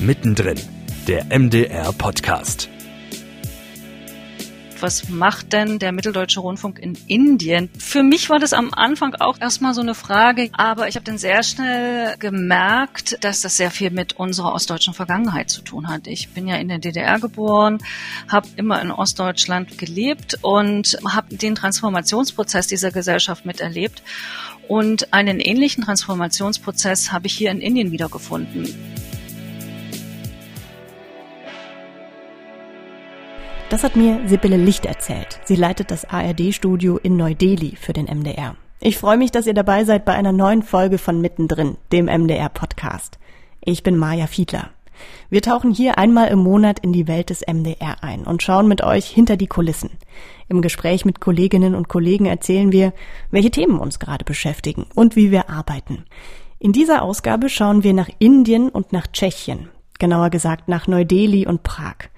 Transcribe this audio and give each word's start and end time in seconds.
Mittendrin, 0.00 0.58
der 1.06 1.26
MDR 1.36 1.92
Podcast 1.92 2.68
was 4.82 5.08
macht 5.08 5.52
denn 5.52 5.78
der 5.78 5.92
Mitteldeutsche 5.92 6.40
Rundfunk 6.40 6.78
in 6.78 6.96
Indien? 7.06 7.70
Für 7.78 8.02
mich 8.02 8.30
war 8.30 8.38
das 8.38 8.52
am 8.52 8.72
Anfang 8.72 9.14
auch 9.16 9.40
erstmal 9.40 9.74
so 9.74 9.80
eine 9.80 9.94
Frage, 9.94 10.50
aber 10.52 10.88
ich 10.88 10.94
habe 10.94 11.04
dann 11.04 11.18
sehr 11.18 11.42
schnell 11.42 12.16
gemerkt, 12.18 13.22
dass 13.22 13.40
das 13.40 13.56
sehr 13.56 13.70
viel 13.70 13.90
mit 13.90 14.14
unserer 14.14 14.52
ostdeutschen 14.54 14.94
Vergangenheit 14.94 15.50
zu 15.50 15.62
tun 15.62 15.88
hat. 15.88 16.06
Ich 16.06 16.30
bin 16.30 16.46
ja 16.46 16.56
in 16.56 16.68
der 16.68 16.78
DDR 16.78 17.18
geboren, 17.18 17.78
habe 18.28 18.48
immer 18.56 18.80
in 18.80 18.90
Ostdeutschland 18.90 19.78
gelebt 19.78 20.38
und 20.42 20.98
habe 21.06 21.34
den 21.34 21.54
Transformationsprozess 21.54 22.66
dieser 22.66 22.90
Gesellschaft 22.90 23.46
miterlebt. 23.46 24.02
Und 24.68 25.12
einen 25.14 25.40
ähnlichen 25.40 25.84
Transformationsprozess 25.84 27.10
habe 27.10 27.26
ich 27.26 27.32
hier 27.32 27.50
in 27.50 27.60
Indien 27.60 27.90
wiedergefunden. 27.90 28.68
Das 33.70 33.84
hat 33.84 33.96
mir 33.96 34.20
Sibylle 34.26 34.56
Licht 34.56 34.86
erzählt. 34.86 35.40
Sie 35.44 35.54
leitet 35.54 35.90
das 35.90 36.06
ARD-Studio 36.06 36.96
in 36.96 37.18
Neu-Delhi 37.18 37.76
für 37.76 37.92
den 37.92 38.06
MDR. 38.06 38.56
Ich 38.80 38.96
freue 38.96 39.18
mich, 39.18 39.30
dass 39.30 39.46
ihr 39.46 39.52
dabei 39.52 39.84
seid 39.84 40.06
bei 40.06 40.14
einer 40.14 40.32
neuen 40.32 40.62
Folge 40.62 40.96
von 40.96 41.20
Mittendrin, 41.20 41.76
dem 41.92 42.06
MDR-Podcast. 42.06 43.18
Ich 43.60 43.82
bin 43.82 43.98
Maja 43.98 44.26
Fiedler. 44.26 44.70
Wir 45.28 45.42
tauchen 45.42 45.70
hier 45.70 45.98
einmal 45.98 46.28
im 46.28 46.38
Monat 46.38 46.78
in 46.78 46.94
die 46.94 47.06
Welt 47.06 47.28
des 47.28 47.42
MDR 47.46 48.02
ein 48.02 48.24
und 48.24 48.42
schauen 48.42 48.68
mit 48.68 48.82
euch 48.82 49.06
hinter 49.06 49.36
die 49.36 49.46
Kulissen. 49.46 49.90
Im 50.48 50.62
Gespräch 50.62 51.04
mit 51.04 51.20
Kolleginnen 51.20 51.74
und 51.74 51.88
Kollegen 51.88 52.24
erzählen 52.24 52.72
wir, 52.72 52.94
welche 53.30 53.50
Themen 53.50 53.78
uns 53.80 53.98
gerade 53.98 54.24
beschäftigen 54.24 54.86
und 54.94 55.14
wie 55.14 55.30
wir 55.30 55.50
arbeiten. 55.50 56.04
In 56.58 56.72
dieser 56.72 57.02
Ausgabe 57.02 57.50
schauen 57.50 57.82
wir 57.82 57.92
nach 57.92 58.08
Indien 58.18 58.70
und 58.70 58.94
nach 58.94 59.06
Tschechien, 59.08 59.68
genauer 59.98 60.30
gesagt 60.30 60.68
nach 60.68 60.86
Neu-Delhi 60.86 61.46
und 61.46 61.62
Prag. 61.62 62.08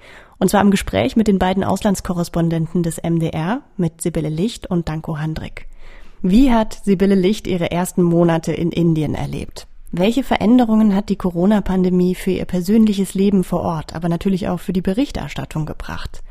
Und 0.40 0.48
zwar 0.48 0.62
im 0.62 0.70
Gespräch 0.70 1.16
mit 1.16 1.28
den 1.28 1.38
beiden 1.38 1.62
Auslandskorrespondenten 1.62 2.82
des 2.82 2.96
MDR, 3.02 3.60
mit 3.76 4.00
Sibylle 4.00 4.30
Licht 4.30 4.66
und 4.66 4.88
Danko 4.88 5.18
Handrick. 5.18 5.68
Wie 6.22 6.50
hat 6.50 6.80
Sibylle 6.82 7.14
Licht 7.14 7.46
ihre 7.46 7.70
ersten 7.70 8.02
Monate 8.02 8.52
in 8.52 8.72
Indien 8.72 9.14
erlebt? 9.14 9.66
Welche 9.92 10.24
Veränderungen 10.24 10.94
hat 10.94 11.10
die 11.10 11.16
Corona-Pandemie 11.16 12.14
für 12.14 12.30
ihr 12.30 12.46
persönliches 12.46 13.12
Leben 13.12 13.44
vor 13.44 13.60
Ort, 13.60 13.94
aber 13.94 14.08
natürlich 14.08 14.48
auch 14.48 14.60
für 14.60 14.72
die 14.72 14.80
Berichterstattung 14.80 15.66
gebracht? 15.66 16.22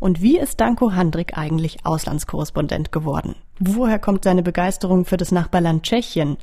Und 0.00 0.20
wie 0.20 0.38
ist 0.38 0.60
Danko 0.60 0.92
Handrick 0.92 1.38
eigentlich 1.38 1.86
Auslandskorrespondent 1.86 2.90
geworden? 2.90 3.36
Woher 3.60 4.00
kommt 4.00 4.24
seine 4.24 4.42
Begeisterung 4.42 5.04
für 5.04 5.16
das 5.16 5.30
Nachbarland 5.30 5.84
Tschechien? 5.84 6.36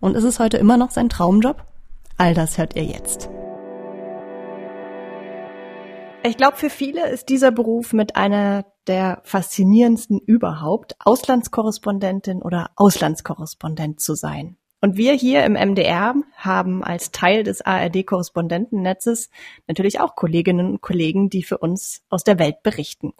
Und 0.00 0.16
ist 0.16 0.24
es 0.24 0.38
heute 0.38 0.56
immer 0.56 0.78
noch 0.78 0.90
sein 0.90 1.10
Traumjob? 1.10 1.62
All 2.16 2.32
das 2.32 2.56
hört 2.56 2.74
ihr 2.74 2.84
jetzt. 2.84 3.28
Ich 6.26 6.38
glaube, 6.38 6.56
für 6.56 6.70
viele 6.70 7.06
ist 7.10 7.28
dieser 7.28 7.52
Beruf 7.52 7.92
mit 7.92 8.16
einer 8.16 8.64
der 8.86 9.20
faszinierendsten 9.24 10.18
überhaupt, 10.20 10.96
Auslandskorrespondentin 11.04 12.40
oder 12.40 12.70
Auslandskorrespondent 12.76 14.00
zu 14.00 14.14
sein. 14.14 14.56
Und 14.80 14.96
wir 14.96 15.12
hier 15.12 15.44
im 15.44 15.52
MDR 15.52 16.14
haben 16.34 16.82
als 16.82 17.10
Teil 17.10 17.42
des 17.42 17.60
ARD-Korrespondentennetzes 17.60 19.28
natürlich 19.66 20.00
auch 20.00 20.16
Kolleginnen 20.16 20.66
und 20.70 20.80
Kollegen, 20.80 21.28
die 21.28 21.42
für 21.42 21.58
uns 21.58 22.00
aus 22.08 22.24
der 22.24 22.38
Welt 22.38 22.62
berichten. 22.62 23.12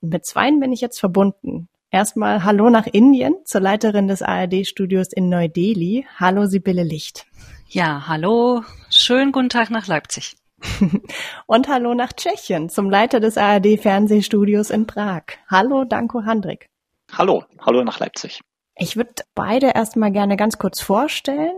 Und 0.00 0.10
mit 0.10 0.24
zweien 0.24 0.60
bin 0.60 0.72
ich 0.72 0.80
jetzt 0.80 1.00
verbunden. 1.00 1.68
Erstmal 1.90 2.44
Hallo 2.44 2.70
nach 2.70 2.86
Indien 2.86 3.34
zur 3.44 3.62
Leiterin 3.62 4.06
des 4.06 4.22
ARD-Studios 4.22 5.08
in 5.12 5.28
Neu-Delhi. 5.28 6.06
Hallo 6.20 6.46
Sibylle 6.46 6.84
Licht. 6.84 7.26
Ja, 7.68 8.06
hallo. 8.06 8.62
Schönen 8.90 9.32
guten 9.32 9.48
Tag 9.48 9.70
nach 9.70 9.88
Leipzig. 9.88 10.36
Und 11.46 11.68
hallo 11.68 11.94
nach 11.94 12.12
Tschechien 12.12 12.68
zum 12.68 12.90
Leiter 12.90 13.20
des 13.20 13.36
ARD 13.36 13.78
Fernsehstudios 13.80 14.70
in 14.70 14.86
Prag. 14.86 15.22
Hallo, 15.50 15.84
Danko 15.84 16.24
Handrik. 16.24 16.68
Hallo, 17.12 17.44
hallo 17.60 17.84
nach 17.84 18.00
Leipzig. 18.00 18.40
Ich 18.76 18.96
würde 18.96 19.22
beide 19.34 19.72
erstmal 19.74 20.10
gerne 20.10 20.36
ganz 20.36 20.58
kurz 20.58 20.80
vorstellen. 20.80 21.54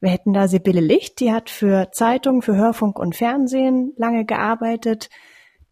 Wir 0.00 0.10
hätten 0.10 0.34
da 0.34 0.48
Sibylle 0.48 0.82
Licht, 0.82 1.20
die 1.20 1.32
hat 1.32 1.48
für 1.48 1.90
Zeitung, 1.92 2.42
für 2.42 2.56
Hörfunk 2.56 2.98
und 2.98 3.16
Fernsehen 3.16 3.94
lange 3.96 4.26
gearbeitet, 4.26 5.08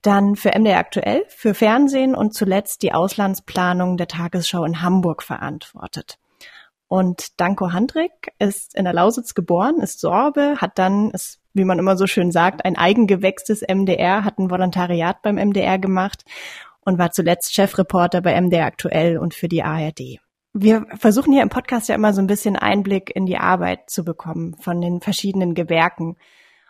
dann 0.01 0.37
für 0.37 0.59
MDR 0.59 0.79
aktuell, 0.79 1.25
für 1.29 1.53
Fernsehen 1.53 2.15
und 2.15 2.33
zuletzt 2.33 2.83
die 2.83 2.95
Auslandsplanung 2.95 3.99
der 3.99 4.09
Tagesschau 4.09 4.65
in 4.65 4.81
Hamburg 4.81 5.23
verantwortet. 5.23 6.19
Und 6.93 7.41
Danko 7.41 7.73
Handrik 7.73 8.35
ist 8.39 8.75
in 8.75 8.85
der 8.85 8.93
Lausitz 8.93 9.33
geboren, 9.33 9.81
ist 9.81 9.99
Sorbe, 9.99 10.57
hat 10.59 10.79
dann, 10.79 11.11
ist, 11.13 11.41
wie 11.55 11.65
man 11.65 11.79
immer 11.79 11.97
so 11.97 12.07
schön 12.07 12.31
sagt, 12.31 12.67
ein 12.67 12.77
Eigengewächs 12.77 13.45
des 13.45 13.63
MDR, 13.63 14.27
hat 14.27 14.39
ein 14.39 14.51
Volontariat 14.51 15.23
beim 15.23 15.37
MDR 15.37 15.79
gemacht 15.79 16.23
und 16.81 16.99
war 16.99 17.11
zuletzt 17.11 17.55
Chefreporter 17.55 18.21
bei 18.21 18.39
MDR 18.39 18.67
aktuell 18.67 19.17
und 19.17 19.33
für 19.33 19.49
die 19.49 19.63
ARD. 19.63 20.19
Wir 20.53 20.85
versuchen 20.99 21.33
hier 21.33 21.41
im 21.41 21.49
Podcast 21.49 21.89
ja 21.89 21.95
immer 21.95 22.13
so 22.13 22.21
ein 22.21 22.27
bisschen 22.27 22.57
Einblick 22.57 23.11
in 23.17 23.25
die 23.25 23.39
Arbeit 23.39 23.89
zu 23.89 24.05
bekommen 24.05 24.55
von 24.61 24.83
den 24.83 25.01
verschiedenen 25.01 25.55
Gewerken. 25.55 26.19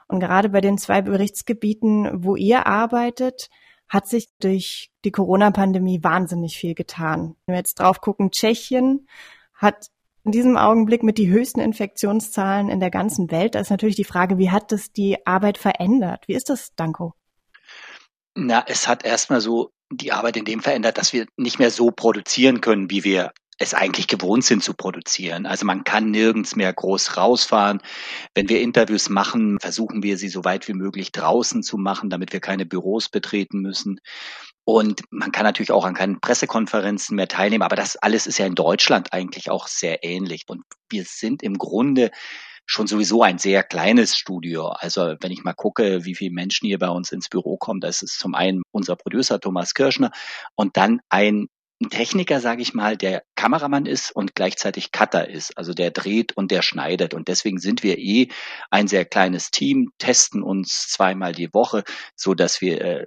Und 0.07 0.21
gerade 0.21 0.51
bei 0.51 0.61
den 0.61 0.79
zwei 0.79 1.03
Berichtsgebieten, 1.03 2.23
wo 2.23 2.37
ihr 2.37 2.69
arbeitet, 2.69 3.51
hat 3.89 4.07
sich 4.07 4.29
durch 4.39 4.93
die 5.05 5.11
Corona-Pandemie 5.11 6.05
wahnsinnig 6.05 6.59
viel 6.59 6.77
getan. 6.77 7.35
Wenn 7.45 7.55
wir 7.55 7.59
jetzt 7.59 7.81
drauf 7.81 8.01
gucken, 8.01 8.31
Tschechien 8.31 9.09
hat 9.53 9.89
in 10.25 10.33
diesem 10.33 10.57
Augenblick 10.57 11.03
mit 11.03 11.19
die 11.19 11.29
höchsten 11.29 11.61
Infektionszahlen 11.61 12.69
in 12.69 12.81
der 12.81 12.91
ganzen 12.91 13.31
Welt. 13.31 13.55
Da 13.55 13.61
ist 13.61 13.71
natürlich 13.71 13.97
die 13.97 14.05
Frage, 14.05 14.39
wie 14.39 14.51
hat 14.51 14.73
das 14.73 14.93
die 14.93 15.27
Arbeit 15.27 15.59
verändert? 15.59 16.25
Wie 16.29 16.35
ist 16.35 16.49
das, 16.49 16.75
Danko? 16.77 17.15
Na, 18.35 18.65
es 18.67 18.89
hat 18.89 19.05
erstmal 19.05 19.41
so 19.41 19.73
die 19.91 20.13
Arbeit 20.13 20.37
in 20.37 20.45
dem 20.45 20.61
verändert, 20.61 20.97
dass 20.97 21.13
wir 21.13 21.27
nicht 21.37 21.59
mehr 21.59 21.71
so 21.71 21.91
produzieren 21.91 22.61
können, 22.61 22.91
wie 22.91 23.05
wir 23.05 23.33
es 23.59 23.75
eigentlich 23.75 24.09
gewohnt 24.09 24.45
sind 24.45 24.65
zu 24.65 24.75
produzieren. 24.75 25.47
Also 25.47 25.67
man 25.67 25.85
kann 25.85 26.11
nirgends 26.11 26.57
mehr 26.57 26.73
groß 26.73 27.17
rausfahren. 27.17 27.81
Wenn 28.35 28.49
wir 28.49 28.61
Interviews 28.61 29.09
machen, 29.09 29.59
versuchen 29.61 30.03
wir 30.03 30.17
sie 30.17 30.29
so 30.29 30.45
weit 30.45 30.67
wie 30.69 30.73
möglich 30.73 31.13
draußen 31.13 31.63
zu 31.63 31.77
machen, 31.77 32.11
damit 32.11 32.33
wir 32.33 32.41
keine 32.41 32.67
Büros 32.67 33.09
betreten 33.09 33.61
müssen. 33.61 34.01
Und 34.65 35.03
man 35.11 35.33
kann 35.33 35.45
natürlich 35.45 35.73
auch 35.73 35.85
an 35.85 35.95
keinen 35.95 36.21
Pressekonferenzen 36.21 37.17
mehr 37.17 37.29
teilnehmen, 37.29 37.63
aber 37.63 37.77
das 37.77 37.97
alles 37.97 38.27
ist 38.27 38.39
ja 38.39 38.47
in 38.47 38.55
Deutschland 38.55 39.13
eigentlich 39.13 39.51
auch 39.51 39.67
sehr 39.67 40.05
ähnlich. 40.05 40.45
Und 40.47 40.63
wir 40.89 41.05
sind 41.05 41.43
im 41.43 41.59
Grunde 41.59 42.11
schon 42.65 42.87
sowieso 42.87 43.23
ein 43.23 43.39
sehr 43.39 43.65
kleines 43.65 44.17
Studio. 44.17 44.69
Also 44.69 45.17
wenn 45.21 45.33
ich 45.33 45.43
mal 45.43 45.53
gucke, 45.53 46.05
wie 46.05 46.15
viele 46.15 46.33
Menschen 46.33 46.67
hier 46.67 46.79
bei 46.79 46.89
uns 46.89 47.11
ins 47.11 47.29
Büro 47.29 47.57
kommen, 47.57 47.81
das 47.81 48.03
ist 48.03 48.19
zum 48.19 48.35
einen 48.35 48.63
unser 48.71 48.97
Producer 48.97 49.41
Thomas 49.41 49.75
Kirschner 49.75 50.13
und 50.55 50.77
dann 50.77 51.01
ein 51.09 51.49
ein 51.83 51.91
Techniker, 51.91 52.41
sage 52.41 52.63
ich 52.63 52.75
mal, 52.75 52.97
der 52.97 53.23
Kameramann 53.35 53.87
ist 53.87 54.11
und 54.11 54.35
gleichzeitig 54.35 54.93
Cutter 54.93 55.29
ist, 55.29 55.59
also 55.59 55.75
der 55.75 55.91
dreht 55.91 56.33
und 56.37 56.51
der 56.51 56.63
schneidet. 56.63 57.13
Und 57.13 57.29
deswegen 57.29 57.59
sind 57.59 57.83
wir 57.83 57.99
eh 57.99 58.29
ein 58.71 58.89
sehr 58.89 59.05
kleines 59.05 59.51
Team, 59.51 59.91
testen 59.99 60.43
uns 60.43 60.89
zweimal 60.89 61.33
die 61.33 61.53
Woche, 61.53 61.85
so 62.15 62.35
dass 62.35 62.61
wir 62.61 62.81
äh, 62.81 63.07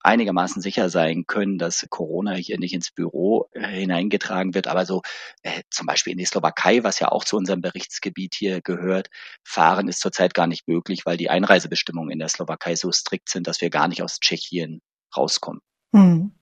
einigermaßen 0.00 0.62
sicher 0.62 0.88
sein 0.90 1.24
können, 1.26 1.58
dass 1.58 1.86
Corona 1.90 2.34
hier 2.34 2.58
nicht 2.58 2.72
ins 2.72 2.90
Büro 2.90 3.48
äh, 3.52 3.66
hineingetragen 3.66 4.54
wird. 4.54 4.68
Aber 4.68 4.86
so 4.86 5.02
äh, 5.42 5.62
zum 5.70 5.86
Beispiel 5.86 6.12
in 6.12 6.18
die 6.18 6.24
Slowakei, 6.24 6.84
was 6.84 7.00
ja 7.00 7.08
auch 7.08 7.24
zu 7.24 7.36
unserem 7.36 7.60
Berichtsgebiet 7.60 8.34
hier 8.34 8.60
gehört, 8.62 9.08
fahren 9.42 9.88
ist 9.88 10.00
zurzeit 10.00 10.34
gar 10.34 10.46
nicht 10.46 10.68
möglich, 10.68 11.04
weil 11.04 11.16
die 11.16 11.30
Einreisebestimmungen 11.30 12.12
in 12.12 12.18
der 12.18 12.28
Slowakei 12.28 12.76
so 12.76 12.92
strikt 12.92 13.28
sind, 13.28 13.46
dass 13.46 13.60
wir 13.60 13.70
gar 13.70 13.88
nicht 13.88 14.02
aus 14.02 14.20
Tschechien 14.20 14.80
rauskommen. 15.16 15.60
Hm. 15.92 16.32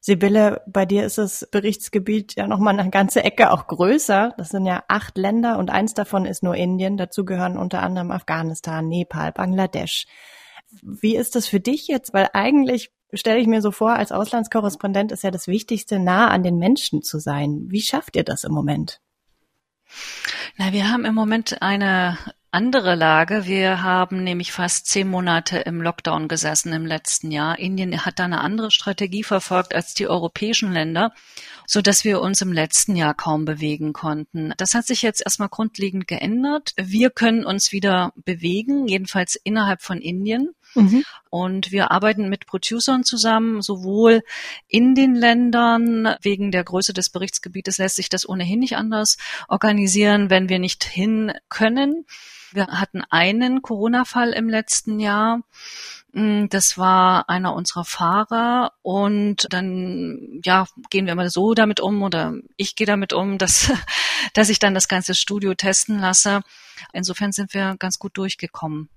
Sibylle, 0.00 0.62
bei 0.66 0.86
dir 0.86 1.04
ist 1.04 1.18
das 1.18 1.46
Berichtsgebiet 1.50 2.34
ja 2.36 2.46
nochmal 2.46 2.78
eine 2.78 2.90
ganze 2.90 3.22
Ecke 3.22 3.50
auch 3.50 3.66
größer. 3.66 4.34
Das 4.38 4.50
sind 4.50 4.64
ja 4.66 4.84
acht 4.88 5.18
Länder 5.18 5.58
und 5.58 5.70
eins 5.70 5.94
davon 5.94 6.24
ist 6.24 6.42
nur 6.42 6.54
Indien. 6.54 6.96
Dazu 6.96 7.24
gehören 7.24 7.56
unter 7.56 7.82
anderem 7.82 8.10
Afghanistan, 8.10 8.88
Nepal, 8.88 9.32
Bangladesch. 9.32 10.06
Wie 10.82 11.16
ist 11.16 11.34
das 11.34 11.46
für 11.46 11.60
dich 11.60 11.88
jetzt? 11.88 12.12
Weil 12.12 12.28
eigentlich 12.32 12.90
stelle 13.12 13.40
ich 13.40 13.46
mir 13.46 13.62
so 13.62 13.70
vor, 13.70 13.92
als 13.92 14.12
Auslandskorrespondent 14.12 15.12
ist 15.12 15.22
ja 15.22 15.30
das 15.30 15.46
Wichtigste, 15.46 15.98
nah 15.98 16.28
an 16.28 16.42
den 16.42 16.58
Menschen 16.58 17.02
zu 17.02 17.18
sein. 17.18 17.66
Wie 17.68 17.80
schafft 17.80 18.16
ihr 18.16 18.24
das 18.24 18.44
im 18.44 18.52
Moment? 18.52 19.00
Na, 20.56 20.72
wir 20.72 20.90
haben 20.90 21.04
im 21.04 21.14
Moment 21.14 21.62
eine 21.62 22.18
andere 22.50 22.94
Lage. 22.94 23.44
Wir 23.44 23.82
haben 23.82 24.24
nämlich 24.24 24.52
fast 24.52 24.86
zehn 24.86 25.08
Monate 25.08 25.58
im 25.58 25.82
Lockdown 25.82 26.28
gesessen 26.28 26.72
im 26.72 26.86
letzten 26.86 27.30
Jahr. 27.30 27.58
Indien 27.58 28.06
hat 28.06 28.18
da 28.18 28.24
eine 28.24 28.40
andere 28.40 28.70
Strategie 28.70 29.22
verfolgt 29.22 29.74
als 29.74 29.92
die 29.92 30.08
europäischen 30.08 30.72
Länder, 30.72 31.12
so 31.66 31.82
dass 31.82 32.04
wir 32.04 32.20
uns 32.20 32.40
im 32.40 32.52
letzten 32.52 32.96
Jahr 32.96 33.14
kaum 33.14 33.44
bewegen 33.44 33.92
konnten. 33.92 34.54
Das 34.56 34.74
hat 34.74 34.86
sich 34.86 35.02
jetzt 35.02 35.20
erstmal 35.24 35.50
grundlegend 35.50 36.08
geändert. 36.08 36.72
Wir 36.76 37.10
können 37.10 37.44
uns 37.44 37.72
wieder 37.72 38.12
bewegen, 38.16 38.88
jedenfalls 38.88 39.36
innerhalb 39.36 39.82
von 39.82 39.98
Indien. 39.98 40.54
Mhm. 40.74 41.04
Und 41.30 41.72
wir 41.72 41.90
arbeiten 41.90 42.28
mit 42.28 42.46
Producern 42.46 43.04
zusammen, 43.04 43.62
sowohl 43.62 44.22
in 44.66 44.94
den 44.94 45.14
Ländern, 45.14 46.14
wegen 46.22 46.50
der 46.50 46.64
Größe 46.64 46.92
des 46.92 47.10
Berichtsgebietes 47.10 47.78
lässt 47.78 47.96
sich 47.96 48.08
das 48.08 48.28
ohnehin 48.28 48.60
nicht 48.60 48.76
anders 48.76 49.18
organisieren, 49.48 50.30
wenn 50.30 50.48
wir 50.48 50.58
nicht 50.58 50.84
hin 50.84 51.32
können. 51.48 52.06
Wir 52.52 52.66
hatten 52.68 53.02
einen 53.10 53.60
Corona-Fall 53.60 54.32
im 54.32 54.48
letzten 54.48 55.00
Jahr. 55.00 55.42
Mm, 56.12 56.46
das 56.48 56.78
war 56.78 57.28
einer 57.28 57.54
unserer 57.54 57.84
Fahrer 57.84 58.72
und 58.82 59.46
dann 59.50 60.40
ja 60.44 60.66
gehen 60.88 61.04
wir 61.04 61.12
immer 61.12 61.28
so 61.28 61.52
damit 61.52 61.80
um 61.80 62.02
oder 62.02 62.34
ich 62.56 62.74
gehe 62.76 62.86
damit 62.86 63.12
um, 63.12 63.36
dass 63.36 63.70
dass 64.32 64.48
ich 64.48 64.58
dann 64.58 64.74
das 64.74 64.88
ganze 64.88 65.14
Studio 65.14 65.54
testen 65.54 65.98
lasse. 65.98 66.40
Insofern 66.92 67.32
sind 67.32 67.52
wir 67.52 67.76
ganz 67.78 67.98
gut 67.98 68.16
durchgekommen. 68.16 68.88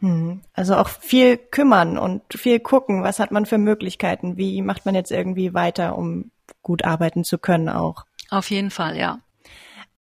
Hm. 0.00 0.40
Also 0.52 0.76
auch 0.76 0.88
viel 0.88 1.36
kümmern 1.36 1.98
und 1.98 2.22
viel 2.34 2.58
gucken, 2.58 3.02
was 3.02 3.20
hat 3.20 3.30
man 3.30 3.46
für 3.46 3.58
Möglichkeiten, 3.58 4.36
wie 4.36 4.62
macht 4.62 4.86
man 4.86 4.94
jetzt 4.94 5.12
irgendwie 5.12 5.54
weiter, 5.54 5.96
um 5.96 6.30
gut 6.62 6.84
arbeiten 6.84 7.24
zu 7.24 7.38
können 7.38 7.68
auch. 7.68 8.04
Auf 8.30 8.50
jeden 8.50 8.70
Fall, 8.70 8.96
ja. 8.96 9.20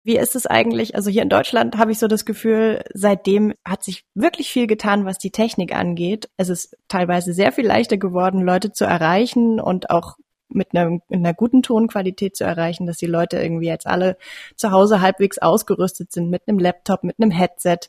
Wie 0.04 0.18
ist 0.18 0.36
es 0.36 0.46
eigentlich? 0.46 0.96
Also 0.96 1.10
hier 1.10 1.24
in 1.24 1.30
Deutschland 1.30 1.78
habe 1.78 1.92
ich 1.92 1.98
so 1.98 2.08
das 2.08 2.26
Gefühl, 2.26 2.84
seitdem 2.94 3.56
hat 3.66 3.84
sich 3.84 4.06
wirklich 4.14 4.52
viel 4.52 4.68
getan, 4.68 5.04
was 5.06 5.18
die 5.18 5.32
Technik 5.32 5.74
angeht. 5.74 6.30
Es 6.38 6.50
ist 6.50 6.78
teilweise 6.88 7.34
sehr 7.34 7.52
viel 7.52 7.66
leichter 7.66 7.98
geworden, 7.98 8.42
Leute 8.42 8.72
zu 8.72 8.86
erreichen 8.86 9.60
und 9.60 9.90
auch 9.90 10.18
mit 10.56 10.70
einer, 10.74 10.90
mit 10.90 11.04
einer 11.10 11.34
guten 11.34 11.62
Tonqualität 11.62 12.36
zu 12.36 12.44
erreichen, 12.44 12.88
dass 12.88 12.98
die 12.98 13.06
Leute 13.06 13.38
irgendwie 13.38 13.68
jetzt 13.68 13.88
alle 13.88 14.18
zu 14.56 14.72
Hause 14.72 15.02
halbwegs 15.02 15.38
ausgerüstet 15.38 16.12
sind 16.12 16.30
mit 16.30 16.48
einem 16.48 16.60
Laptop, 16.60 17.04
mit 17.04 17.20
einem 17.20 17.32
Headset. 17.32 17.80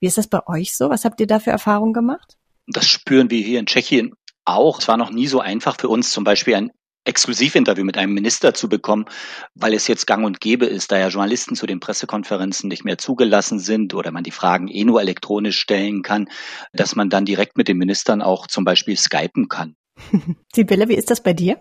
Wie 0.00 0.06
ist 0.06 0.18
das 0.18 0.28
bei 0.28 0.46
euch 0.46 0.76
so? 0.76 0.90
Was 0.90 1.04
habt 1.04 1.20
ihr 1.20 1.26
da 1.26 1.38
für 1.38 1.50
Erfahrungen 1.50 1.92
gemacht? 1.92 2.36
Das 2.66 2.86
spüren 2.86 3.30
wir 3.30 3.42
hier 3.42 3.58
in 3.58 3.66
Tschechien 3.66 4.14
auch. 4.44 4.80
Es 4.80 4.88
war 4.88 4.96
noch 4.96 5.10
nie 5.10 5.26
so 5.26 5.40
einfach 5.40 5.76
für 5.78 5.88
uns, 5.88 6.12
zum 6.12 6.24
Beispiel 6.24 6.54
ein 6.54 6.70
Exklusivinterview 7.04 7.84
mit 7.84 7.98
einem 7.98 8.14
Minister 8.14 8.54
zu 8.54 8.68
bekommen, 8.68 9.06
weil 9.54 9.74
es 9.74 9.88
jetzt 9.88 10.06
gang 10.06 10.24
und 10.24 10.40
gäbe 10.40 10.66
ist, 10.66 10.92
da 10.92 10.98
ja 10.98 11.08
Journalisten 11.08 11.56
zu 11.56 11.66
den 11.66 11.80
Pressekonferenzen 11.80 12.68
nicht 12.68 12.84
mehr 12.84 12.96
zugelassen 12.96 13.58
sind 13.58 13.94
oder 13.94 14.12
man 14.12 14.22
die 14.22 14.30
Fragen 14.30 14.68
eh 14.68 14.84
nur 14.84 15.00
elektronisch 15.00 15.58
stellen 15.58 16.02
kann, 16.02 16.28
dass 16.72 16.94
man 16.94 17.10
dann 17.10 17.24
direkt 17.24 17.56
mit 17.56 17.66
den 17.66 17.78
Ministern 17.78 18.22
auch 18.22 18.46
zum 18.46 18.64
Beispiel 18.64 18.96
skypen 18.96 19.48
kann. 19.48 19.74
Sibylle, 20.54 20.88
wie 20.88 20.94
ist 20.94 21.10
das 21.10 21.22
bei 21.22 21.32
dir? 21.32 21.60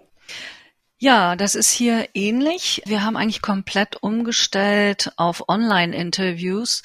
Ja, 1.04 1.36
das 1.36 1.56
ist 1.56 1.72
hier 1.72 2.10
ähnlich. 2.14 2.84
Wir 2.86 3.04
haben 3.04 3.18
eigentlich 3.18 3.42
komplett 3.42 4.04
umgestellt 4.04 5.12
auf 5.18 5.50
Online-Interviews. 5.50 6.84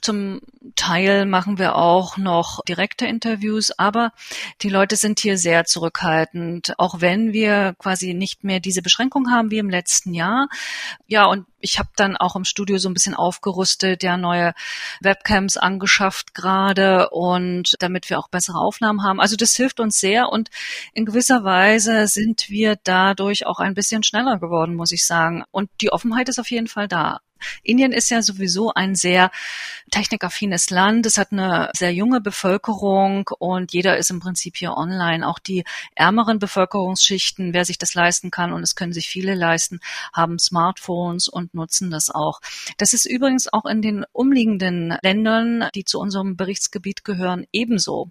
Zum 0.00 0.40
Teil 0.74 1.26
machen 1.26 1.58
wir 1.58 1.76
auch 1.76 2.16
noch 2.16 2.60
direkte 2.64 3.06
Interviews, 3.06 3.72
aber 3.78 4.12
die 4.62 4.68
Leute 4.68 4.96
sind 4.96 5.20
hier 5.20 5.36
sehr 5.36 5.64
zurückhaltend, 5.64 6.74
auch 6.78 7.00
wenn 7.00 7.32
wir 7.32 7.74
quasi 7.78 8.14
nicht 8.14 8.44
mehr 8.44 8.60
diese 8.60 8.82
Beschränkung 8.82 9.30
haben 9.30 9.50
wie 9.50 9.58
im 9.58 9.70
letzten 9.70 10.14
Jahr. 10.14 10.48
Ja, 11.06 11.26
und 11.26 11.46
ich 11.60 11.78
habe 11.78 11.90
dann 11.96 12.16
auch 12.16 12.36
im 12.36 12.44
Studio 12.44 12.78
so 12.78 12.88
ein 12.88 12.94
bisschen 12.94 13.14
aufgerüstet, 13.14 14.02
ja 14.02 14.16
neue 14.16 14.54
Webcams 15.00 15.56
angeschafft 15.56 16.34
gerade 16.34 17.10
und 17.10 17.76
damit 17.80 18.10
wir 18.10 18.18
auch 18.18 18.28
bessere 18.28 18.58
Aufnahmen 18.58 19.02
haben. 19.02 19.20
Also 19.20 19.36
das 19.36 19.54
hilft 19.54 19.80
uns 19.80 20.00
sehr 20.00 20.28
und 20.30 20.50
in 20.92 21.04
gewisser 21.04 21.44
Weise 21.44 22.06
sind 22.08 22.48
wir 22.48 22.76
dadurch 22.82 23.46
auch 23.46 23.60
ein 23.60 23.74
bisschen 23.74 24.02
schneller 24.02 24.38
geworden, 24.38 24.74
muss 24.74 24.92
ich 24.92 25.06
sagen. 25.06 25.44
Und 25.50 25.70
die 25.80 25.92
Offenheit 25.92 26.28
ist 26.28 26.38
auf 26.38 26.50
jeden 26.50 26.66
Fall 26.68 26.88
da. 26.88 27.20
Indien 27.62 27.92
ist 27.92 28.10
ja 28.10 28.22
sowieso 28.22 28.72
ein 28.74 28.94
sehr 28.94 29.30
technikaffines 29.90 30.70
Land. 30.70 31.06
Es 31.06 31.18
hat 31.18 31.32
eine 31.32 31.70
sehr 31.76 31.92
junge 31.92 32.20
Bevölkerung 32.20 33.28
und 33.38 33.72
jeder 33.72 33.96
ist 33.96 34.10
im 34.10 34.20
Prinzip 34.20 34.56
hier 34.56 34.76
online. 34.76 35.26
Auch 35.26 35.38
die 35.38 35.64
ärmeren 35.94 36.38
Bevölkerungsschichten, 36.38 37.52
wer 37.52 37.64
sich 37.64 37.78
das 37.78 37.94
leisten 37.94 38.30
kann, 38.30 38.52
und 38.52 38.62
es 38.62 38.74
können 38.74 38.92
sich 38.92 39.08
viele 39.08 39.34
leisten, 39.34 39.80
haben 40.12 40.38
Smartphones 40.38 41.28
und 41.28 41.54
nutzen 41.54 41.90
das 41.90 42.10
auch. 42.10 42.40
Das 42.78 42.92
ist 42.92 43.06
übrigens 43.06 43.52
auch 43.52 43.66
in 43.66 43.82
den 43.82 44.04
umliegenden 44.12 44.96
Ländern, 45.02 45.68
die 45.74 45.84
zu 45.84 45.98
unserem 45.98 46.36
Berichtsgebiet 46.36 47.04
gehören, 47.04 47.46
ebenso. 47.52 48.10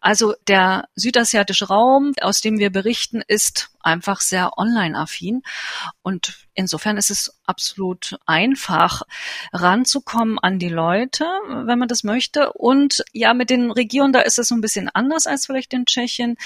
Also 0.00 0.34
der 0.48 0.88
südasiatische 0.94 1.68
Raum, 1.68 2.12
aus 2.20 2.40
dem 2.40 2.58
wir 2.58 2.70
berichten, 2.70 3.22
ist 3.26 3.70
einfach 3.82 4.20
sehr 4.20 4.58
online-affin. 4.58 5.42
Und 6.02 6.46
insofern 6.54 6.96
ist 6.96 7.10
es 7.10 7.40
absolut 7.46 8.18
einfach, 8.26 9.02
ranzukommen 9.52 10.38
an 10.38 10.58
die 10.58 10.68
Leute, 10.68 11.24
wenn 11.64 11.78
man 11.78 11.88
das 11.88 12.04
möchte. 12.04 12.52
Und 12.52 13.02
ja, 13.12 13.34
mit 13.34 13.50
den 13.50 13.70
Regionen, 13.70 14.12
da 14.12 14.20
ist 14.20 14.38
es 14.38 14.48
so 14.48 14.54
ein 14.54 14.60
bisschen 14.60 14.88
anders 14.88 15.26
als 15.26 15.46
vielleicht 15.46 15.72
in 15.72 15.86
Tschechien. 15.86 16.36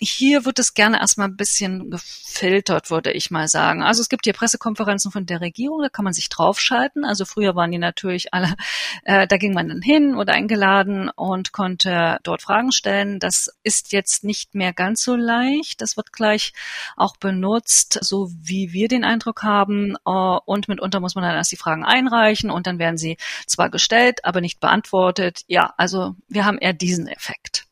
Hier 0.00 0.44
wird 0.44 0.58
es 0.58 0.74
gerne 0.74 0.98
erstmal 1.00 1.28
ein 1.28 1.36
bisschen 1.36 1.90
gefiltert, 1.90 2.90
würde 2.90 3.12
ich 3.12 3.30
mal 3.30 3.48
sagen. 3.48 3.82
Also 3.82 4.00
es 4.00 4.08
gibt 4.08 4.24
hier 4.24 4.32
Pressekonferenzen 4.32 5.12
von 5.12 5.26
der 5.26 5.40
Regierung, 5.40 5.82
da 5.82 5.88
kann 5.88 6.04
man 6.04 6.12
sich 6.12 6.28
draufschalten. 6.28 7.04
Also 7.04 7.24
früher 7.24 7.54
waren 7.54 7.70
die 7.70 7.78
natürlich 7.78 8.34
alle, 8.34 8.56
äh, 9.04 9.26
da 9.26 9.36
ging 9.36 9.52
man 9.52 9.68
dann 9.68 9.82
hin 9.82 10.16
oder 10.16 10.32
eingeladen 10.32 11.10
und 11.10 11.52
konnte 11.52 12.18
dort 12.22 12.42
Fragen 12.42 12.72
stellen. 12.72 13.18
Das 13.18 13.50
ist 13.62 13.92
jetzt 13.92 14.24
nicht 14.24 14.54
mehr 14.54 14.72
ganz 14.72 15.02
so 15.02 15.14
leicht. 15.14 15.80
Das 15.80 15.96
wird 15.96 16.12
gleich 16.12 16.52
auch 16.96 17.16
benutzt, 17.16 17.98
so 18.02 18.30
wie 18.40 18.72
wir 18.72 18.88
den 18.88 19.04
Eindruck 19.04 19.42
haben. 19.42 19.96
Äh, 20.06 20.38
und 20.44 20.68
mitunter 20.68 21.00
muss 21.00 21.14
man 21.14 21.24
dann 21.24 21.34
erst 21.34 21.52
die 21.52 21.56
Fragen 21.56 21.84
einreichen 21.84 22.50
und 22.50 22.66
dann 22.66 22.78
werden 22.78 22.98
sie 22.98 23.16
zwar 23.46 23.70
gestellt, 23.70 24.24
aber 24.24 24.40
nicht 24.40 24.60
beantwortet. 24.60 25.42
Ja, 25.46 25.74
also 25.76 26.14
wir 26.28 26.44
haben 26.44 26.58
eher 26.58 26.72
diesen 26.72 27.08
Effekt. 27.08 27.66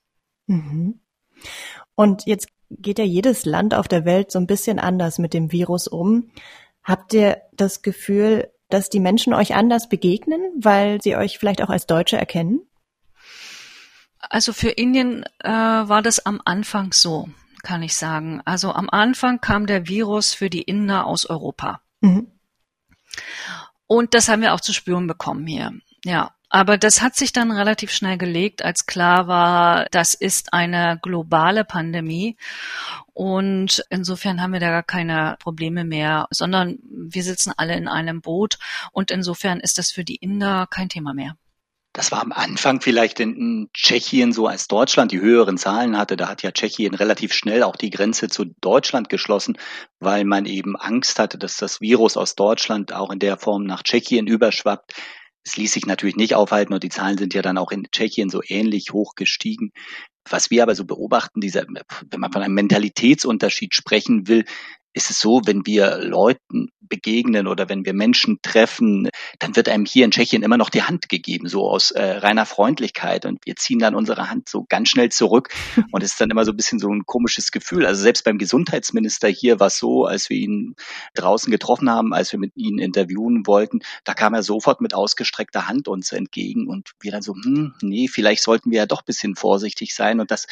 Mhm. 0.46 1.00
Und 1.94 2.26
jetzt 2.26 2.48
geht 2.70 2.98
ja 2.98 3.04
jedes 3.04 3.44
Land 3.44 3.74
auf 3.74 3.88
der 3.88 4.04
Welt 4.04 4.30
so 4.30 4.38
ein 4.38 4.46
bisschen 4.46 4.78
anders 4.78 5.18
mit 5.18 5.34
dem 5.34 5.52
Virus 5.52 5.88
um. 5.88 6.30
Habt 6.82 7.14
ihr 7.14 7.42
das 7.52 7.82
Gefühl, 7.82 8.50
dass 8.68 8.90
die 8.90 9.00
Menschen 9.00 9.34
euch 9.34 9.54
anders 9.54 9.88
begegnen, 9.88 10.40
weil 10.56 11.00
sie 11.00 11.16
euch 11.16 11.38
vielleicht 11.38 11.62
auch 11.62 11.70
als 11.70 11.86
Deutsche 11.86 12.16
erkennen? 12.16 12.60
Also 14.18 14.52
für 14.52 14.70
Indien 14.70 15.24
äh, 15.40 15.48
war 15.50 16.02
das 16.02 16.24
am 16.24 16.40
Anfang 16.44 16.92
so 16.92 17.28
kann 17.66 17.82
ich 17.82 17.96
sagen. 17.96 18.40
Also 18.44 18.72
am 18.72 18.88
Anfang 18.88 19.40
kam 19.40 19.66
der 19.66 19.88
Virus 19.88 20.32
für 20.34 20.48
die 20.48 20.62
Inder 20.62 21.04
aus 21.04 21.26
Europa. 21.26 21.80
Mhm. 22.00 22.30
Und 23.88 24.14
das 24.14 24.28
haben 24.28 24.40
wir 24.40 24.54
auch 24.54 24.60
zu 24.60 24.72
spüren 24.72 25.08
bekommen 25.08 25.48
hier. 25.48 25.72
Ja. 26.04 26.30
Aber 26.48 26.78
das 26.78 27.02
hat 27.02 27.16
sich 27.16 27.32
dann 27.32 27.50
relativ 27.50 27.90
schnell 27.90 28.18
gelegt, 28.18 28.64
als 28.64 28.86
klar 28.86 29.26
war, 29.26 29.86
das 29.90 30.14
ist 30.14 30.52
eine 30.52 31.00
globale 31.02 31.64
Pandemie. 31.64 32.36
Und 33.12 33.84
insofern 33.90 34.40
haben 34.40 34.52
wir 34.52 34.60
da 34.60 34.70
gar 34.70 34.84
keine 34.84 35.34
Probleme 35.40 35.84
mehr, 35.84 36.28
sondern 36.30 36.78
wir 36.88 37.24
sitzen 37.24 37.52
alle 37.56 37.74
in 37.74 37.88
einem 37.88 38.20
Boot. 38.20 38.58
Und 38.92 39.10
insofern 39.10 39.58
ist 39.58 39.78
das 39.78 39.90
für 39.90 40.04
die 40.04 40.16
Inder 40.16 40.68
kein 40.70 40.88
Thema 40.88 41.14
mehr. 41.14 41.36
Das 41.96 42.12
war 42.12 42.20
am 42.20 42.30
Anfang 42.30 42.82
vielleicht 42.82 43.20
in 43.20 43.70
Tschechien 43.72 44.30
so, 44.30 44.46
als 44.46 44.68
Deutschland 44.68 45.12
die 45.12 45.20
höheren 45.22 45.56
Zahlen 45.56 45.96
hatte. 45.96 46.18
Da 46.18 46.28
hat 46.28 46.42
ja 46.42 46.52
Tschechien 46.52 46.94
relativ 46.94 47.32
schnell 47.32 47.62
auch 47.62 47.74
die 47.74 47.88
Grenze 47.88 48.28
zu 48.28 48.44
Deutschland 48.60 49.08
geschlossen, 49.08 49.56
weil 49.98 50.26
man 50.26 50.44
eben 50.44 50.76
Angst 50.76 51.18
hatte, 51.18 51.38
dass 51.38 51.56
das 51.56 51.80
Virus 51.80 52.18
aus 52.18 52.34
Deutschland 52.34 52.92
auch 52.92 53.10
in 53.10 53.18
der 53.18 53.38
Form 53.38 53.64
nach 53.64 53.82
Tschechien 53.82 54.26
überschwappt. 54.26 54.92
Es 55.42 55.56
ließ 55.56 55.72
sich 55.72 55.86
natürlich 55.86 56.16
nicht 56.16 56.34
aufhalten 56.34 56.74
und 56.74 56.82
die 56.82 56.90
Zahlen 56.90 57.16
sind 57.16 57.32
ja 57.32 57.40
dann 57.40 57.56
auch 57.56 57.70
in 57.70 57.88
Tschechien 57.90 58.28
so 58.28 58.42
ähnlich 58.46 58.92
hoch 58.92 59.14
gestiegen. 59.14 59.72
Was 60.28 60.50
wir 60.50 60.64
aber 60.64 60.74
so 60.74 60.84
beobachten, 60.84 61.40
dieser, 61.40 61.64
wenn 61.66 62.20
man 62.20 62.30
von 62.30 62.42
einem 62.42 62.56
Mentalitätsunterschied 62.56 63.74
sprechen 63.74 64.28
will, 64.28 64.44
ist 64.96 65.10
es 65.10 65.20
so, 65.20 65.42
wenn 65.44 65.66
wir 65.66 65.98
Leuten 65.98 66.70
begegnen 66.80 67.48
oder 67.48 67.68
wenn 67.68 67.84
wir 67.84 67.92
Menschen 67.92 68.38
treffen, 68.40 69.10
dann 69.38 69.54
wird 69.54 69.68
einem 69.68 69.84
hier 69.84 70.06
in 70.06 70.10
Tschechien 70.10 70.42
immer 70.42 70.56
noch 70.56 70.70
die 70.70 70.84
Hand 70.84 71.10
gegeben, 71.10 71.48
so 71.48 71.68
aus 71.68 71.90
äh, 71.90 72.02
reiner 72.02 72.46
Freundlichkeit. 72.46 73.26
Und 73.26 73.44
wir 73.44 73.56
ziehen 73.56 73.78
dann 73.78 73.94
unsere 73.94 74.30
Hand 74.30 74.48
so 74.48 74.64
ganz 74.66 74.88
schnell 74.88 75.10
zurück. 75.10 75.50
Und 75.92 76.02
es 76.02 76.12
ist 76.12 76.20
dann 76.20 76.30
immer 76.30 76.46
so 76.46 76.52
ein 76.52 76.56
bisschen 76.56 76.78
so 76.78 76.88
ein 76.88 77.04
komisches 77.04 77.50
Gefühl. 77.52 77.84
Also 77.84 78.00
selbst 78.02 78.24
beim 78.24 78.38
Gesundheitsminister 78.38 79.28
hier 79.28 79.60
war 79.60 79.66
es 79.66 79.78
so, 79.78 80.06
als 80.06 80.30
wir 80.30 80.38
ihn 80.38 80.76
draußen 81.12 81.50
getroffen 81.50 81.90
haben, 81.90 82.14
als 82.14 82.32
wir 82.32 82.38
mit 82.38 82.52
ihm 82.56 82.78
interviewen 82.78 83.46
wollten, 83.46 83.80
da 84.04 84.14
kam 84.14 84.32
er 84.32 84.42
sofort 84.42 84.80
mit 84.80 84.94
ausgestreckter 84.94 85.68
Hand 85.68 85.88
uns 85.88 86.10
entgegen. 86.12 86.68
Und 86.68 86.92
wir 87.00 87.12
dann 87.12 87.22
so, 87.22 87.34
hm, 87.34 87.74
nee, 87.82 88.08
vielleicht 88.08 88.42
sollten 88.42 88.70
wir 88.70 88.78
ja 88.78 88.86
doch 88.86 89.02
bisschen 89.02 89.36
vorsichtig 89.36 89.94
sein. 89.94 90.20
Und 90.20 90.30
das 90.30 90.46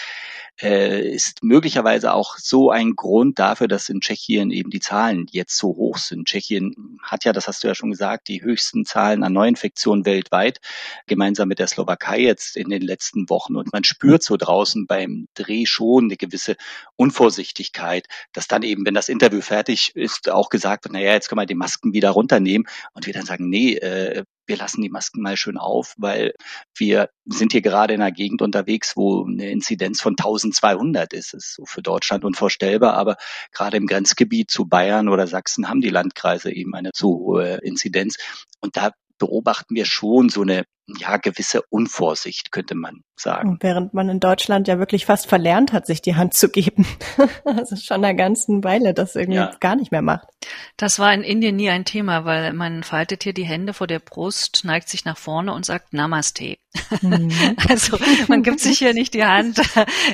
äh, 0.63 1.09
ist 1.09 1.43
möglicherweise 1.43 2.13
auch 2.13 2.37
so 2.39 2.71
ein 2.71 2.95
Grund 2.95 3.39
dafür, 3.39 3.69
dass 3.69 3.89
in 3.89 4.01
Tschechien 4.01 4.51
eben 4.51 4.71
die 4.71 4.81
Zahlen 4.81 5.27
jetzt 5.31 5.57
so 5.57 5.69
hoch 5.69 5.99
sind. 5.99 6.27
Tschechien 6.29 6.99
hat 7.03 7.25
ja, 7.25 7.33
das 7.33 7.49
hast 7.49 7.65
du 7.65 7.69
ja 7.69 7.75
schon 7.75 7.91
gesagt, 7.91 8.29
die 8.29 8.43
höchsten 8.43 8.85
Zahlen 8.85 9.25
an 9.25 9.33
Neuinfektionen 9.33 10.07
weltweit, 10.07 10.61
gemeinsam 11.07 11.49
mit 11.49 11.59
der 11.59 11.67
Slowakei 11.67 12.21
jetzt 12.21 12.57
in 12.57 12.69
den 12.69 12.83
letzten 12.83 13.29
Wochen. 13.31 13.57
Und 13.57 13.73
man 13.73 13.85
spürt 13.85 14.23
so 14.23 14.37
draußen 14.37 14.87
beim 14.87 15.27
Dreh 15.35 15.67
schon 15.67 16.05
eine 16.05 16.17
gewisse 16.17 16.57
Unvorsichtigkeit, 16.97 18.07
dass 18.33 18.47
dann 18.47 18.63
eben, 18.63 18.87
wenn 18.87 18.95
das 18.95 19.09
Interview 19.09 19.41
fertig 19.41 19.97
ist, 19.97 20.31
auch 20.31 20.51
gesagt 20.51 20.85
wird, 20.85 20.93
naja, 20.93 21.13
jetzt 21.13 21.29
können 21.29 21.41
wir 21.41 21.47
die 21.47 21.55
Masken 21.55 21.93
wieder 21.93 22.11
runternehmen. 22.11 22.69
Und 22.93 23.07
wir 23.07 23.13
dann 23.13 23.27
sagen, 23.27 23.49
nee, 23.49 23.75
äh, 23.75 24.25
wir 24.47 24.57
lassen 24.57 24.83
die 24.83 24.91
Masken 24.91 25.23
mal 25.23 25.37
schön 25.37 25.57
auf, 25.57 25.95
weil 25.97 26.35
wir 26.77 27.11
sind 27.27 27.53
hier 27.53 27.63
gerade 27.63 27.95
in 27.95 28.03
einer 28.03 28.13
Gegend 28.13 28.43
unterwegs, 28.43 28.97
wo 28.97 29.25
eine 29.25 29.51
Inzidenz 29.51 30.01
von 30.01 30.13
1200 30.13 31.13
ist. 31.13 31.35
Das 31.35 31.45
ist 31.45 31.55
so 31.55 31.65
für 31.65 31.83
Deutschland 31.83 32.25
unvorstellbar, 32.25 32.95
aber 32.95 33.17
gerade 33.53 33.77
im 33.77 33.87
Grenzgebiet 33.87 34.51
zu 34.51 34.67
Bayern 34.67 35.09
oder 35.09 35.27
Sachsen 35.27 35.69
haben 35.69 35.81
die 35.81 35.91
Landkreise 35.91 36.53
eben 36.53 36.75
eine 36.75 36.93
zu 36.93 37.09
hohe 37.09 37.59
Inzidenz. 37.63 38.17
Und 38.61 38.77
da 38.77 38.93
beobachten 39.19 39.75
wir 39.75 39.87
schon 39.87 40.29
so 40.29 40.43
eine 40.43 40.65
ja, 40.87 41.17
gewisse 41.17 41.63
Unvorsicht, 41.71 42.53
könnte 42.53 42.75
man 42.75 43.03
sagen. 43.17 43.59
Während 43.61 43.95
man 43.95 44.09
in 44.09 44.21
Deutschland 44.21 44.69
ja 44.69 44.79
wirklich 44.79 45.07
fast 45.07 45.27
verlernt 45.29 45.73
hat, 45.73 45.87
sich 45.87 46.03
die 46.03 46.17
Hand 46.17 46.35
zu 46.35 46.49
geben. 46.49 46.87
also 47.45 47.77
schon 47.77 48.05
einer 48.05 48.15
ganzen 48.15 48.65
Weile 48.65 48.93
das 48.93 49.17
irgendwie 49.17 49.39
ja. 49.39 49.53
gar 49.61 49.77
nicht 49.77 49.93
mehr 49.93 50.03
macht. 50.03 50.29
Das 50.77 50.99
war 50.99 51.13
in 51.15 51.23
Indien 51.23 51.57
nie 51.57 51.71
ein 51.71 51.85
Thema, 51.85 52.25
weil 52.25 52.53
man 52.53 52.83
faltet 52.83 53.23
hier 53.23 53.33
die 53.33 53.45
Hände 53.45 53.73
vor 53.73 53.87
der 53.87 53.99
Brust, 53.99 54.63
neigt 54.65 54.89
sich 54.89 55.05
nach 55.05 55.17
vorne 55.17 55.53
und 55.53 55.65
sagt 55.65 55.93
Namaste. 55.93 56.57
Mhm. 57.01 57.31
Also 57.69 57.99
man 58.29 58.43
gibt 58.43 58.61
sich 58.61 58.79
hier 58.79 58.95
nicht 58.95 59.15
die 59.15 59.25
Hand. 59.25 59.61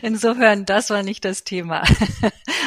Insofern, 0.03 0.67
das 0.67 0.91
war 0.91 1.03
nicht 1.03 1.25
das 1.25 1.43
Thema. 1.45 1.83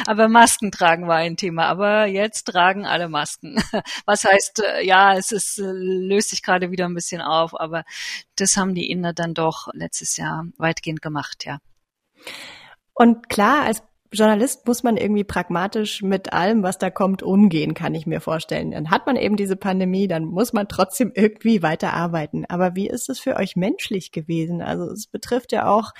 Aber 0.06 0.28
Masken 0.28 0.70
tragen 0.70 1.06
war 1.08 1.16
ein 1.16 1.36
Thema. 1.36 1.66
Aber 1.66 2.06
jetzt 2.06 2.44
tragen 2.44 2.86
alle 2.86 3.08
Masken. 3.08 3.56
Was 4.04 4.24
heißt, 4.24 4.62
äh, 4.62 4.84
ja, 4.84 5.14
es 5.14 5.32
ist, 5.32 5.58
äh, 5.58 5.62
löst 5.64 6.30
sich 6.30 6.42
gerade 6.42 6.70
wieder 6.70 6.84
ein 6.86 6.94
bisschen 6.94 7.22
auf, 7.22 7.58
aber 7.58 7.84
das 8.36 8.56
haben 8.56 8.74
die 8.74 8.90
Inder 8.90 9.12
dann 9.12 9.34
doch 9.34 9.68
letztes 9.72 10.16
Jahr 10.16 10.46
weitgehend 10.56 11.02
gemacht, 11.02 11.44
ja. 11.44 11.58
Und 12.94 13.28
klar, 13.28 13.62
als 13.62 13.82
Journalist 14.14 14.66
muss 14.66 14.82
man 14.82 14.96
irgendwie 14.96 15.24
pragmatisch 15.24 16.02
mit 16.02 16.32
allem, 16.32 16.62
was 16.62 16.78
da 16.78 16.88
kommt, 16.88 17.22
umgehen, 17.22 17.74
kann 17.74 17.94
ich 17.94 18.06
mir 18.06 18.20
vorstellen. 18.20 18.70
Dann 18.70 18.90
hat 18.90 19.06
man 19.06 19.16
eben 19.16 19.36
diese 19.36 19.56
Pandemie, 19.56 20.06
dann 20.06 20.24
muss 20.24 20.52
man 20.52 20.68
trotzdem 20.68 21.12
irgendwie 21.14 21.62
weiterarbeiten. 21.62 22.44
Aber 22.48 22.76
wie 22.76 22.88
ist 22.88 23.08
es 23.08 23.18
für 23.18 23.36
euch 23.36 23.56
menschlich 23.56 24.12
gewesen? 24.12 24.62
Also 24.62 24.84
es 24.84 25.06
betrifft 25.08 25.52
ja 25.52 25.68
auch 25.68 25.92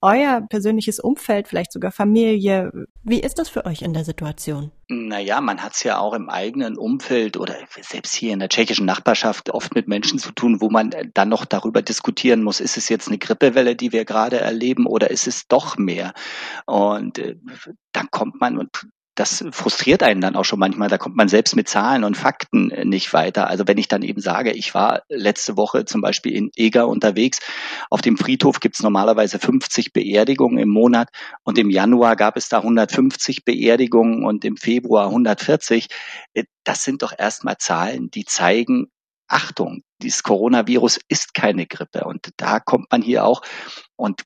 euer 0.00 0.42
persönliches 0.48 1.00
Umfeld, 1.00 1.48
vielleicht 1.48 1.72
sogar 1.72 1.90
Familie. 1.90 2.86
Wie 3.02 3.20
ist 3.20 3.38
das 3.38 3.48
für 3.48 3.64
euch 3.64 3.82
in 3.82 3.92
der 3.92 4.04
Situation? 4.04 4.70
Naja, 4.88 5.40
man 5.40 5.62
hat 5.62 5.74
es 5.74 5.82
ja 5.82 5.98
auch 5.98 6.14
im 6.14 6.30
eigenen 6.30 6.78
Umfeld 6.78 7.36
oder 7.36 7.56
selbst 7.82 8.14
hier 8.14 8.32
in 8.32 8.38
der 8.38 8.48
tschechischen 8.48 8.86
Nachbarschaft 8.86 9.50
oft 9.50 9.74
mit 9.74 9.88
Menschen 9.88 10.18
zu 10.18 10.32
tun, 10.32 10.60
wo 10.60 10.70
man 10.70 10.92
dann 11.14 11.28
noch 11.28 11.44
darüber 11.44 11.82
diskutieren 11.82 12.42
muss, 12.42 12.60
ist 12.60 12.76
es 12.76 12.88
jetzt 12.88 13.08
eine 13.08 13.18
Grippewelle, 13.18 13.76
die 13.76 13.92
wir 13.92 14.04
gerade 14.04 14.38
erleben 14.38 14.86
oder 14.86 15.10
ist 15.10 15.26
es 15.26 15.46
doch 15.48 15.76
mehr? 15.76 16.14
Und 16.64 17.18
äh, 17.18 17.36
dann 17.92 18.10
kommt 18.10 18.40
man 18.40 18.56
und 18.56 18.86
das 19.18 19.44
frustriert 19.50 20.04
einen 20.04 20.20
dann 20.20 20.36
auch 20.36 20.44
schon 20.44 20.60
manchmal. 20.60 20.88
Da 20.88 20.96
kommt 20.96 21.16
man 21.16 21.28
selbst 21.28 21.56
mit 21.56 21.68
Zahlen 21.68 22.04
und 22.04 22.16
Fakten 22.16 22.68
nicht 22.88 23.12
weiter. 23.12 23.48
Also 23.48 23.66
wenn 23.66 23.76
ich 23.76 23.88
dann 23.88 24.02
eben 24.02 24.20
sage, 24.20 24.52
ich 24.52 24.74
war 24.74 25.02
letzte 25.08 25.56
Woche 25.56 25.84
zum 25.84 26.00
Beispiel 26.00 26.32
in 26.32 26.50
Eger 26.54 26.86
unterwegs, 26.86 27.40
auf 27.90 28.00
dem 28.00 28.16
Friedhof 28.16 28.60
gibt 28.60 28.76
es 28.76 28.82
normalerweise 28.82 29.40
50 29.40 29.92
Beerdigungen 29.92 30.58
im 30.58 30.68
Monat 30.68 31.08
und 31.42 31.58
im 31.58 31.68
Januar 31.68 32.14
gab 32.14 32.36
es 32.36 32.48
da 32.48 32.58
150 32.58 33.44
Beerdigungen 33.44 34.24
und 34.24 34.44
im 34.44 34.56
Februar 34.56 35.06
140. 35.06 35.88
Das 36.62 36.84
sind 36.84 37.02
doch 37.02 37.12
erstmal 37.16 37.58
Zahlen, 37.58 38.10
die 38.10 38.24
zeigen, 38.24 38.86
Achtung, 39.26 39.82
dieses 40.00 40.22
Coronavirus 40.22 41.00
ist 41.08 41.34
keine 41.34 41.66
Grippe. 41.66 42.04
Und 42.04 42.30
da 42.36 42.60
kommt 42.60 42.90
man 42.90 43.02
hier 43.02 43.24
auch 43.24 43.42
und 43.96 44.24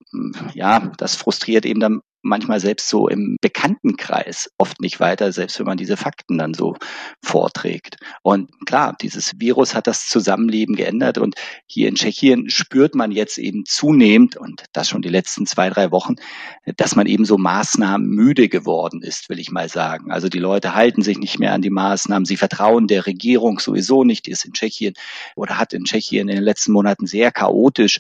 ja, 0.55 0.93
das 0.99 1.17
frustriert 1.17 1.65
eben 1.65 1.81
dann 1.81 2.03
manchmal 2.23 2.61
selbst 2.61 2.89
so 2.89 3.09
im 3.09 3.37
Bekanntenkreis 3.41 4.51
oft 4.59 4.81
nicht 4.81 5.01
weiter, 5.01 5.33
selbst 5.33 5.59
wenn 5.59 5.67
man 5.67 5.77
diese 5.77 5.97
Fakten 5.97 6.39
dann 6.39 6.55
so 6.55 6.77
vorträgt. 7.23 7.97
Und 8.23 8.51
klar, 8.67 8.97
dieses 9.01 9.33
Virus 9.39 9.75
hat 9.75 9.87
das 9.87 10.09
Zusammenleben 10.09 10.77
geändert 10.77 11.19
und 11.19 11.35
hier 11.67 11.89
in 11.89 11.97
Tschechien 11.97 12.49
spürt 12.49 12.95
man 12.95 13.11
jetzt 13.11 13.39
eben 13.39 13.65
zunehmend 13.67 14.37
und 14.37 14.65
das 14.73 14.89
schon 14.89 15.03
die 15.03 15.09
letzten 15.09 15.47
zwei, 15.47 15.69
drei 15.69 15.91
Wochen, 15.91 16.17
dass 16.77 16.97
man 16.97 17.07
eben 17.07 17.25
so 17.25 17.39
Maßnahmen 17.39 18.09
müde 18.09 18.49
geworden 18.49 19.03
ist, 19.03 19.29
will 19.29 19.39
ich 19.39 19.51
mal 19.51 19.69
sagen. 19.69 20.11
Also 20.13 20.29
die 20.29 20.39
Leute 20.39 20.75
halten 20.75 21.03
sich 21.03 21.19
nicht 21.19 21.39
mehr 21.39 21.53
an 21.53 21.63
die 21.63 21.71
Maßnahmen, 21.71 22.25
sie 22.25 22.37
vertrauen 22.37 22.87
der 22.87 23.07
Regierung 23.07 23.59
sowieso 23.59 24.05
nicht, 24.05 24.27
die 24.27 24.31
ist 24.31 24.45
in 24.45 24.53
Tschechien 24.53 24.95
oder 25.35 25.59
hat 25.59 25.73
in 25.73 25.85
Tschechien 25.85 26.29
in 26.29 26.37
den 26.37 26.45
letzten 26.45 26.73
Monaten 26.73 27.07
sehr 27.07 27.33
chaotisch 27.33 27.99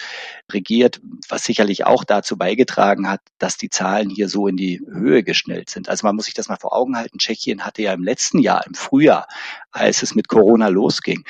regiert, 0.50 1.00
was 1.28 1.44
sicherlich 1.44 1.84
auch 1.86 2.04
dazu 2.04 2.36
beigetragen 2.36 3.08
hat, 3.08 3.20
dass 3.38 3.56
die 3.56 3.70
Zahlen 3.70 4.10
hier 4.14 4.28
so 4.28 4.46
in 4.46 4.56
die 4.56 4.80
Höhe 4.90 5.22
geschnellt 5.22 5.70
sind. 5.70 5.88
Also 5.88 6.06
man 6.06 6.16
muss 6.16 6.26
sich 6.26 6.34
das 6.34 6.48
mal 6.48 6.56
vor 6.56 6.74
Augen 6.74 6.96
halten. 6.96 7.18
Tschechien 7.18 7.64
hatte 7.64 7.82
ja 7.82 7.92
im 7.92 8.02
letzten 8.02 8.38
Jahr, 8.38 8.66
im 8.66 8.74
Frühjahr, 8.74 9.26
als 9.70 10.02
es 10.02 10.14
mit 10.14 10.28
Corona 10.28 10.68
losging, 10.68 11.24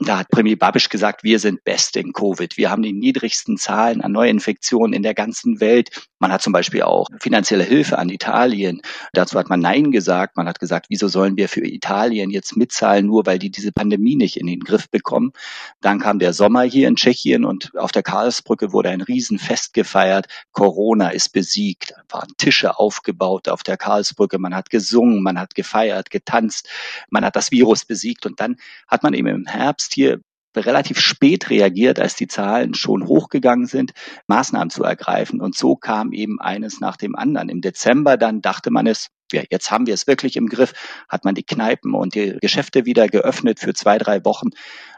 da 0.00 0.18
hat 0.18 0.28
Premier 0.28 0.56
Babisch 0.56 0.88
gesagt, 0.88 1.22
wir 1.22 1.38
sind 1.38 1.62
best 1.62 1.96
in 1.96 2.12
Covid. 2.12 2.56
Wir 2.56 2.70
haben 2.70 2.82
die 2.82 2.92
niedrigsten 2.92 3.56
Zahlen 3.56 4.00
an 4.00 4.10
Neuinfektionen 4.10 4.92
in 4.92 5.04
der 5.04 5.14
ganzen 5.14 5.60
Welt. 5.60 6.08
Man 6.18 6.32
hat 6.32 6.42
zum 6.42 6.52
Beispiel 6.52 6.82
auch 6.82 7.06
finanzielle 7.20 7.62
Hilfe 7.62 7.96
an 7.98 8.08
Italien. 8.08 8.82
Dazu 9.12 9.38
hat 9.38 9.48
man 9.48 9.60
Nein 9.60 9.92
gesagt. 9.92 10.36
Man 10.36 10.48
hat 10.48 10.58
gesagt, 10.58 10.86
wieso 10.88 11.06
sollen 11.06 11.36
wir 11.36 11.48
für 11.48 11.64
Italien 11.64 12.30
jetzt 12.30 12.56
mitzahlen, 12.56 13.06
nur 13.06 13.24
weil 13.26 13.38
die 13.38 13.50
diese 13.50 13.70
Pandemie 13.70 14.16
nicht 14.16 14.36
in 14.36 14.48
den 14.48 14.60
Griff 14.60 14.90
bekommen. 14.90 15.32
Dann 15.80 16.00
kam 16.00 16.18
der 16.18 16.32
Sommer 16.32 16.62
hier 16.62 16.88
in 16.88 16.96
Tschechien 16.96 17.44
und 17.44 17.76
auf 17.76 17.92
der 17.92 18.02
Karlsbrücke 18.02 18.72
wurde 18.72 18.90
ein 18.90 19.00
Riesenfest 19.00 19.74
gefeiert. 19.74 20.26
Corona 20.50 21.10
ist 21.10 21.28
besiegt. 21.32 21.92
Da 21.92 22.18
waren 22.18 22.32
Tische 22.36 22.78
aufgebaut 22.78 23.48
auf 23.48 23.62
der 23.62 23.76
Karlsbrücke. 23.76 24.38
Man 24.38 24.56
hat 24.56 24.70
gesungen, 24.70 25.22
man 25.22 25.38
hat 25.38 25.54
gefeiert, 25.54 26.10
getanzt. 26.10 26.68
Man 27.10 27.24
hat 27.24 27.36
das 27.36 27.52
Virus 27.52 27.84
besiegt. 27.84 28.26
Und 28.26 28.40
dann 28.40 28.56
hat 28.88 29.04
man 29.04 29.14
eben 29.14 29.28
im 29.28 29.46
Herbst 29.46 29.83
Herbst 29.84 29.94
hier 29.94 30.20
relativ 30.56 31.00
spät 31.00 31.50
reagiert, 31.50 31.98
als 31.98 32.14
die 32.14 32.28
Zahlen 32.28 32.74
schon 32.74 33.06
hochgegangen 33.06 33.66
sind, 33.66 33.92
Maßnahmen 34.28 34.70
zu 34.70 34.84
ergreifen. 34.84 35.40
Und 35.40 35.56
so 35.56 35.74
kam 35.74 36.12
eben 36.12 36.40
eines 36.40 36.78
nach 36.80 36.96
dem 36.96 37.16
anderen. 37.16 37.48
Im 37.48 37.60
Dezember 37.60 38.16
dann 38.16 38.40
dachte 38.40 38.70
man 38.70 38.86
es, 38.86 39.08
ja, 39.32 39.42
jetzt 39.50 39.72
haben 39.72 39.86
wir 39.88 39.94
es 39.94 40.06
wirklich 40.06 40.36
im 40.36 40.48
Griff, 40.48 40.72
hat 41.08 41.24
man 41.24 41.34
die 41.34 41.42
Kneipen 41.42 41.92
und 41.94 42.14
die 42.14 42.38
Geschäfte 42.40 42.86
wieder 42.86 43.08
geöffnet 43.08 43.58
für 43.58 43.74
zwei, 43.74 43.98
drei 43.98 44.24
Wochen. 44.24 44.50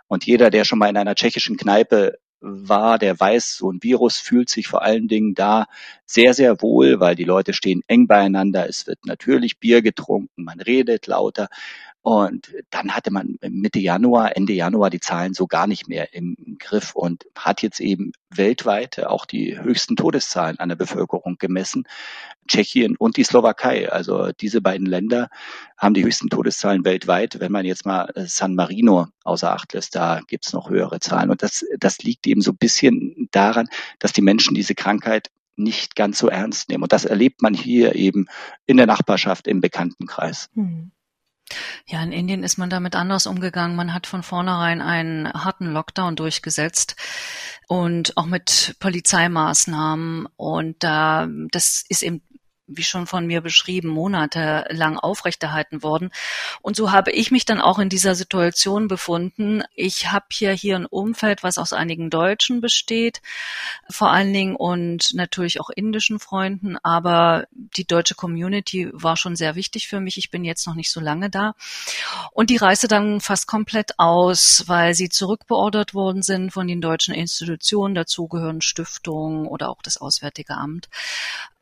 Und 0.09 0.27
jeder, 0.27 0.51
der 0.51 0.65
schon 0.65 0.79
mal 0.79 0.91
in 0.91 0.97
einer 0.99 1.15
tschechischen 1.15 1.57
Kneipe 1.57 2.19
war, 2.41 2.99
der 2.99 3.19
weiß, 3.19 3.57
so 3.57 3.73
ein 3.73 3.83
Virus 3.83 4.19
fühlt 4.19 4.51
sich 4.51 4.69
vor 4.69 4.83
allen 4.83 5.09
Dingen 5.09 5.35
da 5.35 5.65
sehr, 6.05 6.35
sehr 6.35 6.61
wohl, 6.61 7.01
weil 7.01 7.17
die 7.17 7.25
Leute 7.25 7.55
stehen 7.55 7.81
eng 7.89 8.07
beieinander. 8.07 8.69
Es 8.69 8.87
wird 8.87 9.07
natürlich 9.07 9.59
Bier 9.59 9.81
getrunken, 9.81 10.45
man 10.45 10.61
redet 10.61 11.07
lauter. 11.07 11.49
Und 12.07 12.55
dann 12.71 12.95
hatte 12.95 13.11
man 13.11 13.37
Mitte 13.51 13.81
Januar, 13.81 14.37
Ende 14.37 14.53
Januar 14.53 14.91
die 14.91 15.01
Zahlen 15.01 15.35
so 15.35 15.49
gar 15.49 15.67
nicht 15.67 15.89
mehr 15.89 16.15
im 16.15 16.57
Griff 16.61 16.95
und 16.95 17.27
hat 17.35 17.63
jetzt 17.63 17.81
eben 17.81 18.13
weltweit 18.31 19.05
auch 19.05 19.27
die 19.27 19.59
höchsten 19.59 19.97
Todeszahlen 19.97 20.61
an 20.61 20.69
der 20.69 20.77
Bevölkerung 20.77 21.35
gemessen. 21.37 21.83
Tschechien 22.47 22.95
und 22.97 23.17
die 23.17 23.25
Slowakei. 23.25 23.91
Also 23.91 24.31
diese 24.31 24.61
beiden 24.61 24.87
Länder 24.87 25.31
haben 25.77 25.95
die 25.95 26.05
höchsten 26.05 26.29
Todeszahlen 26.29 26.85
weltweit. 26.85 27.41
Wenn 27.41 27.51
man 27.51 27.67
jetzt 27.67 27.85
mal 27.85 28.13
San 28.15 28.55
Marino 28.55 29.09
außer 29.25 29.51
Acht 29.51 29.73
lässt, 29.73 29.97
da 29.97 30.21
gibt's 30.29 30.53
noch 30.53 30.71
höhere 30.71 31.01
Zahlen. 31.01 31.31
Und 31.31 31.43
das, 31.43 31.65
das 31.81 31.99
liegt 32.05 32.29
eben 32.29 32.41
so 32.41 32.53
ein 32.53 32.57
bisschen 32.57 33.27
daran, 33.33 33.67
dass 33.99 34.13
die 34.13 34.23
Menschen 34.23 34.55
diese 34.55 34.77
Krankheit 34.77 35.33
nicht 35.57 35.97
ganz 35.97 36.19
so 36.19 36.29
ernst 36.29 36.69
nehmen. 36.69 36.85
Und 36.85 36.93
das 36.93 37.05
erlebt 37.05 37.43
man 37.43 37.53
hier 37.53 37.97
eben 37.97 38.27
in 38.65 38.77
der 38.77 38.87
Nachbarschaft, 38.87 39.49
im 39.49 39.61
Bekanntenkreis. 39.61 40.51
Hm. 40.55 40.93
Ja, 41.87 42.03
in 42.03 42.13
Indien 42.13 42.43
ist 42.43 42.59
man 42.59 42.71
damit 42.71 42.97
anders 42.97 43.27
umgegangen. 43.27 43.77
Man 43.77 43.95
hat 43.95 44.07
von 44.07 44.23
vornherein 44.23 44.83
einen 44.83 45.33
harten 45.33 45.67
Lockdown 45.67 46.17
durchgesetzt 46.17 46.97
und 47.69 48.17
auch 48.17 48.27
mit 48.27 48.77
Polizeimaßnahmen. 48.81 50.27
Und 50.37 50.83
da, 50.83 51.29
das 51.51 51.85
ist 51.89 52.03
eben 52.03 52.23
wie 52.67 52.83
schon 52.83 53.07
von 53.07 53.27
mir 53.27 53.41
beschrieben, 53.41 53.89
monatelang 53.89 54.99
aufrechterhalten 54.99 55.83
worden. 55.83 56.11
Und 56.63 56.77
so 56.77 56.91
habe 56.91 57.13
ich 57.13 57.31
mich 57.31 57.45
dann 57.45 57.61
auch 57.61 57.79
in 57.79 57.89
dieser 57.89 58.15
Situation 58.15 58.89
befunden. 58.89 59.63
Ich 59.75 60.11
habe 60.11 60.27
hier 60.33 60.53
hier 60.53 60.77
ein 60.77 60.87
Umfeld, 60.87 61.43
was 61.43 61.59
aus 61.59 61.73
einigen 61.73 62.11
Deutschen 62.11 62.61
besteht, 62.61 63.23
vor 63.89 64.11
allen 64.11 64.33
Dingen 64.33 64.57
und 64.57 65.15
natürlich 65.15 65.61
auch 65.61 65.71
indischen 65.71 66.19
Freunden. 66.19 66.77
Aber 66.79 67.47
die 67.53 67.87
deutsche 67.87 68.15
Community 68.15 68.91
war 68.93 69.17
schon 69.17 69.37
sehr 69.37 69.55
wichtig 69.55 69.89
für 69.89 70.01
mich. 70.01 70.19
Ich 70.19 70.31
bin 70.31 70.45
jetzt 70.45 70.67
noch 70.67 70.75
nicht 70.75 70.91
so 70.91 71.01
lange 71.01 71.31
da. 71.31 71.55
Und 72.33 72.51
die 72.51 72.57
reiste 72.57 72.89
dann 72.89 73.21
fast 73.21 73.47
komplett 73.47 73.99
aus, 73.99 74.65
weil 74.67 74.95
sie 74.95 75.09
zurückbeordert 75.09 75.95
worden 75.95 76.23
sind 76.23 76.53
von 76.53 76.67
den 76.67 76.81
deutschen 76.81 77.15
Institutionen. 77.15 77.95
Dazu 77.95 78.27
gehören 78.27 78.61
Stiftungen 78.61 79.47
oder 79.47 79.71
auch 79.71 79.83
das 79.83 79.99
Auswärtige 79.99 80.55
Amt 80.55 80.89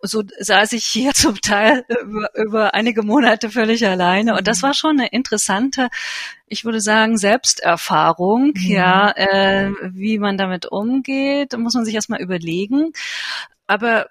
so 0.07 0.23
saß 0.39 0.73
ich 0.73 0.85
hier 0.95 1.13
zum 1.15 1.41
Teil 1.41 1.85
über, 1.89 2.31
über 2.35 2.75
einige 2.75 3.03
Monate 3.03 3.51
völlig 3.51 3.87
alleine. 3.87 4.37
Und 4.37 4.49
das 4.49 4.63
mhm. 4.63 4.67
war 4.67 4.75
schon 4.75 4.99
eine 4.99 5.09
interessante, 5.09 5.89
ich 6.47 6.65
würde 6.65 6.81
sagen, 6.81 7.19
Selbsterfahrung, 7.19 8.55
mhm. 8.55 8.71
ja, 8.71 9.11
äh, 9.11 9.71
wie 9.83 10.19
man 10.19 10.39
damit 10.39 10.67
umgeht, 10.67 11.57
muss 11.59 11.75
man 11.75 11.85
sich 11.85 11.95
erstmal 11.95 12.23
überlegen. 12.23 12.93
Aber 13.67 14.09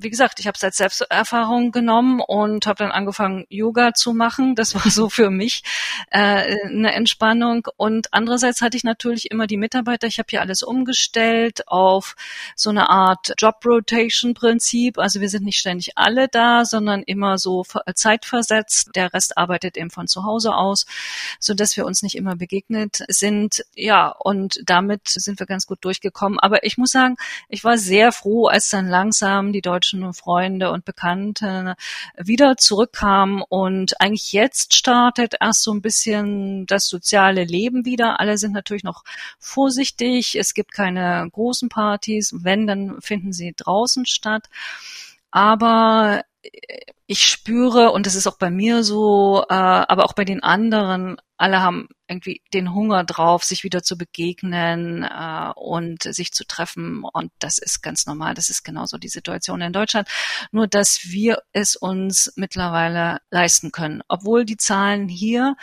wie 0.00 0.10
gesagt, 0.10 0.38
ich 0.38 0.46
habe 0.46 0.54
es 0.56 0.62
als 0.62 0.76
Selbsterfahrung 0.76 1.72
genommen 1.72 2.20
und 2.20 2.66
habe 2.66 2.84
dann 2.84 2.92
angefangen, 2.92 3.46
Yoga 3.48 3.94
zu 3.94 4.14
machen. 4.14 4.54
Das 4.54 4.74
war 4.74 4.90
so 4.90 5.08
für 5.08 5.28
mich 5.28 5.64
äh, 6.10 6.56
eine 6.66 6.92
Entspannung. 6.92 7.66
Und 7.76 8.14
andererseits 8.14 8.62
hatte 8.62 8.76
ich 8.76 8.84
natürlich 8.84 9.30
immer 9.30 9.48
die 9.48 9.56
Mitarbeiter. 9.56 10.06
Ich 10.06 10.18
habe 10.18 10.28
hier 10.30 10.40
alles 10.40 10.62
umgestellt 10.62 11.66
auf 11.66 12.14
so 12.54 12.70
eine 12.70 12.90
Art 12.90 13.34
Job-Rotation-Prinzip. 13.38 14.98
Also 14.98 15.20
wir 15.20 15.28
sind 15.28 15.44
nicht 15.44 15.58
ständig 15.58 15.98
alle 15.98 16.28
da, 16.28 16.64
sondern 16.64 17.02
immer 17.02 17.36
so 17.36 17.64
zeitversetzt. 17.94 18.90
Der 18.94 19.12
Rest 19.12 19.36
arbeitet 19.36 19.76
eben 19.76 19.90
von 19.90 20.06
zu 20.06 20.24
Hause 20.24 20.54
aus, 20.54 20.86
so 21.40 21.54
dass 21.54 21.76
wir 21.76 21.84
uns 21.84 22.02
nicht 22.02 22.14
immer 22.14 22.36
begegnet 22.36 23.04
sind. 23.08 23.64
Ja, 23.74 24.08
und 24.10 24.60
damit 24.64 25.08
sind 25.08 25.40
wir 25.40 25.46
ganz 25.46 25.66
gut 25.66 25.78
durchgekommen. 25.84 26.38
Aber 26.38 26.64
ich 26.64 26.78
muss 26.78 26.92
sagen, 26.92 27.16
ich 27.48 27.64
war 27.64 27.78
sehr 27.78 28.12
froh, 28.12 28.46
als 28.46 28.68
dann 28.68 28.86
langsam 28.86 29.52
die 29.52 29.60
deutschen 29.88 30.12
Freunde 30.12 30.70
und 30.70 30.84
Bekannte 30.84 31.74
wieder 32.16 32.56
zurückkamen 32.56 33.42
und 33.48 34.00
eigentlich 34.00 34.32
jetzt 34.32 34.74
startet 34.74 35.36
erst 35.40 35.62
so 35.62 35.72
ein 35.72 35.82
bisschen 35.82 36.66
das 36.66 36.88
soziale 36.88 37.44
Leben 37.44 37.84
wieder. 37.84 38.20
Alle 38.20 38.38
sind 38.38 38.52
natürlich 38.52 38.84
noch 38.84 39.04
vorsichtig. 39.38 40.34
Es 40.34 40.54
gibt 40.54 40.72
keine 40.72 41.28
großen 41.32 41.68
Partys. 41.68 42.34
Wenn, 42.38 42.66
dann 42.66 43.00
finden 43.00 43.32
sie 43.32 43.54
draußen 43.56 44.06
statt. 44.06 44.48
Aber 45.30 46.22
ich 47.06 47.24
spüre, 47.24 47.90
und 47.92 48.06
das 48.06 48.14
ist 48.14 48.26
auch 48.26 48.38
bei 48.38 48.50
mir 48.50 48.82
so, 48.84 49.44
äh, 49.48 49.54
aber 49.54 50.04
auch 50.04 50.12
bei 50.14 50.24
den 50.24 50.42
anderen, 50.42 51.16
alle 51.38 51.62
haben 51.62 51.88
irgendwie 52.08 52.42
den 52.54 52.74
Hunger 52.74 53.04
drauf, 53.04 53.44
sich 53.44 53.64
wieder 53.64 53.82
zu 53.82 53.96
begegnen 53.96 55.04
äh, 55.04 55.52
und 55.54 56.02
sich 56.02 56.32
zu 56.32 56.46
treffen. 56.46 57.04
Und 57.04 57.30
das 57.38 57.58
ist 57.58 57.82
ganz 57.82 58.06
normal. 58.06 58.34
Das 58.34 58.50
ist 58.50 58.64
genauso 58.64 58.96
die 58.96 59.08
Situation 59.08 59.60
in 59.60 59.72
Deutschland. 59.72 60.08
Nur, 60.50 60.66
dass 60.66 61.00
wir 61.04 61.42
es 61.52 61.76
uns 61.76 62.32
mittlerweile 62.36 63.18
leisten 63.30 63.72
können. 63.72 64.02
Obwohl 64.08 64.44
die 64.44 64.56
Zahlen 64.56 65.08
hier 65.08 65.56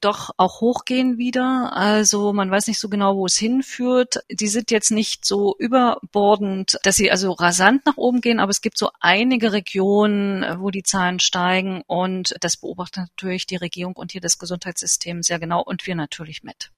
doch 0.00 0.30
auch 0.36 0.60
hochgehen 0.60 1.18
wieder. 1.18 1.72
Also 1.74 2.32
man 2.32 2.50
weiß 2.50 2.66
nicht 2.66 2.78
so 2.78 2.88
genau, 2.88 3.16
wo 3.16 3.26
es 3.26 3.36
hinführt. 3.36 4.18
Die 4.30 4.48
sind 4.48 4.70
jetzt 4.70 4.90
nicht 4.90 5.24
so 5.24 5.56
überbordend, 5.58 6.78
dass 6.82 6.96
sie 6.96 7.10
also 7.10 7.32
rasant 7.32 7.86
nach 7.86 7.96
oben 7.96 8.20
gehen, 8.20 8.40
aber 8.40 8.50
es 8.50 8.60
gibt 8.60 8.78
so 8.78 8.90
einige 9.00 9.52
Regionen, 9.52 10.60
wo 10.60 10.70
die 10.70 10.82
Zahlen 10.82 11.18
steigen 11.18 11.82
und 11.86 12.34
das 12.40 12.56
beobachtet 12.56 13.08
natürlich 13.16 13.46
die 13.46 13.56
Regierung 13.56 13.96
und 13.96 14.12
hier 14.12 14.20
das 14.20 14.38
Gesundheitssystem 14.38 15.07
sehr 15.22 15.38
genau. 15.38 15.62
Und 15.62 15.78
und 15.78 15.86
wir 15.86 15.94
natürlich 15.94 16.42
mit. 16.42 16.72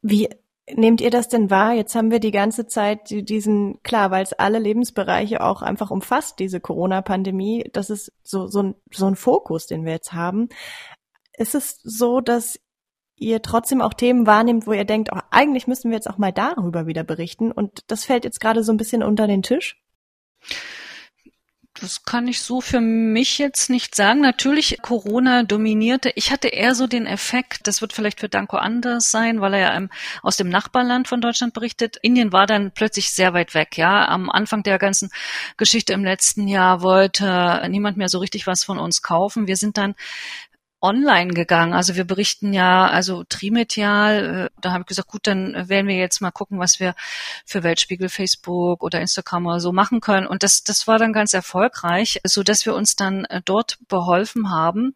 Wie 0.00 0.28
nehmt 0.72 1.00
ihr 1.00 1.10
das 1.10 1.28
denn 1.28 1.50
wahr? 1.50 1.72
Jetzt 1.72 1.96
haben 1.96 2.12
wir 2.12 2.20
die 2.20 2.30
ganze 2.30 2.68
Zeit 2.68 3.10
diesen, 3.10 3.82
klar, 3.82 4.12
weil 4.12 4.22
es 4.22 4.32
alle 4.32 4.60
Lebensbereiche 4.60 5.40
auch 5.42 5.60
einfach 5.60 5.90
umfasst, 5.90 6.38
diese 6.38 6.60
Corona-Pandemie, 6.60 7.68
das 7.72 7.90
ist 7.90 8.12
so, 8.22 8.46
so, 8.46 8.62
ein, 8.62 8.74
so 8.92 9.06
ein 9.06 9.16
Fokus, 9.16 9.66
den 9.66 9.84
wir 9.84 9.92
jetzt 9.92 10.12
haben. 10.12 10.50
Ist 11.36 11.56
es 11.56 11.80
so, 11.82 12.20
dass 12.20 12.60
ihr 13.16 13.42
trotzdem 13.42 13.82
auch 13.82 13.94
Themen 13.94 14.28
wahrnehmt, 14.28 14.68
wo 14.68 14.72
ihr 14.72 14.84
denkt, 14.84 15.10
oh, 15.12 15.18
eigentlich 15.30 15.66
müssen 15.66 15.90
wir 15.90 15.96
jetzt 15.96 16.08
auch 16.08 16.18
mal 16.18 16.32
darüber 16.32 16.86
wieder 16.86 17.02
berichten 17.02 17.50
und 17.50 17.82
das 17.88 18.04
fällt 18.04 18.24
jetzt 18.24 18.40
gerade 18.40 18.62
so 18.62 18.72
ein 18.72 18.76
bisschen 18.76 19.02
unter 19.02 19.26
den 19.26 19.42
Tisch? 19.42 19.82
Das 21.80 22.02
kann 22.02 22.26
ich 22.26 22.42
so 22.42 22.60
für 22.60 22.80
mich 22.80 23.38
jetzt 23.38 23.70
nicht 23.70 23.94
sagen. 23.94 24.20
Natürlich, 24.20 24.78
Corona 24.82 25.44
dominierte. 25.44 26.10
Ich 26.16 26.32
hatte 26.32 26.48
eher 26.48 26.74
so 26.74 26.88
den 26.88 27.06
Effekt, 27.06 27.68
das 27.68 27.80
wird 27.80 27.92
vielleicht 27.92 28.18
für 28.18 28.28
Danko 28.28 28.56
anders 28.56 29.12
sein, 29.12 29.40
weil 29.40 29.54
er 29.54 29.60
ja 29.60 29.88
aus 30.22 30.36
dem 30.36 30.48
Nachbarland 30.48 31.06
von 31.06 31.20
Deutschland 31.20 31.54
berichtet. 31.54 31.96
Indien 32.02 32.32
war 32.32 32.46
dann 32.46 32.72
plötzlich 32.72 33.12
sehr 33.12 33.32
weit 33.32 33.54
weg, 33.54 33.78
ja. 33.78 34.08
Am 34.08 34.28
Anfang 34.28 34.64
der 34.64 34.78
ganzen 34.78 35.10
Geschichte 35.56 35.92
im 35.92 36.04
letzten 36.04 36.48
Jahr 36.48 36.82
wollte 36.82 37.62
niemand 37.68 37.96
mehr 37.96 38.08
so 38.08 38.18
richtig 38.18 38.48
was 38.48 38.64
von 38.64 38.78
uns 38.78 39.02
kaufen. 39.02 39.46
Wir 39.46 39.56
sind 39.56 39.78
dann 39.78 39.94
online 40.80 41.32
gegangen. 41.32 41.72
Also 41.72 41.96
wir 41.96 42.04
berichten 42.04 42.52
ja, 42.52 42.86
also 42.86 43.24
trimedial, 43.28 44.46
äh, 44.46 44.60
da 44.60 44.72
habe 44.72 44.82
ich 44.82 44.86
gesagt, 44.86 45.08
gut, 45.08 45.26
dann 45.26 45.68
werden 45.68 45.88
wir 45.88 45.96
jetzt 45.96 46.20
mal 46.20 46.30
gucken, 46.30 46.58
was 46.58 46.80
wir 46.80 46.94
für 47.44 47.62
Weltspiegel, 47.62 48.08
Facebook 48.08 48.82
oder 48.82 49.00
Instagram 49.00 49.46
oder 49.46 49.60
so 49.60 49.72
machen 49.72 50.00
können. 50.00 50.26
Und 50.26 50.42
das, 50.42 50.64
das 50.64 50.86
war 50.86 50.98
dann 50.98 51.12
ganz 51.12 51.34
erfolgreich, 51.34 52.20
so 52.24 52.42
dass 52.42 52.64
wir 52.64 52.74
uns 52.74 52.96
dann 52.96 53.24
äh, 53.26 53.42
dort 53.44 53.78
beholfen 53.88 54.50
haben. 54.50 54.94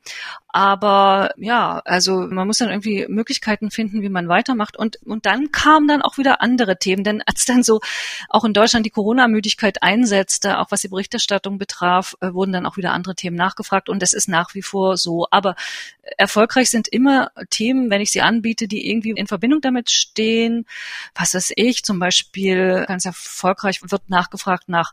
Aber 0.52 1.30
ja, 1.38 1.80
also 1.86 2.26
man 2.28 2.46
muss 2.46 2.58
dann 2.58 2.68
irgendwie 2.68 3.06
Möglichkeiten 3.08 3.70
finden, 3.70 4.02
wie 4.02 4.10
man 4.10 4.28
weitermacht. 4.28 4.76
Und, 4.76 5.02
und 5.02 5.24
dann 5.24 5.50
kamen 5.50 5.88
dann 5.88 6.02
auch 6.02 6.18
wieder 6.18 6.42
andere 6.42 6.78
Themen. 6.78 7.04
Denn 7.04 7.22
als 7.22 7.46
dann 7.46 7.62
so 7.62 7.80
auch 8.28 8.44
in 8.44 8.52
Deutschland 8.52 8.84
die 8.84 8.90
Corona-Müdigkeit 8.90 9.82
einsetzte, 9.82 10.58
auch 10.58 10.70
was 10.70 10.82
die 10.82 10.88
Berichterstattung 10.88 11.56
betraf, 11.56 12.16
äh, 12.20 12.34
wurden 12.34 12.52
dann 12.52 12.66
auch 12.66 12.76
wieder 12.76 12.92
andere 12.92 13.14
Themen 13.14 13.36
nachgefragt. 13.36 13.88
Und 13.88 14.02
das 14.02 14.12
ist 14.12 14.28
nach 14.28 14.54
wie 14.54 14.60
vor 14.60 14.98
so. 14.98 15.26
Aber 15.30 15.56
erfolgreich 16.18 16.68
sind 16.68 16.86
immer 16.86 17.30
Themen, 17.48 17.88
wenn 17.88 18.02
ich 18.02 18.12
sie 18.12 18.20
anbiete, 18.20 18.68
die 18.68 18.90
irgendwie 18.90 19.12
in 19.12 19.26
Verbindung 19.26 19.62
damit 19.62 19.90
stehen. 19.90 20.66
Was 21.14 21.32
weiß 21.32 21.52
ich, 21.56 21.82
zum 21.82 21.98
Beispiel 21.98 22.84
ganz 22.86 23.06
erfolgreich 23.06 23.80
wird 23.82 24.10
nachgefragt 24.10 24.68
nach 24.68 24.92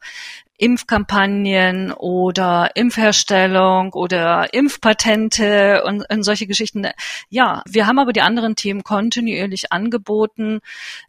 Impfkampagnen 0.60 1.94
oder 1.94 2.72
Impfherstellung 2.76 3.94
oder 3.94 4.54
Impfpatente 4.54 5.84
und, 5.86 6.04
und, 6.10 6.24
solche 6.24 6.48
Geschichten. 6.48 6.86
Ja, 7.30 7.64
wir 7.66 7.88
haben 7.88 7.98
aber 7.98 8.12
die 8.12 8.22
anderen 8.22 8.58
Themen 8.58 8.84
kontinuierlich 8.84 9.72
angeboten. 9.72 10.60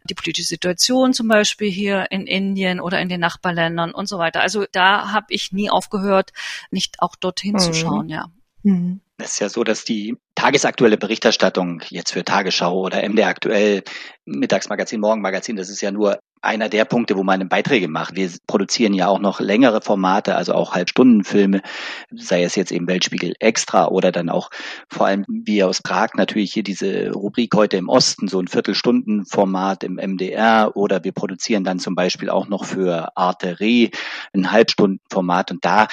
Die 0.09 0.13
politische 0.13 0.47
Situation 0.47 1.13
zum 1.13 1.27
Beispiel 1.27 1.69
hier 1.69 2.07
in 2.11 2.27
Indien 2.27 2.79
oder 2.79 3.01
in 3.01 3.09
den 3.09 3.19
Nachbarländern 3.19 3.93
und 3.93 4.07
so 4.07 4.17
weiter. 4.17 4.39
Also 4.39 4.65
da 4.71 5.11
habe 5.11 5.27
ich 5.29 5.51
nie 5.51 5.69
aufgehört, 5.69 6.31
nicht 6.71 7.01
auch 7.01 7.17
dorthin 7.17 7.53
mhm. 7.53 7.59
zu 7.59 7.73
schauen, 7.73 8.07
ja. 8.07 8.27
Mhm. 8.63 9.01
Es 9.17 9.33
ist 9.33 9.39
ja 9.39 9.49
so, 9.49 9.63
dass 9.63 9.83
die 9.83 10.15
tagesaktuelle 10.33 10.97
Berichterstattung 10.97 11.83
jetzt 11.89 12.13
für 12.13 12.23
Tagesschau 12.23 12.79
oder 12.79 13.07
MDR 13.07 13.27
aktuell, 13.27 13.83
Mittagsmagazin, 14.25 14.99
Morgenmagazin, 14.99 15.57
das 15.57 15.69
ist 15.69 15.81
ja 15.81 15.91
nur 15.91 16.19
einer 16.41 16.69
der 16.69 16.85
Punkte, 16.85 17.15
wo 17.15 17.23
man 17.23 17.47
Beiträge 17.49 17.87
macht. 17.87 18.15
Wir 18.15 18.29
produzieren 18.47 18.93
ja 18.93 19.07
auch 19.07 19.19
noch 19.19 19.39
längere 19.39 19.81
Formate, 19.81 20.35
also 20.35 20.53
auch 20.53 20.73
Halbstundenfilme, 20.73 21.61
sei 22.11 22.43
es 22.43 22.55
jetzt 22.55 22.71
eben 22.71 22.87
Weltspiegel 22.87 23.35
Extra 23.39 23.87
oder 23.87 24.11
dann 24.11 24.29
auch 24.29 24.49
vor 24.89 25.05
allem 25.05 25.25
wie 25.27 25.63
aus 25.63 25.81
Prag 25.81 26.09
natürlich 26.15 26.53
hier 26.53 26.63
diese 26.63 27.11
Rubrik 27.11 27.55
heute 27.55 27.77
im 27.77 27.89
Osten, 27.89 28.27
so 28.27 28.39
ein 28.39 28.47
Viertelstundenformat 28.47 29.83
im 29.83 29.95
MDR 29.95 30.71
oder 30.75 31.03
wir 31.03 31.11
produzieren 31.11 31.63
dann 31.63 31.79
zum 31.79 31.95
Beispiel 31.95 32.29
auch 32.29 32.47
noch 32.47 32.65
für 32.65 33.15
Arte 33.15 33.59
Re 33.59 33.89
ein 34.33 34.51
Halbstundenformat 34.51 35.51
und 35.51 35.63
da 35.63 35.87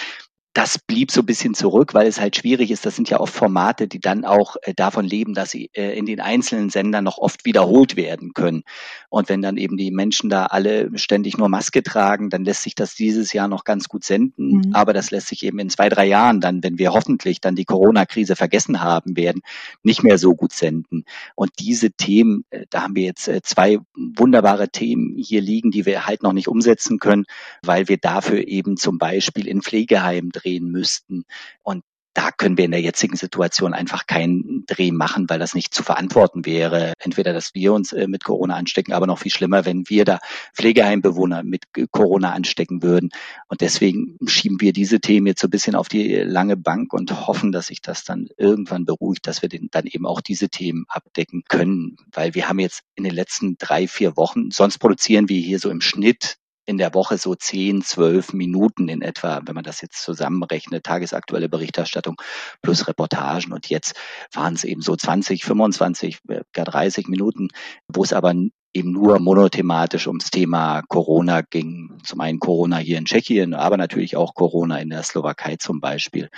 das 0.58 0.76
blieb 0.76 1.12
so 1.12 1.20
ein 1.20 1.26
bisschen 1.26 1.54
zurück, 1.54 1.94
weil 1.94 2.08
es 2.08 2.20
halt 2.20 2.34
schwierig 2.34 2.72
ist. 2.72 2.84
Das 2.84 2.96
sind 2.96 3.08
ja 3.08 3.20
oft 3.20 3.32
Formate, 3.32 3.86
die 3.86 4.00
dann 4.00 4.24
auch 4.24 4.56
äh, 4.62 4.74
davon 4.74 5.04
leben, 5.04 5.32
dass 5.32 5.52
sie 5.52 5.70
äh, 5.72 5.96
in 5.96 6.04
den 6.04 6.20
einzelnen 6.20 6.68
Sendern 6.68 7.04
noch 7.04 7.18
oft 7.18 7.44
wiederholt 7.44 7.94
werden 7.94 8.34
können. 8.34 8.64
Und 9.08 9.28
wenn 9.28 9.40
dann 9.40 9.56
eben 9.56 9.76
die 9.76 9.92
Menschen 9.92 10.28
da 10.28 10.46
alle 10.46 10.90
ständig 10.98 11.38
nur 11.38 11.48
Maske 11.48 11.84
tragen, 11.84 12.28
dann 12.28 12.44
lässt 12.44 12.64
sich 12.64 12.74
das 12.74 12.96
dieses 12.96 13.32
Jahr 13.32 13.46
noch 13.46 13.62
ganz 13.62 13.88
gut 13.88 14.02
senden. 14.02 14.48
Mhm. 14.48 14.74
Aber 14.74 14.92
das 14.92 15.12
lässt 15.12 15.28
sich 15.28 15.44
eben 15.44 15.60
in 15.60 15.70
zwei, 15.70 15.88
drei 15.88 16.06
Jahren 16.06 16.40
dann, 16.40 16.60
wenn 16.64 16.76
wir 16.76 16.92
hoffentlich 16.92 17.40
dann 17.40 17.54
die 17.54 17.64
Corona-Krise 17.64 18.34
vergessen 18.34 18.80
haben 18.80 19.16
werden, 19.16 19.42
nicht 19.84 20.02
mehr 20.02 20.18
so 20.18 20.34
gut 20.34 20.52
senden. 20.52 21.04
Und 21.36 21.52
diese 21.60 21.92
Themen, 21.92 22.44
äh, 22.50 22.66
da 22.68 22.82
haben 22.82 22.96
wir 22.96 23.04
jetzt 23.04 23.30
zwei 23.44 23.78
wunderbare 23.94 24.70
Themen 24.70 25.14
hier 25.16 25.40
liegen, 25.40 25.70
die 25.70 25.86
wir 25.86 26.06
halt 26.06 26.24
noch 26.24 26.32
nicht 26.32 26.48
umsetzen 26.48 26.98
können, 26.98 27.26
weil 27.62 27.86
wir 27.86 27.98
dafür 27.98 28.48
eben 28.48 28.76
zum 28.76 28.98
Beispiel 28.98 29.46
in 29.46 29.62
Pflegeheimen 29.62 30.32
drehen 30.32 30.47
drehen 30.48 30.70
müssten. 30.70 31.24
Und 31.62 31.84
da 32.14 32.32
können 32.32 32.56
wir 32.56 32.64
in 32.64 32.72
der 32.72 32.80
jetzigen 32.80 33.16
Situation 33.16 33.74
einfach 33.74 34.08
keinen 34.08 34.64
Dreh 34.66 34.90
machen, 34.90 35.30
weil 35.30 35.38
das 35.38 35.54
nicht 35.54 35.72
zu 35.72 35.84
verantworten 35.84 36.44
wäre. 36.44 36.94
Entweder, 36.98 37.32
dass 37.32 37.54
wir 37.54 37.72
uns 37.72 37.92
äh, 37.92 38.08
mit 38.08 38.24
Corona 38.24 38.56
anstecken, 38.56 38.92
aber 38.92 39.06
noch 39.06 39.20
viel 39.20 39.30
schlimmer, 39.30 39.64
wenn 39.66 39.88
wir 39.88 40.04
da 40.04 40.18
Pflegeheimbewohner 40.56 41.44
mit 41.44 41.66
Corona 41.92 42.32
anstecken 42.32 42.82
würden. 42.82 43.10
Und 43.46 43.60
deswegen 43.60 44.16
schieben 44.26 44.60
wir 44.60 44.72
diese 44.72 44.98
Themen 44.98 45.28
jetzt 45.28 45.42
so 45.42 45.46
ein 45.46 45.50
bisschen 45.50 45.76
auf 45.76 45.86
die 45.86 46.16
lange 46.16 46.56
Bank 46.56 46.92
und 46.92 47.28
hoffen, 47.28 47.52
dass 47.52 47.68
sich 47.68 47.82
das 47.82 48.02
dann 48.02 48.26
irgendwann 48.36 48.84
beruhigt, 48.84 49.28
dass 49.28 49.42
wir 49.42 49.48
dann 49.48 49.86
eben 49.86 50.06
auch 50.06 50.20
diese 50.20 50.48
Themen 50.48 50.86
abdecken 50.88 51.44
können. 51.48 51.98
Weil 52.10 52.34
wir 52.34 52.48
haben 52.48 52.58
jetzt 52.58 52.80
in 52.96 53.04
den 53.04 53.14
letzten 53.14 53.58
drei, 53.58 53.86
vier 53.86 54.16
Wochen, 54.16 54.50
sonst 54.50 54.78
produzieren 54.78 55.28
wir 55.28 55.40
hier 55.40 55.60
so 55.60 55.70
im 55.70 55.80
Schnitt 55.80 56.38
in 56.68 56.76
der 56.76 56.92
Woche 56.92 57.16
so 57.16 57.34
10, 57.34 57.80
12 57.80 58.34
Minuten 58.34 58.88
in 58.88 59.00
etwa, 59.00 59.40
wenn 59.46 59.54
man 59.54 59.64
das 59.64 59.80
jetzt 59.80 60.02
zusammenrechnet, 60.02 60.84
tagesaktuelle 60.84 61.48
Berichterstattung 61.48 62.16
plus 62.60 62.86
Reportagen. 62.86 63.54
Und 63.54 63.70
jetzt 63.70 63.96
waren 64.34 64.52
es 64.52 64.64
eben 64.64 64.82
so 64.82 64.94
20, 64.94 65.44
25, 65.44 66.18
gar 66.52 66.66
30 66.66 67.08
Minuten, 67.08 67.48
wo 67.90 68.04
es 68.04 68.12
aber 68.12 68.34
eben 68.74 68.92
nur 68.92 69.18
monothematisch 69.18 70.06
ums 70.08 70.30
Thema 70.30 70.82
Corona 70.88 71.40
ging. 71.40 72.00
Zum 72.04 72.20
einen 72.20 72.38
Corona 72.38 72.76
hier 72.76 72.98
in 72.98 73.06
Tschechien, 73.06 73.54
aber 73.54 73.78
natürlich 73.78 74.16
auch 74.16 74.34
Corona 74.34 74.78
in 74.78 74.90
der 74.90 75.02
Slowakei 75.04 75.56
zum 75.56 75.80
Beispiel. 75.80 76.28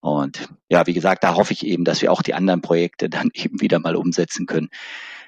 Und 0.00 0.50
ja, 0.68 0.86
wie 0.86 0.92
gesagt, 0.92 1.24
da 1.24 1.34
hoffe 1.34 1.54
ich 1.54 1.64
eben, 1.64 1.84
dass 1.84 2.02
wir 2.02 2.12
auch 2.12 2.20
die 2.20 2.34
anderen 2.34 2.60
Projekte 2.60 3.08
dann 3.08 3.30
eben 3.32 3.62
wieder 3.62 3.78
mal 3.78 3.96
umsetzen 3.96 4.44
können. 4.44 4.68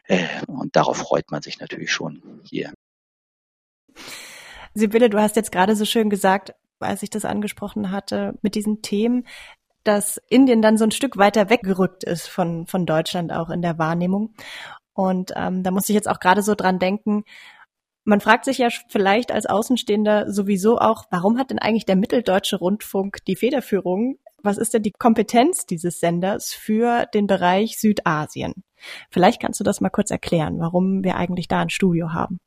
Äh, 0.04 0.26
und 0.46 0.76
darauf 0.76 0.98
freut 0.98 1.30
man 1.30 1.40
sich 1.40 1.60
natürlich 1.60 1.90
schon 1.90 2.42
hier. 2.44 2.74
Sibylle, 4.74 5.10
du 5.10 5.20
hast 5.20 5.36
jetzt 5.36 5.52
gerade 5.52 5.74
so 5.76 5.84
schön 5.84 6.10
gesagt, 6.10 6.54
als 6.78 7.02
ich 7.02 7.10
das 7.10 7.24
angesprochen 7.24 7.90
hatte, 7.90 8.38
mit 8.42 8.54
diesen 8.54 8.82
Themen, 8.82 9.26
dass 9.84 10.20
Indien 10.28 10.62
dann 10.62 10.76
so 10.76 10.84
ein 10.84 10.90
Stück 10.90 11.16
weiter 11.16 11.50
weggerückt 11.50 12.04
ist 12.04 12.28
von, 12.28 12.66
von 12.66 12.86
Deutschland 12.86 13.32
auch 13.32 13.50
in 13.50 13.62
der 13.62 13.78
Wahrnehmung. 13.78 14.34
Und 14.92 15.32
ähm, 15.36 15.62
da 15.62 15.70
muss 15.70 15.88
ich 15.88 15.94
jetzt 15.94 16.08
auch 16.08 16.20
gerade 16.20 16.42
so 16.42 16.54
dran 16.54 16.78
denken, 16.78 17.24
man 18.04 18.20
fragt 18.20 18.44
sich 18.44 18.58
ja 18.58 18.68
vielleicht 18.88 19.30
als 19.30 19.46
Außenstehender 19.46 20.32
sowieso 20.32 20.78
auch, 20.78 21.04
warum 21.10 21.38
hat 21.38 21.50
denn 21.50 21.58
eigentlich 21.58 21.84
der 21.84 21.96
Mitteldeutsche 21.96 22.56
Rundfunk 22.56 23.18
die 23.26 23.36
Federführung? 23.36 24.18
Was 24.42 24.56
ist 24.56 24.72
denn 24.72 24.82
die 24.82 24.92
Kompetenz 24.92 25.66
dieses 25.66 26.00
Senders 26.00 26.52
für 26.52 27.06
den 27.12 27.26
Bereich 27.26 27.78
Südasien? 27.78 28.64
Vielleicht 29.10 29.40
kannst 29.40 29.60
du 29.60 29.64
das 29.64 29.82
mal 29.82 29.90
kurz 29.90 30.10
erklären, 30.10 30.58
warum 30.58 31.04
wir 31.04 31.16
eigentlich 31.16 31.46
da 31.46 31.60
ein 31.60 31.68
Studio 31.68 32.14
haben. 32.14 32.40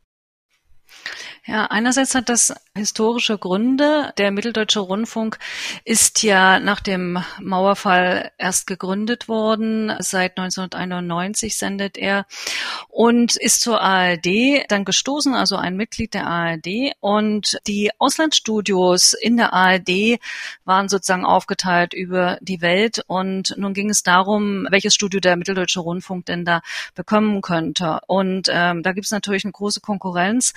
Ja, 1.46 1.66
einerseits 1.66 2.16
hat 2.16 2.30
das 2.30 2.54
historische 2.74 3.38
Gründe. 3.38 4.14
Der 4.18 4.32
Mitteldeutsche 4.32 4.80
Rundfunk 4.80 5.40
ist 5.84 6.24
ja 6.24 6.58
nach 6.62 6.80
dem 6.80 7.22
Mauerfall 7.42 8.32
erst 8.38 8.66
gegründet 8.66 9.28
worden. 9.28 9.94
Seit 10.00 10.38
1991 10.38 11.58
sendet 11.58 11.98
er 11.98 12.26
und 12.88 13.36
ist 13.36 13.60
zur 13.60 13.82
ARD 13.82 14.64
dann 14.70 14.86
gestoßen, 14.86 15.36
also 15.36 15.58
ein 15.58 15.76
Mitglied 15.76 16.14
der 16.14 16.28
ARD. 16.28 16.94
Und 17.02 17.60
die 17.68 17.92
Auslandsstudios 18.00 19.12
in 19.12 19.36
der 19.36 19.52
ARD 19.52 20.20
waren 20.64 20.88
sozusagen 20.88 21.26
aufgeteilt 21.26 21.94
über 21.94 22.38
die 22.40 22.62
Welt. 22.62 23.04
Und 23.06 23.54
nun 23.58 23.74
ging 23.74 23.90
es 23.90 24.02
darum, 24.02 24.66
welches 24.72 24.96
Studio 24.96 25.20
der 25.20 25.36
Mitteldeutsche 25.36 25.82
Rundfunk 25.82 26.26
denn 26.26 26.46
da 26.46 26.62
bekommen 26.96 27.42
könnte. 27.42 28.00
Und 28.08 28.48
ähm, 28.50 28.82
da 28.82 28.94
gibt 28.94 29.08
es 29.08 29.12
natürlich 29.12 29.44
eine 29.44 29.52
große 29.52 29.82
Konkurrenz. 29.82 30.54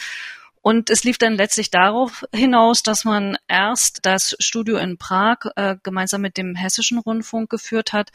Und 0.67 0.91
es 0.91 1.05
lief 1.05 1.17
dann 1.17 1.37
letztlich 1.37 1.71
darauf 1.71 2.25
hinaus, 2.35 2.83
dass 2.83 3.05
man 3.05 3.39
erst 3.47 4.01
das 4.03 4.35
Studio 4.41 4.79
in 4.79 4.99
Prag 4.99 5.37
äh, 5.55 5.77
gemeinsam 5.85 6.23
mit 6.23 6.37
dem 6.37 6.57
Hessischen 6.57 6.99
Rundfunk 6.99 7.49
geführt 7.51 7.93
hat 7.93 8.11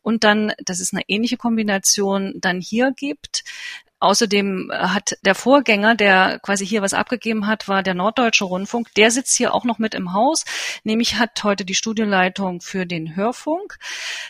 und 0.00 0.24
dann, 0.24 0.54
das 0.64 0.80
ist 0.80 0.94
eine 0.94 1.02
ähnliche 1.08 1.36
Kombination, 1.36 2.32
dann 2.36 2.58
hier 2.62 2.92
gibt. 2.96 3.44
Außerdem 4.00 4.72
hat 4.72 5.18
der 5.26 5.34
Vorgänger, 5.34 5.94
der 5.94 6.38
quasi 6.42 6.66
hier 6.66 6.80
was 6.80 6.94
abgegeben 6.94 7.46
hat, 7.46 7.68
war 7.68 7.82
der 7.82 7.92
Norddeutsche 7.92 8.44
Rundfunk. 8.44 8.94
Der 8.94 9.10
sitzt 9.10 9.36
hier 9.36 9.52
auch 9.54 9.64
noch 9.64 9.78
mit 9.78 9.94
im 9.94 10.14
Haus, 10.14 10.46
nämlich 10.84 11.16
hat 11.16 11.44
heute 11.44 11.66
die 11.66 11.74
Studioleitung 11.74 12.62
für 12.62 12.86
den 12.86 13.14
Hörfunk. 13.14 13.76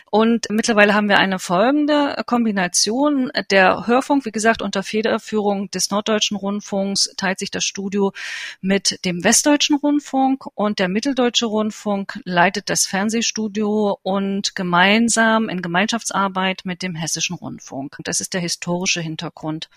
Und 0.09 0.47
mittlerweile 0.49 0.93
haben 0.93 1.07
wir 1.07 1.19
eine 1.19 1.39
folgende 1.39 2.21
Kombination. 2.25 3.31
Der 3.49 3.87
Hörfunk, 3.87 4.25
wie 4.25 4.33
gesagt, 4.33 4.61
unter 4.61 4.83
Federführung 4.83 5.71
des 5.71 5.89
Norddeutschen 5.89 6.35
Rundfunks 6.35 7.13
teilt 7.15 7.39
sich 7.39 7.49
das 7.49 7.63
Studio 7.63 8.11
mit 8.59 9.05
dem 9.05 9.23
Westdeutschen 9.23 9.77
Rundfunk 9.77 10.47
und 10.53 10.79
der 10.79 10.89
Mitteldeutsche 10.89 11.45
Rundfunk 11.45 12.19
leitet 12.25 12.69
das 12.69 12.85
Fernsehstudio 12.85 13.97
und 14.03 14.53
gemeinsam 14.53 15.47
in 15.47 15.61
Gemeinschaftsarbeit 15.61 16.63
mit 16.65 16.81
dem 16.81 16.93
Hessischen 16.93 17.37
Rundfunk. 17.37 17.95
Das 18.03 18.19
ist 18.19 18.33
der 18.33 18.41
historische 18.41 18.99
Hintergrund 18.99 19.60
und 19.61 19.69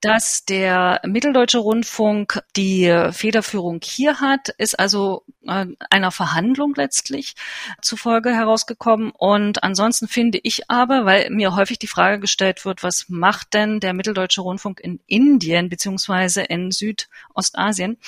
dass 0.00 0.44
der 0.44 1.00
Mitteldeutsche 1.04 1.58
Rundfunk 1.58 2.40
die 2.56 2.86
Federführung 3.10 3.80
hier 3.82 4.20
hat, 4.20 4.48
ist 4.50 4.78
also 4.78 5.24
äh, 5.44 5.66
einer 5.90 6.12
Verhandlung 6.12 6.74
letztlich 6.76 7.34
zufolge 7.82 8.32
herausgekommen. 8.32 9.10
Und 9.10 9.64
ansonsten 9.64 10.06
finde 10.06 10.38
ich 10.40 10.70
aber, 10.70 11.04
weil 11.04 11.30
mir 11.30 11.56
häufig 11.56 11.80
die 11.80 11.88
Frage 11.88 12.20
gestellt 12.20 12.64
wird, 12.64 12.84
was 12.84 13.06
macht 13.08 13.54
denn 13.54 13.80
der 13.80 13.92
Mitteldeutsche 13.92 14.42
Rundfunk 14.42 14.78
in 14.78 15.00
Indien 15.06 15.68
beziehungsweise 15.68 16.42
in 16.42 16.70
Südostasien? 16.70 17.98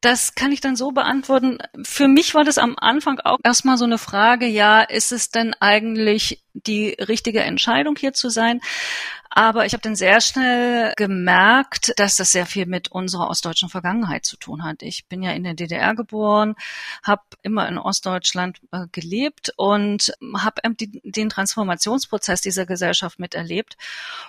Das 0.00 0.34
kann 0.34 0.50
ich 0.50 0.62
dann 0.62 0.76
so 0.76 0.92
beantworten. 0.92 1.58
Für 1.84 2.08
mich 2.08 2.34
war 2.34 2.42
das 2.42 2.56
am 2.58 2.74
Anfang 2.76 3.20
auch 3.20 3.38
erstmal 3.44 3.76
so 3.76 3.84
eine 3.84 3.98
Frage, 3.98 4.46
ja, 4.46 4.80
ist 4.80 5.12
es 5.12 5.30
denn 5.30 5.54
eigentlich 5.60 6.42
die 6.54 6.90
richtige 6.98 7.40
Entscheidung 7.40 7.96
hier 7.96 8.12
zu 8.12 8.28
sein? 8.28 8.60
Aber 9.32 9.64
ich 9.64 9.74
habe 9.74 9.82
dann 9.82 9.94
sehr 9.94 10.20
schnell 10.20 10.92
gemerkt, 10.96 11.92
dass 11.98 12.16
das 12.16 12.32
sehr 12.32 12.46
viel 12.46 12.66
mit 12.66 12.90
unserer 12.90 13.30
ostdeutschen 13.30 13.68
Vergangenheit 13.68 14.24
zu 14.24 14.36
tun 14.36 14.64
hat. 14.64 14.82
Ich 14.82 15.06
bin 15.06 15.22
ja 15.22 15.30
in 15.30 15.44
der 15.44 15.54
DDR 15.54 15.94
geboren, 15.94 16.56
habe 17.04 17.22
immer 17.42 17.68
in 17.68 17.78
Ostdeutschland 17.78 18.60
äh, 18.72 18.86
gelebt 18.90 19.52
und 19.56 20.12
habe 20.36 20.60
den 20.74 21.28
Transformationsprozess 21.28 22.40
dieser 22.40 22.66
Gesellschaft 22.66 23.20
miterlebt. 23.20 23.76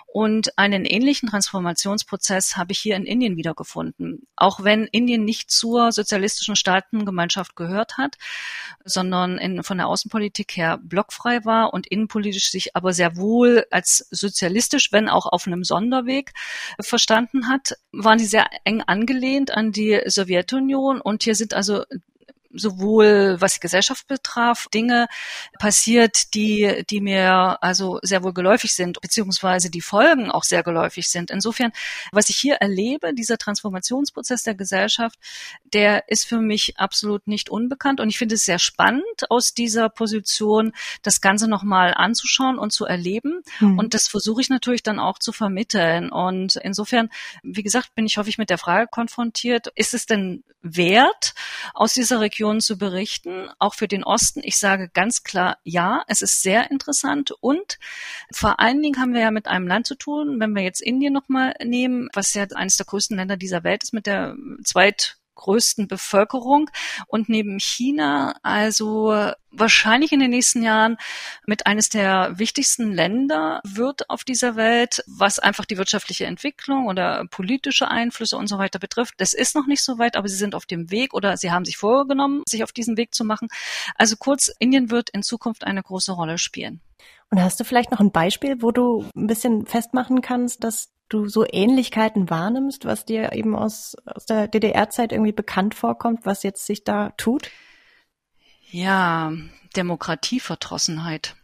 Und 0.05 0.55
einen 0.59 0.85
ähnlichen 0.85 1.29
Transformationsprozess 1.29 2.55
habe 2.55 2.73
ich 2.73 2.79
hier 2.79 2.95
in 2.95 3.05
Indien 3.05 3.37
wiedergefunden. 3.37 4.27
Auch 4.35 4.63
wenn 4.63 4.85
Indien 4.85 5.25
nicht 5.25 5.49
zur 5.49 5.91
sozialistischen 5.91 6.55
Staatengemeinschaft 6.55 7.55
gehört 7.55 7.97
hat, 7.97 8.17
sondern 8.85 9.39
in, 9.39 9.63
von 9.63 9.79
der 9.79 9.87
Außenpolitik 9.87 10.55
her 10.57 10.77
blockfrei 10.77 11.43
war 11.43 11.73
und 11.73 11.87
innenpolitisch 12.11 12.51
sich 12.51 12.75
aber 12.75 12.93
sehr 12.93 13.17
wohl 13.17 13.65
als 13.71 14.07
sozialistisch 14.11 14.91
wenn 14.91 15.09
auch 15.09 15.25
auf 15.25 15.47
einem 15.47 15.63
Sonderweg 15.63 16.33
verstanden 16.79 17.47
hat, 17.47 17.77
waren 17.91 18.17
die 18.17 18.25
sehr 18.25 18.47
eng 18.63 18.81
angelehnt 18.81 19.51
an 19.51 19.71
die 19.71 20.01
Sowjetunion 20.05 21.01
und 21.01 21.23
hier 21.23 21.35
sind 21.35 21.53
also 21.53 21.83
sowohl 22.53 23.37
was 23.39 23.55
die 23.55 23.59
Gesellschaft 23.59 24.07
betraf, 24.07 24.67
Dinge 24.73 25.07
passiert, 25.59 26.33
die, 26.33 26.83
die 26.89 27.01
mir 27.01 27.57
also 27.61 27.99
sehr 28.01 28.23
wohl 28.23 28.33
geläufig 28.33 28.73
sind, 28.73 29.01
beziehungsweise 29.01 29.69
die 29.69 29.81
Folgen 29.81 30.31
auch 30.31 30.43
sehr 30.43 30.63
geläufig 30.63 31.09
sind. 31.09 31.31
Insofern, 31.31 31.71
was 32.11 32.29
ich 32.29 32.37
hier 32.37 32.55
erlebe, 32.55 33.13
dieser 33.13 33.37
Transformationsprozess 33.37 34.43
der 34.43 34.55
Gesellschaft, 34.55 35.17
der 35.73 36.09
ist 36.09 36.25
für 36.25 36.39
mich 36.39 36.77
absolut 36.77 37.27
nicht 37.27 37.49
unbekannt 37.49 37.99
und 37.99 38.09
ich 38.09 38.17
finde 38.17 38.35
es 38.35 38.45
sehr 38.45 38.59
spannend, 38.59 39.03
aus 39.29 39.53
dieser 39.53 39.89
Position 39.89 40.73
das 41.01 41.21
Ganze 41.21 41.47
nochmal 41.47 41.93
anzuschauen 41.95 42.57
und 42.57 42.71
zu 42.71 42.85
erleben. 42.85 43.41
Mhm. 43.59 43.79
Und 43.79 43.93
das 43.93 44.07
versuche 44.07 44.41
ich 44.41 44.49
natürlich 44.49 44.83
dann 44.83 44.99
auch 44.99 45.19
zu 45.19 45.31
vermitteln. 45.31 46.11
Und 46.11 46.55
insofern, 46.57 47.09
wie 47.43 47.63
gesagt, 47.63 47.95
bin 47.95 48.05
ich 48.05 48.17
häufig 48.17 48.37
mit 48.37 48.49
der 48.49 48.57
Frage 48.57 48.87
konfrontiert, 48.89 49.67
ist 49.75 49.93
es 49.93 50.05
denn 50.05 50.43
wert, 50.61 51.33
aus 51.73 51.93
dieser 51.93 52.19
Region 52.19 52.40
Regionen 52.41 52.59
zu 52.59 52.75
berichten, 52.75 53.49
auch 53.59 53.75
für 53.75 53.87
den 53.87 54.03
Osten. 54.03 54.41
Ich 54.43 54.57
sage 54.57 54.89
ganz 54.91 55.23
klar 55.23 55.59
ja, 55.63 56.03
es 56.07 56.23
ist 56.23 56.41
sehr 56.41 56.71
interessant 56.71 57.29
und 57.39 57.77
vor 58.31 58.59
allen 58.59 58.81
Dingen 58.81 58.99
haben 58.99 59.13
wir 59.13 59.21
ja 59.21 59.29
mit 59.29 59.45
einem 59.45 59.67
Land 59.67 59.85
zu 59.85 59.93
tun, 59.93 60.39
wenn 60.39 60.55
wir 60.55 60.63
jetzt 60.63 60.81
Indien 60.81 61.13
nochmal 61.13 61.53
nehmen, 61.63 62.09
was 62.13 62.33
ja 62.33 62.45
eines 62.55 62.77
der 62.77 62.87
größten 62.87 63.15
Länder 63.15 63.37
dieser 63.37 63.63
Welt 63.63 63.83
ist 63.83 63.93
mit 63.93 64.07
der 64.07 64.35
zweit 64.63 65.17
größten 65.35 65.87
Bevölkerung 65.87 66.69
und 67.07 67.29
neben 67.29 67.59
China 67.59 68.35
also 68.43 69.31
wahrscheinlich 69.51 70.11
in 70.11 70.19
den 70.19 70.29
nächsten 70.29 70.63
Jahren 70.63 70.97
mit 71.45 71.65
eines 71.65 71.89
der 71.89 72.39
wichtigsten 72.39 72.91
Länder 72.91 73.61
wird 73.63 74.09
auf 74.09 74.23
dieser 74.23 74.55
Welt, 74.55 75.03
was 75.07 75.39
einfach 75.39 75.65
die 75.65 75.77
wirtschaftliche 75.77 76.25
Entwicklung 76.25 76.87
oder 76.87 77.25
politische 77.29 77.89
Einflüsse 77.89 78.37
und 78.37 78.47
so 78.47 78.57
weiter 78.57 78.79
betrifft. 78.79 79.15
Das 79.17 79.33
ist 79.33 79.55
noch 79.55 79.67
nicht 79.67 79.83
so 79.83 79.97
weit, 79.97 80.15
aber 80.15 80.27
sie 80.27 80.37
sind 80.37 80.55
auf 80.55 80.65
dem 80.65 80.89
Weg 80.91 81.13
oder 81.13 81.37
sie 81.37 81.51
haben 81.51 81.65
sich 81.65 81.77
vorgenommen, 81.77 82.43
sich 82.47 82.63
auf 82.63 82.71
diesen 82.71 82.97
Weg 82.97 83.13
zu 83.13 83.25
machen. 83.25 83.49
Also 83.95 84.15
kurz, 84.17 84.51
Indien 84.59 84.89
wird 84.89 85.09
in 85.09 85.23
Zukunft 85.23 85.65
eine 85.65 85.83
große 85.83 86.13
Rolle 86.13 86.37
spielen. 86.37 86.81
Und 87.29 87.41
hast 87.41 87.59
du 87.59 87.63
vielleicht 87.63 87.91
noch 87.91 88.01
ein 88.01 88.11
Beispiel, 88.11 88.61
wo 88.61 88.71
du 88.71 89.05
ein 89.15 89.27
bisschen 89.27 89.65
festmachen 89.65 90.21
kannst, 90.21 90.63
dass 90.63 90.89
du 91.13 91.27
so 91.27 91.45
Ähnlichkeiten 91.49 92.29
wahrnimmst, 92.29 92.85
was 92.85 93.05
dir 93.05 93.33
eben 93.33 93.55
aus, 93.55 93.95
aus 94.05 94.25
der 94.25 94.47
DDR-Zeit 94.47 95.11
irgendwie 95.11 95.31
bekannt 95.31 95.75
vorkommt, 95.75 96.25
was 96.25 96.43
jetzt 96.43 96.65
sich 96.65 96.83
da 96.83 97.09
tut? 97.17 97.49
Ja, 98.69 99.33
Demokratieverdrossenheit. 99.75 101.35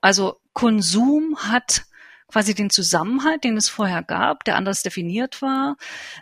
Also 0.00 0.40
Konsum 0.52 1.36
hat 1.38 1.84
quasi 2.28 2.54
den 2.54 2.68
Zusammenhalt, 2.68 3.42
den 3.42 3.56
es 3.56 3.68
vorher 3.68 4.02
gab, 4.02 4.44
der 4.44 4.56
anders 4.56 4.82
definiert 4.82 5.40
war, 5.40 5.76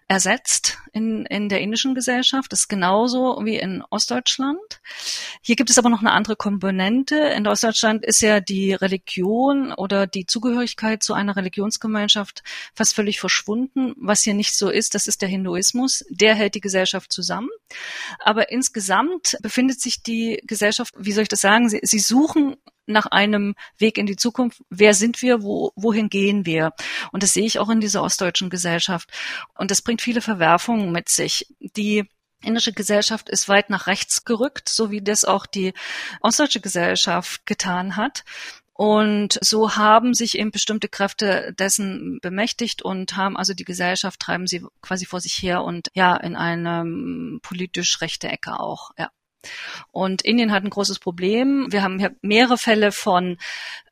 ersetzt 0.06 0.78
in, 0.92 1.26
in 1.26 1.48
der 1.48 1.60
indischen 1.60 1.94
Gesellschaft. 1.94 2.52
Das 2.52 2.60
ist 2.60 2.68
genauso 2.68 3.40
wie 3.44 3.56
in 3.56 3.82
Ostdeutschland. 3.90 4.80
Hier 5.42 5.56
gibt 5.56 5.68
es 5.68 5.78
aber 5.78 5.90
noch 5.90 6.00
eine 6.00 6.12
andere 6.12 6.36
Komponente. 6.36 7.16
In 7.16 7.46
Ostdeutschland 7.46 8.04
ist 8.04 8.20
ja 8.20 8.40
die 8.40 8.72
Religion 8.72 9.72
oder 9.72 10.06
die 10.06 10.26
Zugehörigkeit 10.26 11.02
zu 11.02 11.12
einer 11.12 11.34
Religionsgemeinschaft 11.34 12.44
fast 12.72 12.94
völlig 12.94 13.18
verschwunden. 13.18 13.94
Was 13.98 14.22
hier 14.22 14.34
nicht 14.34 14.56
so 14.56 14.70
ist, 14.70 14.94
das 14.94 15.08
ist 15.08 15.22
der 15.22 15.28
Hinduismus. 15.28 16.04
Der 16.08 16.36
hält 16.36 16.54
die 16.54 16.60
Gesellschaft 16.60 17.12
zusammen. 17.12 17.50
Aber 18.20 18.50
insgesamt 18.52 19.36
befindet 19.42 19.80
sich 19.80 20.04
die 20.04 20.40
Gesellschaft, 20.46 20.94
wie 20.96 21.12
soll 21.12 21.22
ich 21.22 21.28
das 21.28 21.40
sagen, 21.40 21.68
sie, 21.68 21.80
sie 21.82 21.98
suchen 21.98 22.56
nach 22.86 23.06
einem 23.06 23.54
Weg 23.78 23.98
in 23.98 24.06
die 24.06 24.16
Zukunft. 24.16 24.62
Wer 24.70 24.94
sind 24.94 25.22
wir? 25.22 25.42
Wo, 25.42 25.72
wohin 25.76 26.08
gehen 26.08 26.46
wir? 26.46 26.72
Und 27.12 27.22
das 27.22 27.34
sehe 27.34 27.46
ich 27.46 27.58
auch 27.58 27.68
in 27.68 27.80
dieser 27.80 28.02
ostdeutschen 28.02 28.50
Gesellschaft. 28.50 29.10
Und 29.54 29.70
das 29.70 29.82
bringt 29.82 30.02
viele 30.02 30.20
Verwerfungen 30.20 30.92
mit 30.92 31.08
sich. 31.08 31.54
Die 31.60 32.04
indische 32.42 32.72
Gesellschaft 32.72 33.28
ist 33.28 33.48
weit 33.48 33.70
nach 33.70 33.86
rechts 33.86 34.24
gerückt, 34.24 34.68
so 34.68 34.90
wie 34.90 35.02
das 35.02 35.24
auch 35.24 35.46
die 35.46 35.72
ostdeutsche 36.20 36.60
Gesellschaft 36.60 37.46
getan 37.46 37.96
hat. 37.96 38.24
Und 38.72 39.38
so 39.40 39.76
haben 39.76 40.12
sich 40.12 40.38
eben 40.38 40.50
bestimmte 40.50 40.88
Kräfte 40.88 41.54
dessen 41.58 42.18
bemächtigt 42.20 42.82
und 42.82 43.16
haben 43.16 43.38
also 43.38 43.54
die 43.54 43.64
Gesellschaft 43.64 44.20
treiben 44.20 44.46
sie 44.46 44.66
quasi 44.82 45.06
vor 45.06 45.20
sich 45.20 45.40
her 45.42 45.64
und 45.64 45.90
ja, 45.94 46.14
in 46.14 46.36
eine 46.36 47.38
politisch 47.40 48.02
rechte 48.02 48.28
Ecke 48.28 48.60
auch, 48.60 48.90
ja. 48.98 49.10
Und 49.92 50.22
Indien 50.22 50.52
hat 50.52 50.64
ein 50.64 50.70
großes 50.70 50.98
Problem. 50.98 51.66
Wir 51.70 51.82
haben 51.82 52.16
mehrere 52.22 52.58
Fälle 52.58 52.92
von 52.92 53.38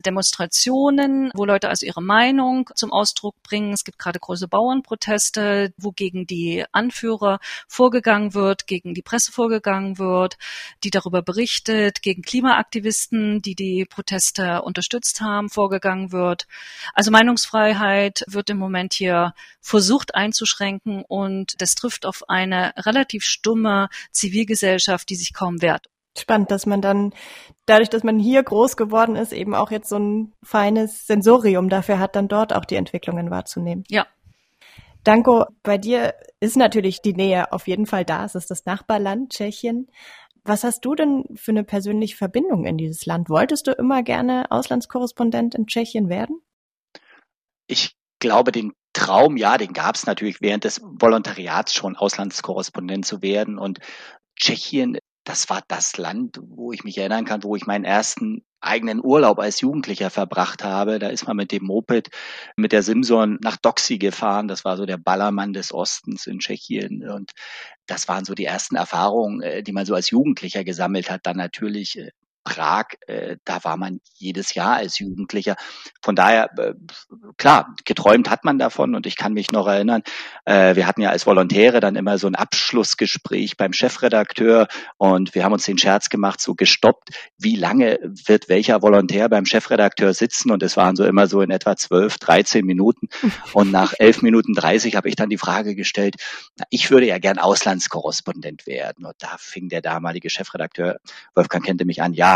Demonstrationen, 0.05 1.31
wo 1.33 1.45
Leute 1.45 1.69
also 1.69 1.85
ihre 1.85 2.01
Meinung 2.01 2.69
zum 2.75 2.91
Ausdruck 2.91 3.35
bringen. 3.43 3.73
Es 3.73 3.83
gibt 3.83 3.99
gerade 3.99 4.19
große 4.19 4.47
Bauernproteste, 4.47 5.73
wo 5.77 5.91
gegen 5.91 6.27
die 6.27 6.65
Anführer 6.71 7.39
vorgegangen 7.67 8.33
wird, 8.33 8.67
gegen 8.67 8.93
die 8.93 9.01
Presse 9.01 9.31
vorgegangen 9.31 9.97
wird, 9.97 10.37
die 10.83 10.89
darüber 10.89 11.21
berichtet, 11.21 12.01
gegen 12.01 12.21
Klimaaktivisten, 12.21 13.41
die 13.41 13.55
die 13.55 13.85
Proteste 13.85 14.61
unterstützt 14.61 15.21
haben, 15.21 15.49
vorgegangen 15.49 16.11
wird. 16.11 16.47
Also 16.93 17.11
Meinungsfreiheit 17.11 18.23
wird 18.27 18.49
im 18.49 18.57
Moment 18.57 18.93
hier 18.93 19.33
versucht 19.61 20.13
einzuschränken 20.15 21.03
und 21.07 21.59
das 21.61 21.75
trifft 21.75 22.05
auf 22.05 22.29
eine 22.29 22.73
relativ 22.77 23.23
stumme 23.23 23.89
Zivilgesellschaft, 24.11 25.09
die 25.09 25.15
sich 25.15 25.33
kaum 25.33 25.44
wehrt. 25.61 25.87
Spannend, 26.17 26.49
dass 26.49 26.65
man 26.65 26.81
dann 26.81 27.13
dadurch, 27.65 27.89
dass 27.89 28.03
man 28.03 28.19
hier 28.19 28.41
groß 28.41 28.77
geworden 28.77 29.15
ist, 29.15 29.33
eben 29.33 29.53
auch 29.53 29.69
jetzt 29.69 29.89
so 29.89 29.97
ein 29.97 30.33
feines 30.43 31.07
Sensorium 31.07 31.67
dafür 31.69 31.99
hat, 31.99 32.15
dann 32.15 32.27
dort 32.27 32.53
auch 32.53 32.65
die 32.65 32.75
Entwicklungen 32.75 33.29
wahrzunehmen. 33.31 33.83
Ja. 33.89 34.07
Danko, 35.03 35.45
bei 35.61 35.77
dir 35.77 36.15
ist 36.39 36.57
natürlich 36.57 37.01
die 37.01 37.13
Nähe 37.13 37.51
auf 37.51 37.67
jeden 37.67 37.85
Fall 37.85 38.05
da. 38.05 38.25
Es 38.25 38.33
ist 38.33 38.49
das 38.49 38.65
Nachbarland 38.65 39.31
Tschechien. 39.33 39.87
Was 40.43 40.63
hast 40.63 40.85
du 40.85 40.95
denn 40.95 41.25
für 41.35 41.51
eine 41.51 41.63
persönliche 41.63 42.15
Verbindung 42.15 42.65
in 42.65 42.77
dieses 42.77 43.05
Land? 43.05 43.29
Wolltest 43.29 43.67
du 43.67 43.71
immer 43.71 44.03
gerne 44.03 44.45
Auslandskorrespondent 44.51 45.55
in 45.55 45.67
Tschechien 45.67 46.07
werden? 46.07 46.41
Ich 47.67 47.95
glaube, 48.19 48.51
den 48.51 48.73
Traum, 48.93 49.37
ja, 49.37 49.57
den 49.57 49.73
gab 49.73 49.95
es 49.95 50.05
natürlich 50.05 50.41
während 50.41 50.63
des 50.63 50.81
Volontariats 50.83 51.73
schon, 51.73 51.95
Auslandskorrespondent 51.95 53.05
zu 53.05 53.21
werden. 53.21 53.57
Und 53.57 53.79
Tschechien, 54.35 54.97
das 55.35 55.49
war 55.49 55.61
das 55.67 55.97
Land, 55.97 56.39
wo 56.41 56.71
ich 56.71 56.85
mich 56.85 56.97
erinnern 56.97 57.25
kann, 57.25 57.43
wo 57.43 57.57
ich 57.57 57.65
meinen 57.65 57.83
ersten 57.83 58.45
eigenen 58.61 59.03
Urlaub 59.03 59.37
als 59.37 59.59
Jugendlicher 59.59 60.09
verbracht 60.09 60.63
habe. 60.63 60.97
Da 60.97 61.09
ist 61.09 61.27
man 61.27 61.35
mit 61.35 61.51
dem 61.51 61.65
Moped, 61.65 62.07
mit 62.55 62.71
der 62.71 62.83
Simson 62.83 63.37
nach 63.41 63.57
Doxy 63.57 63.97
gefahren. 63.97 64.47
Das 64.47 64.63
war 64.63 64.77
so 64.77 64.85
der 64.85 64.95
Ballermann 64.95 65.51
des 65.51 65.73
Ostens 65.73 66.25
in 66.25 66.39
Tschechien. 66.39 67.09
Und 67.09 67.31
das 67.85 68.07
waren 68.07 68.23
so 68.23 68.33
die 68.33 68.45
ersten 68.45 68.77
Erfahrungen, 68.77 69.41
äh, 69.41 69.61
die 69.61 69.73
man 69.73 69.85
so 69.85 69.93
als 69.93 70.09
Jugendlicher 70.09 70.63
gesammelt 70.63 71.11
hat. 71.11 71.25
Dann 71.25 71.35
natürlich 71.35 71.97
äh, 71.97 72.11
Prag, 72.45 72.85
äh, 73.07 73.35
da 73.43 73.63
war 73.65 73.75
man 73.75 73.99
jedes 74.13 74.53
Jahr 74.53 74.75
als 74.77 74.99
Jugendlicher. 74.99 75.55
Von 76.01 76.15
daher, 76.15 76.49
äh, 76.57 76.73
klar, 77.35 77.75
geträumt 77.83 78.29
hat 78.29 78.45
man 78.45 78.57
davon 78.57 78.95
und 78.95 79.05
ich 79.05 79.17
kann 79.17 79.33
mich 79.33 79.51
noch 79.51 79.67
erinnern, 79.67 80.03
äh, 80.45 80.77
wir 80.77 80.87
hatten 80.87 81.01
ja 81.01 81.09
als 81.09 81.25
Volontäre 81.25 81.81
dann 81.81 81.97
immer 81.97 82.17
so 82.17 82.27
ein 82.27 82.35
Abschlussgespräch 82.35 83.57
beim 83.57 83.73
Chefredakteur 83.73 84.67
und 84.97 85.35
wir 85.35 85.43
haben 85.43 85.53
uns 85.53 85.65
den 85.65 85.79
Scherz 85.79 86.09
gemacht, 86.09 86.39
so 86.39 86.53
gestoppt, 86.55 87.09
wie 87.37 87.55
lange 87.55 87.99
wird 88.03 88.47
welcher 88.47 88.81
Volontär 88.83 89.27
beim 89.27 89.45
Chefredakteur 89.45 90.13
sitzen? 90.13 90.51
Und 90.51 90.61
es 90.61 90.77
waren 90.77 90.95
so 90.95 91.03
immer 91.03 91.25
so 91.25 91.41
in 91.41 91.49
etwa 91.49 91.75
zwölf, 91.75 92.19
dreizehn 92.19 92.65
Minuten. 92.65 93.09
Und 93.53 93.71
nach 93.71 93.93
elf 93.97 94.21
Minuten 94.21 94.53
dreißig 94.53 94.95
habe 94.95 95.09
ich 95.09 95.15
dann 95.15 95.29
die 95.29 95.39
Frage 95.39 95.73
gestellt, 95.73 96.15
na, 96.57 96.65
ich 96.69 96.91
würde 96.91 97.07
ja 97.07 97.17
gern 97.17 97.39
Auslandskorrespondent 97.39 98.67
werden. 98.67 99.05
Und 99.05 99.15
da 99.17 99.35
fing 99.39 99.67
der 99.69 99.81
damalige 99.81 100.29
Chefredakteur 100.29 100.97
Wolfgang 101.33 101.65
kannte 101.65 101.85
mich 101.85 102.03
an, 102.03 102.13
ja, 102.13 102.34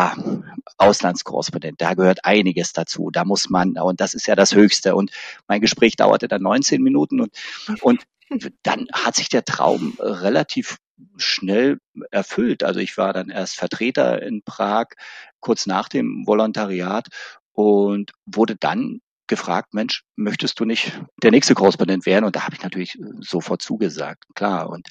Auslandskorrespondent, 0.78 1.82
da 1.82 1.94
gehört 1.94 2.26
einiges 2.26 2.74
dazu. 2.74 3.10
Da 3.12 3.26
muss 3.26 3.50
man, 3.50 3.78
und 3.78 4.00
das 4.00 4.14
ist 4.14 4.28
ja 4.28 4.36
das 4.36 4.54
Höchste. 4.54 4.96
Und 4.96 5.12
mein 5.48 5.62
Gespräch 5.62 5.96
dauerte 5.96 6.28
dann 6.28 6.42
19 6.42 6.82
Minuten 6.82 7.20
und, 7.22 7.34
und 7.82 8.06
dann 8.64 8.88
hat 8.94 9.16
sich 9.16 9.30
der 9.30 9.44
Traum 9.44 9.98
relativ 10.00 10.78
schnell 11.18 11.80
erfüllt. 12.12 12.64
Also 12.64 12.80
ich 12.80 12.98
war 12.98 13.14
dann 13.14 13.30
erst 13.30 13.56
Vertreter 13.56 14.22
in 14.22 14.44
Prag, 14.44 14.88
kurz 15.40 15.66
nach 15.66 15.90
dem 15.90 16.24
Volontariat 16.26 17.08
und 17.54 18.12
wurde 18.26 18.56
dann 18.56 19.02
gefragt, 19.30 19.74
Mensch, 19.74 20.04
möchtest 20.18 20.60
du 20.60 20.66
nicht 20.66 21.00
der 21.24 21.32
nächste 21.32 21.54
Korrespondent 21.54 22.06
werden? 22.06 22.26
Und 22.26 22.36
da 22.36 22.44
habe 22.44 22.56
ich 22.56 22.62
natürlich 22.62 22.96
äh, 22.96 23.04
sofort 23.22 23.62
zugesagt, 23.62 24.26
klar. 24.36 24.70
Und 24.70 24.88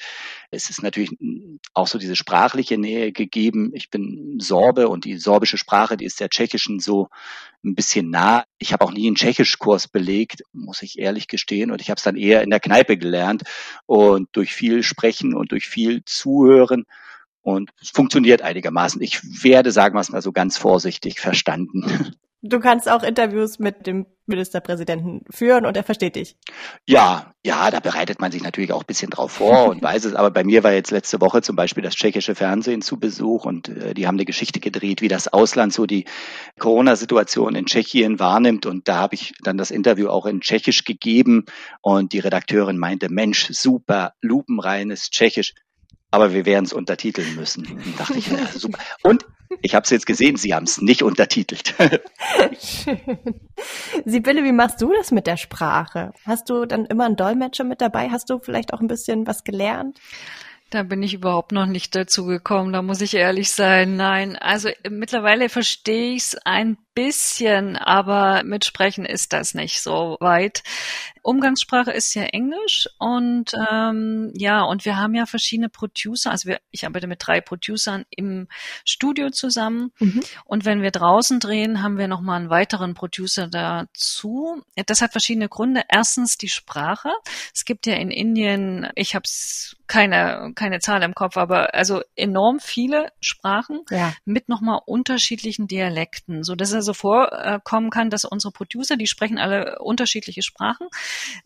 es 0.51 0.71
ist 0.71 0.83
natürlich 0.83 1.11
auch 1.75 1.87
so 1.87 1.99
diese 1.99 2.17
sprachliche 2.17 2.79
Nähe 2.79 3.13
gegeben. 3.13 3.73
Ich 3.75 3.91
bin 3.91 4.39
Sorbe 4.41 4.89
und 4.89 5.05
die 5.05 5.19
sorbische 5.19 5.59
Sprache, 5.59 5.99
die 5.99 6.07
ist 6.07 6.21
der 6.21 6.31
tschechischen 6.31 6.81
so 6.81 7.09
ein 7.63 7.75
bisschen 7.75 8.09
nah. 8.09 8.45
Ich 8.59 8.73
habe 8.73 8.85
auch 8.85 8.93
nie 8.93 9.07
einen 9.07 9.17
Tschechischkurs 9.17 9.89
belegt, 9.89 10.43
muss 10.53 10.81
ich 10.81 10.99
ehrlich 10.99 11.29
gestehen. 11.29 11.71
Und 11.71 11.83
ich 11.83 11.91
habe 11.91 11.99
es 11.99 12.05
dann 12.05 12.17
eher 12.17 12.43
in 12.43 12.51
der 12.51 12.61
Kneipe 12.61 12.97
gelernt 12.97 13.43
und 13.85 14.29
durch 14.33 14.55
viel 14.55 14.83
Sprechen 14.83 15.35
und 15.35 15.53
durch 15.53 15.67
viel 15.67 16.03
Zuhören 16.07 16.85
und 17.43 17.71
es 17.81 17.91
funktioniert 17.91 18.43
einigermaßen. 18.43 19.01
Ich 19.01 19.21
werde, 19.43 19.73
sagen 19.73 19.95
wir 19.95 20.01
es 20.01 20.11
mal 20.11 20.23
so 20.23 20.33
ganz 20.33 20.59
vorsichtig, 20.59 21.21
verstanden. 21.21 22.15
Du 22.41 22.61
kannst 22.61 22.89
auch 22.89 23.03
Interviews 23.03 23.59
mit 23.59 23.89
dem 23.89 24.07
Ministerpräsidenten 24.27 25.25
führen 25.29 25.67
und 25.67 25.77
er 25.77 25.83
versteht 25.83 26.15
dich. 26.15 26.37
Ja, 26.87 27.35
ja, 27.45 27.69
da 27.73 27.81
bereitet 27.81 28.21
man 28.21 28.31
sich 28.31 28.45
natürlich 28.45 28.73
auch 28.73 28.83
ein 28.83 28.87
bisschen 28.87 29.11
drauf 29.11 29.33
vor 29.33 29.67
und 29.71 29.83
weiß 29.83 30.05
es. 30.05 30.15
Aber 30.15 30.31
bei 30.31 30.45
mir 30.45 30.63
war 30.63 30.73
jetzt 30.73 30.93
letzte 30.93 31.21
Woche 31.21 31.43
zum 31.43 31.57
Beispiel 31.57 31.83
das 31.83 31.97
tschechische 31.97 32.37
Fernsehen 32.37 32.81
zu 32.81 33.01
Besuch 33.01 33.45
und 33.45 33.69
äh, 33.69 33.95
die 33.95 34.07
haben 34.07 34.15
eine 34.15 34.25
Geschichte 34.25 34.61
gedreht, 34.61 35.03
wie 35.03 35.09
das 35.09 35.27
Ausland 35.27 35.73
so 35.73 35.87
die 35.87 36.05
Corona-Situation 36.61 37.57
in 37.57 37.67
Tschechien 37.67 38.21
wahrnimmt. 38.21 38.67
Und 38.67 38.87
da 38.87 38.99
habe 38.99 39.17
ich 39.17 39.33
dann 39.43 39.59
das 39.59 39.73
Interview 39.73 40.09
auch 40.09 40.27
in 40.27 40.41
Tschechisch 40.41 40.85
gegeben 40.85 41.45
und 41.81 42.13
die 42.13 42.21
Redakteurin 42.21 42.79
meinte, 42.79 43.09
Mensch, 43.11 43.49
super, 43.51 44.13
lupenreines 44.21 45.11
Tschechisch 45.11 45.55
aber 46.11 46.33
wir 46.33 46.47
werden 46.47 46.65
es 46.65 46.73
untertiteln 46.73 47.35
müssen. 47.35 47.67
Und 47.67 48.01
dachte 48.01 48.19
ich, 48.19 48.29
ja, 48.29 48.47
super. 48.47 48.79
Und 49.03 49.27
ich 49.63 49.75
habe 49.75 49.85
es 49.85 49.91
jetzt 49.91 50.07
gesehen, 50.07 50.37
Sie 50.37 50.55
haben 50.55 50.65
es 50.65 50.81
nicht 50.81 51.03
untertitelt. 51.03 51.75
Schön. 52.59 53.01
Sibylle, 54.05 54.45
wie 54.45 54.53
machst 54.53 54.81
du 54.81 54.93
das 54.93 55.11
mit 55.11 55.27
der 55.27 55.37
Sprache? 55.37 56.13
Hast 56.25 56.49
du 56.51 56.65
dann 56.65 56.87
immer 56.87 57.07
einen 57.07 57.17
Dolmetscher 57.17 57.65
mit 57.65 57.81
dabei? 57.81 58.11
Hast 58.11 58.31
du 58.31 58.39
vielleicht 58.39 58.73
auch 58.73 58.81
ein 58.81 58.89
bisschen 58.89 59.27
was 59.27 59.45
gelernt? 59.45 59.99
Da 60.71 60.83
bin 60.83 61.03
ich 61.03 61.15
überhaupt 61.15 61.53
noch 61.53 61.65
nicht 61.65 61.95
dazu 61.95 62.27
gekommen, 62.27 62.75
da 62.75 62.83
muss 62.83 63.01
ich 63.01 63.15
ehrlich 63.15 63.53
sein. 63.53 63.97
Nein, 63.97 64.37
also 64.37 64.69
mittlerweile 64.89 65.49
verstehe 65.49 66.15
ich 66.15 66.25
es 66.25 66.37
ein 66.45 66.77
bisschen, 66.99 67.77
aber 67.77 68.43
mit 68.43 68.65
Sprechen 68.65 69.05
ist 69.05 69.33
das 69.33 69.55
nicht 69.55 69.81
so 69.81 70.17
weit. 70.19 70.65
Umgangssprache 71.23 71.93
ist 71.93 72.15
ja 72.15 72.23
Englisch 72.23 72.89
und 72.99 73.53
ähm, 73.71 74.33
ja, 74.35 74.63
und 74.63 74.85
wir 74.85 74.97
haben 74.97 75.15
ja 75.15 75.27
verschiedene 75.27 75.69
Producer. 75.69 76.31
Also 76.31 76.49
wir, 76.49 76.59
ich 76.71 76.87
arbeite 76.87 77.07
mit 77.07 77.25
drei 77.25 77.41
Producern 77.41 78.05
im 78.09 78.49
Studio 78.85 79.31
zusammen. 79.31 79.93
Mhm. 79.99 80.23
Und 80.45 80.65
wenn 80.65 80.83
wir 80.83 80.91
draußen 80.91 81.39
drehen, 81.39 81.83
haben 81.83 81.99
wir 81.99 82.09
nochmal 82.09 82.41
einen 82.41 82.51
weiteren 82.51 82.95
Producer 82.95 83.47
dazu. 83.47 84.63
Das 84.87 85.03
hat 85.03 85.13
verschiedene 85.13 85.49
Gründe. 85.49 85.83
Erstens 85.89 86.39
die 86.39 86.49
Sprache. 86.49 87.11
Es 87.55 87.65
gibt 87.65 87.87
ja 87.87 87.95
in 87.95 88.11
Indien, 88.11 88.89
ich 88.95 89.15
habe 89.15 89.29
keine, 89.87 90.53
keine 90.55 90.81
Zahl 90.81 91.03
im 91.03 91.15
Kopf, 91.15 91.37
aber 91.37 91.75
also 91.75 92.03
enorm 92.17 92.61
viele 92.61 93.13
Sprachen 93.21 93.83
ja. 93.91 94.15
mit 94.25 94.49
nochmal 94.49 94.81
unterschiedlichen 94.85 95.67
Dialekten, 95.67 96.45
so 96.45 96.55
dass 96.55 96.73
also 96.73 96.88
so 96.89 96.95
vorkommen 96.95 97.91
kann, 97.91 98.11
dass 98.11 98.25
unsere 98.25 98.53
Producer, 98.53 98.97
die 98.97 99.07
sprechen 99.07 99.39
alle 99.39 99.79
unterschiedliche 99.79 100.43
Sprachen, 100.43 100.89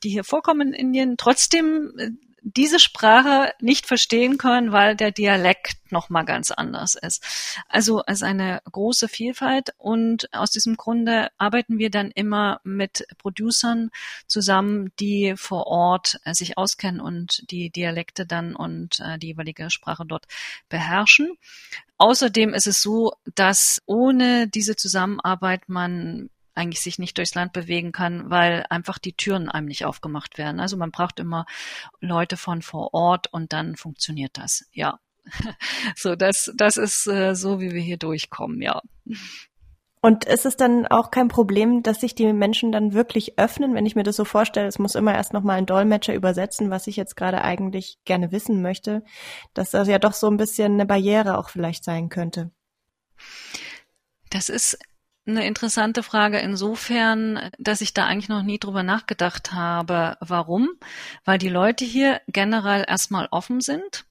die 0.03 0.11
hier 0.11 0.25
vorkommen 0.25 0.69
in 0.69 0.73
Indien, 0.73 1.17
trotzdem 1.17 1.93
äh, 1.99 2.11
diese 2.43 2.81
Sprache 2.81 3.53
nicht 3.61 3.87
verstehen 3.87 4.37
können, 4.37 4.73
weil 4.73 4.97
der 4.97 5.13
Dialekt 5.13 5.77
noch 5.91 6.11
mal 6.11 6.25
ganz 6.25 6.51
anders 6.51 6.97
ist. 6.97 7.25
Also 7.69 8.03
es 8.07 8.17
ist 8.17 8.23
eine 8.25 8.61
große 8.71 9.07
Vielfalt 9.07 9.75
und 9.79 10.33
aus 10.35 10.51
diesem 10.51 10.77
Grunde 10.77 11.29
arbeiten 11.39 11.79
wir 11.79 11.91
dann 11.91 12.11
immer 12.11 12.61
mit 12.65 13.07
Producern 13.19 13.91
zusammen, 14.27 14.91
die 14.99 15.35
vor 15.37 15.69
Ort 15.69 16.19
äh, 16.25 16.35
sich 16.35 16.59
auskennen 16.59 17.01
und 17.01 17.49
die 17.51 17.71
Dialekte 17.71 18.27
dann 18.27 18.57
und 18.57 18.99
äh, 19.01 19.19
die 19.19 19.29
jeweilige 19.29 19.71
Sprache 19.71 20.05
dort 20.05 20.27
beherrschen. 20.69 21.37
Außerdem 22.03 22.53
ist 22.53 22.67
es 22.67 22.83
so, 22.83 23.13
dass 23.37 23.81
ohne 23.87 24.49
diese 24.49 24.75
Zusammenarbeit 24.75 25.69
man 25.69 26.31
eigentlich 26.53 26.81
sich 26.81 26.99
nicht 26.99 27.17
durchs 27.17 27.37
Land 27.37 27.53
bewegen 27.53 27.93
kann, 27.93 28.29
weil 28.29 28.67
einfach 28.71 28.99
die 28.99 29.13
Türen 29.13 29.49
einem 29.49 29.69
nicht 29.69 29.85
aufgemacht 29.85 30.37
werden. 30.37 30.59
Also 30.59 30.77
man 30.77 30.91
braucht 30.91 31.21
immer 31.21 31.47
Leute 32.01 32.37
von 32.37 32.61
vor 32.61 32.93
Ort 32.93 33.33
und 33.33 33.53
dann 33.53 33.77
funktioniert 33.77 34.37
das. 34.37 34.65
Ja. 34.73 34.99
So, 35.95 36.17
das, 36.17 36.51
das 36.57 36.77
ist 36.77 37.07
äh, 37.07 37.37
so, 37.37 37.61
wie 37.61 37.71
wir 37.71 37.81
hier 37.81 37.99
durchkommen, 37.99 38.61
ja. 38.61 38.83
Und 40.05 40.25
ist 40.25 40.47
es 40.47 40.57
dann 40.57 40.85
auch 40.89 41.13
kein 41.13 41.29
Problem, 41.29 41.85
dass 41.85 42.01
sich 42.01 42.17
die 42.17 42.33
Menschen 42.33 42.73
dann 42.73 42.93
wirklich 42.93 43.39
öffnen, 43.39 43.75
wenn 43.75 43.87
ich 43.87 43.95
mir 43.95 44.03
das 44.03 44.17
so 44.17 44.25
vorstelle, 44.25 44.67
es 44.67 44.81
muss 44.81 44.97
immer 44.97 45.15
erst 45.15 45.33
nochmal 45.33 45.59
ein 45.59 45.67
Dolmetscher 45.67 46.13
übersetzen, 46.13 46.71
was 46.71 46.89
ich 46.89 46.97
jetzt 46.97 47.17
gerade 47.17 47.43
eigentlich 47.43 47.99
gerne 48.05 48.33
wissen 48.33 48.63
möchte, 48.63 49.05
dass 49.55 49.71
das 49.71 49.87
ja 49.87 50.01
doch 50.01 50.13
so 50.13 50.27
ein 50.27 50.39
bisschen 50.39 50.73
eine 50.73 50.87
Barriere 50.87 51.39
auch 51.39 51.51
vielleicht 51.51 51.85
sein 51.85 52.09
könnte. 52.09 52.51
Das 54.31 54.49
ist 54.49 54.77
eine 55.25 55.47
interessante 55.47 56.03
Frage 56.03 56.41
insofern, 56.41 57.51
dass 57.61 57.81
ich 57.81 57.95
da 57.95 58.07
eigentlich 58.07 58.29
noch 58.29 58.43
nie 58.43 58.59
drüber 58.59 58.83
nachgedacht 58.83 59.53
habe. 59.53 60.17
Warum? 60.19 60.69
Weil 61.25 61.39
die 61.39 61.49
Leute 61.49 61.85
hier 61.85 62.21
generell 62.27 62.85
erstmal 62.89 63.29
offen 63.31 63.61
sind. 63.61 64.05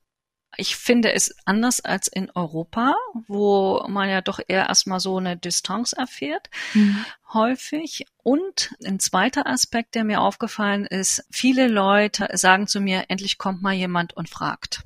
Ich 0.62 0.76
finde 0.76 1.12
es 1.12 1.36
anders 1.46 1.82
als 1.82 2.08
in 2.08 2.30
Europa, 2.36 2.94
wo 3.28 3.84
man 3.90 4.08
ja 4.08 4.22
doch 4.22 4.40
eher 4.48 4.68
erstmal 4.68 5.00
so 5.00 5.18
eine 5.18 5.36
Distanz 5.36 5.92
erfährt, 5.92 6.52
mhm. 6.76 7.04
häufig. 7.34 8.06
Und 8.22 8.76
ein 8.86 9.00
zweiter 9.00 9.48
Aspekt, 9.48 9.96
der 9.96 10.04
mir 10.04 10.22
aufgefallen 10.22 10.86
ist, 10.86 11.26
viele 11.32 11.68
Leute 11.68 12.30
sagen 12.34 12.68
zu 12.68 12.80
mir, 12.80 13.06
endlich 13.08 13.40
kommt 13.40 13.64
mal 13.64 13.74
jemand 13.74 14.16
und 14.16 14.30
fragt. 14.30 14.84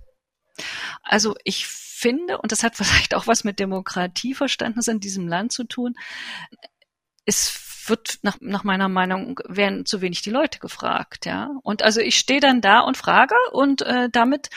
Also 1.04 1.36
ich 1.44 1.68
finde, 1.68 2.38
und 2.38 2.54
das 2.54 2.64
hat 2.64 2.76
vielleicht 2.78 3.14
auch 3.14 3.28
was 3.28 3.44
mit 3.44 3.60
Demokratieverständnis 3.60 4.88
in 4.88 5.02
diesem 5.02 5.28
Land 5.28 5.52
zu 5.52 5.66
tun, 5.66 5.96
es 7.26 7.50
wird 7.90 8.20
nach, 8.22 8.38
nach 8.42 8.64
meiner 8.64 8.90
Meinung 8.90 9.40
werden 9.48 9.86
zu 9.86 10.02
wenig 10.02 10.22
die 10.22 10.30
Leute 10.30 10.60
gefragt, 10.60 11.26
ja. 11.26 11.52
Und 11.64 11.84
also 11.84 12.02
ich 12.02 12.18
stehe 12.18 12.40
dann 12.40 12.62
da 12.62 12.80
und 12.80 12.98
frage 12.98 13.36
und 13.52 13.82
äh, 13.82 14.10
damit 14.12 14.50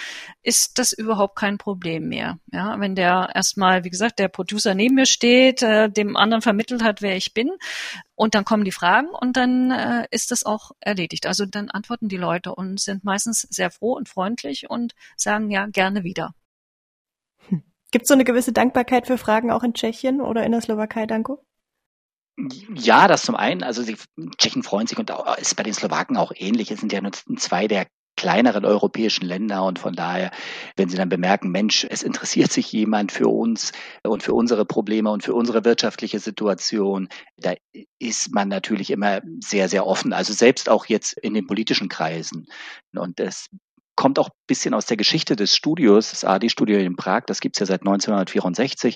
ist 0.43 0.79
das 0.79 0.93
überhaupt 0.93 1.37
kein 1.37 1.59
Problem 1.59 2.09
mehr, 2.09 2.39
ja. 2.53 2.79
Wenn 2.81 2.95
der 2.95 3.31
erstmal, 3.35 3.85
wie 3.85 3.91
gesagt, 3.91 4.19
der 4.19 4.29
Producer 4.29 4.75
neben 4.75 4.95
mir 4.95 5.07
steht, 5.07 5.63
äh, 5.63 5.91
dem 5.91 6.17
anderen 6.17 6.43
vermittelt 6.43 6.83
hat, 6.83 7.03
wer 7.03 7.17
ich 7.17 7.35
bin, 7.35 7.51
und 8.15 8.35
dann 8.35 8.45
kommen 8.45 8.65
die 8.65 8.73
Fragen 8.73 9.09
und 9.09 9.37
dann 9.37 9.71
äh, 9.71 10.07
ist 10.11 10.31
das 10.31 10.45
auch 10.45 10.73
erledigt. 10.81 11.27
Also 11.27 11.47
dann 11.47 11.71
antworten 11.71 12.09
die 12.09 12.17
Leute 12.17 12.55
und 12.55 12.81
sind 12.81 13.05
meistens 13.05 13.43
sehr 13.43 13.71
froh 13.71 13.93
und 13.93 14.09
freundlich 14.09 14.69
und 14.69 14.95
sagen 15.17 15.51
ja 15.51 15.67
gerne 15.67 16.03
wieder. 16.03 16.35
Gibt 17.91 18.03
es 18.03 18.09
so 18.09 18.15
eine 18.15 18.25
gewisse 18.25 18.53
Dankbarkeit 18.53 19.07
für 19.07 19.19
Fragen 19.19 19.51
auch 19.51 19.63
in 19.63 19.73
Tschechien 19.73 20.21
oder 20.21 20.45
in 20.45 20.53
der 20.53 20.61
Slowakei, 20.61 21.07
Danko? 21.07 21.48
Ja, 22.75 23.09
das 23.09 23.23
zum 23.23 23.35
einen. 23.35 23.63
Also 23.63 23.85
die 23.85 23.97
Tschechen 24.37 24.63
freuen 24.63 24.87
sich 24.87 24.99
und 24.99 25.11
auch, 25.11 25.37
ist 25.39 25.57
bei 25.57 25.63
den 25.63 25.75
Slowaken 25.75 26.17
auch 26.17 26.33
ähnlich. 26.35 26.71
Es 26.71 26.81
sind 26.81 26.93
ja 26.93 27.01
nur 27.01 27.13
zwei 27.13 27.67
der 27.67 27.87
kleineren 28.17 28.65
europäischen 28.65 29.25
Länder 29.27 29.65
und 29.65 29.79
von 29.79 29.95
daher, 29.95 30.33
wenn 30.77 30.89
sie 30.89 30.97
dann 30.97 31.09
bemerken, 31.09 31.51
Mensch, 31.51 31.87
es 31.89 32.03
interessiert 32.03 32.51
sich 32.51 32.71
jemand 32.73 33.13
für 33.13 33.29
uns 33.29 33.71
und 34.03 34.25
für 34.25 34.35
unsere 34.35 34.65
Probleme 34.65 35.11
und 35.11 35.23
für 35.23 35.35
unsere 35.35 35.65
wirtschaftliche 35.65 36.19
Situation, 36.19 37.09
da 37.37 37.55
ist 38.01 38.35
man 38.35 38.49
natürlich 38.49 38.91
immer 38.91 39.21
sehr, 39.41 39.69
sehr 39.69 39.87
offen. 39.87 40.13
Also 40.13 40.33
selbst 40.33 40.69
auch 40.69 40.87
jetzt 40.87 41.13
in 41.19 41.33
den 41.33 41.47
politischen 41.47 41.89
Kreisen. 41.89 42.49
Und 42.93 43.21
das 43.21 43.51
kommt 43.99 44.21
auch 44.21 44.29
ein 44.29 44.47
bisschen 44.47 44.75
aus 44.75 44.87
der 44.87 44.97
Geschichte 44.97 45.35
des 45.35 45.57
Studios, 45.57 46.11
das 46.11 46.25
AD-Studio 46.25 46.79
in 46.79 46.95
Prag, 46.95 47.25
das 47.27 47.41
gibt's 47.41 47.59
ja 47.59 47.67
seit 47.67 47.81
1964. 47.81 48.95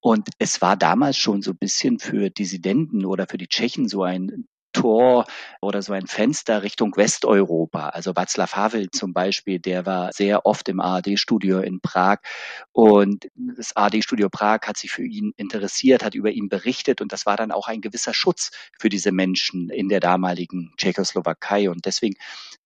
Und 0.00 0.30
es 0.38 0.62
war 0.62 0.74
damals 0.74 1.18
schon 1.18 1.42
so 1.42 1.50
ein 1.50 1.58
bisschen 1.58 1.98
für 1.98 2.30
Dissidenten 2.30 3.04
oder 3.04 3.26
für 3.28 3.36
die 3.36 3.48
Tschechen 3.48 3.88
so 3.88 4.04
ein 4.04 4.46
Tor 4.72 5.26
oder 5.60 5.82
so 5.82 5.92
ein 5.92 6.06
Fenster 6.06 6.62
Richtung 6.62 6.96
Westeuropa. 6.96 7.90
Also 7.90 8.12
Václav 8.12 8.54
Havel 8.54 8.90
zum 8.90 9.12
Beispiel, 9.12 9.58
der 9.58 9.84
war 9.84 10.14
sehr 10.14 10.46
oft 10.46 10.68
im 10.70 10.80
ARD-Studio 10.80 11.60
in 11.60 11.80
Prag 11.80 12.18
und 12.72 13.28
das 13.34 13.76
ARD-Studio 13.76 14.30
Prag 14.30 14.60
hat 14.62 14.78
sich 14.78 14.92
für 14.92 15.04
ihn 15.04 15.34
interessiert, 15.36 16.02
hat 16.02 16.14
über 16.14 16.30
ihn 16.30 16.48
berichtet 16.48 17.02
und 17.02 17.12
das 17.12 17.26
war 17.26 17.36
dann 17.36 17.52
auch 17.52 17.68
ein 17.68 17.82
gewisser 17.82 18.14
Schutz 18.14 18.50
für 18.78 18.88
diese 18.88 19.12
Menschen 19.12 19.68
in 19.68 19.90
der 19.90 20.00
damaligen 20.00 20.72
Tschechoslowakei 20.78 21.68
und 21.68 21.84
deswegen 21.84 22.14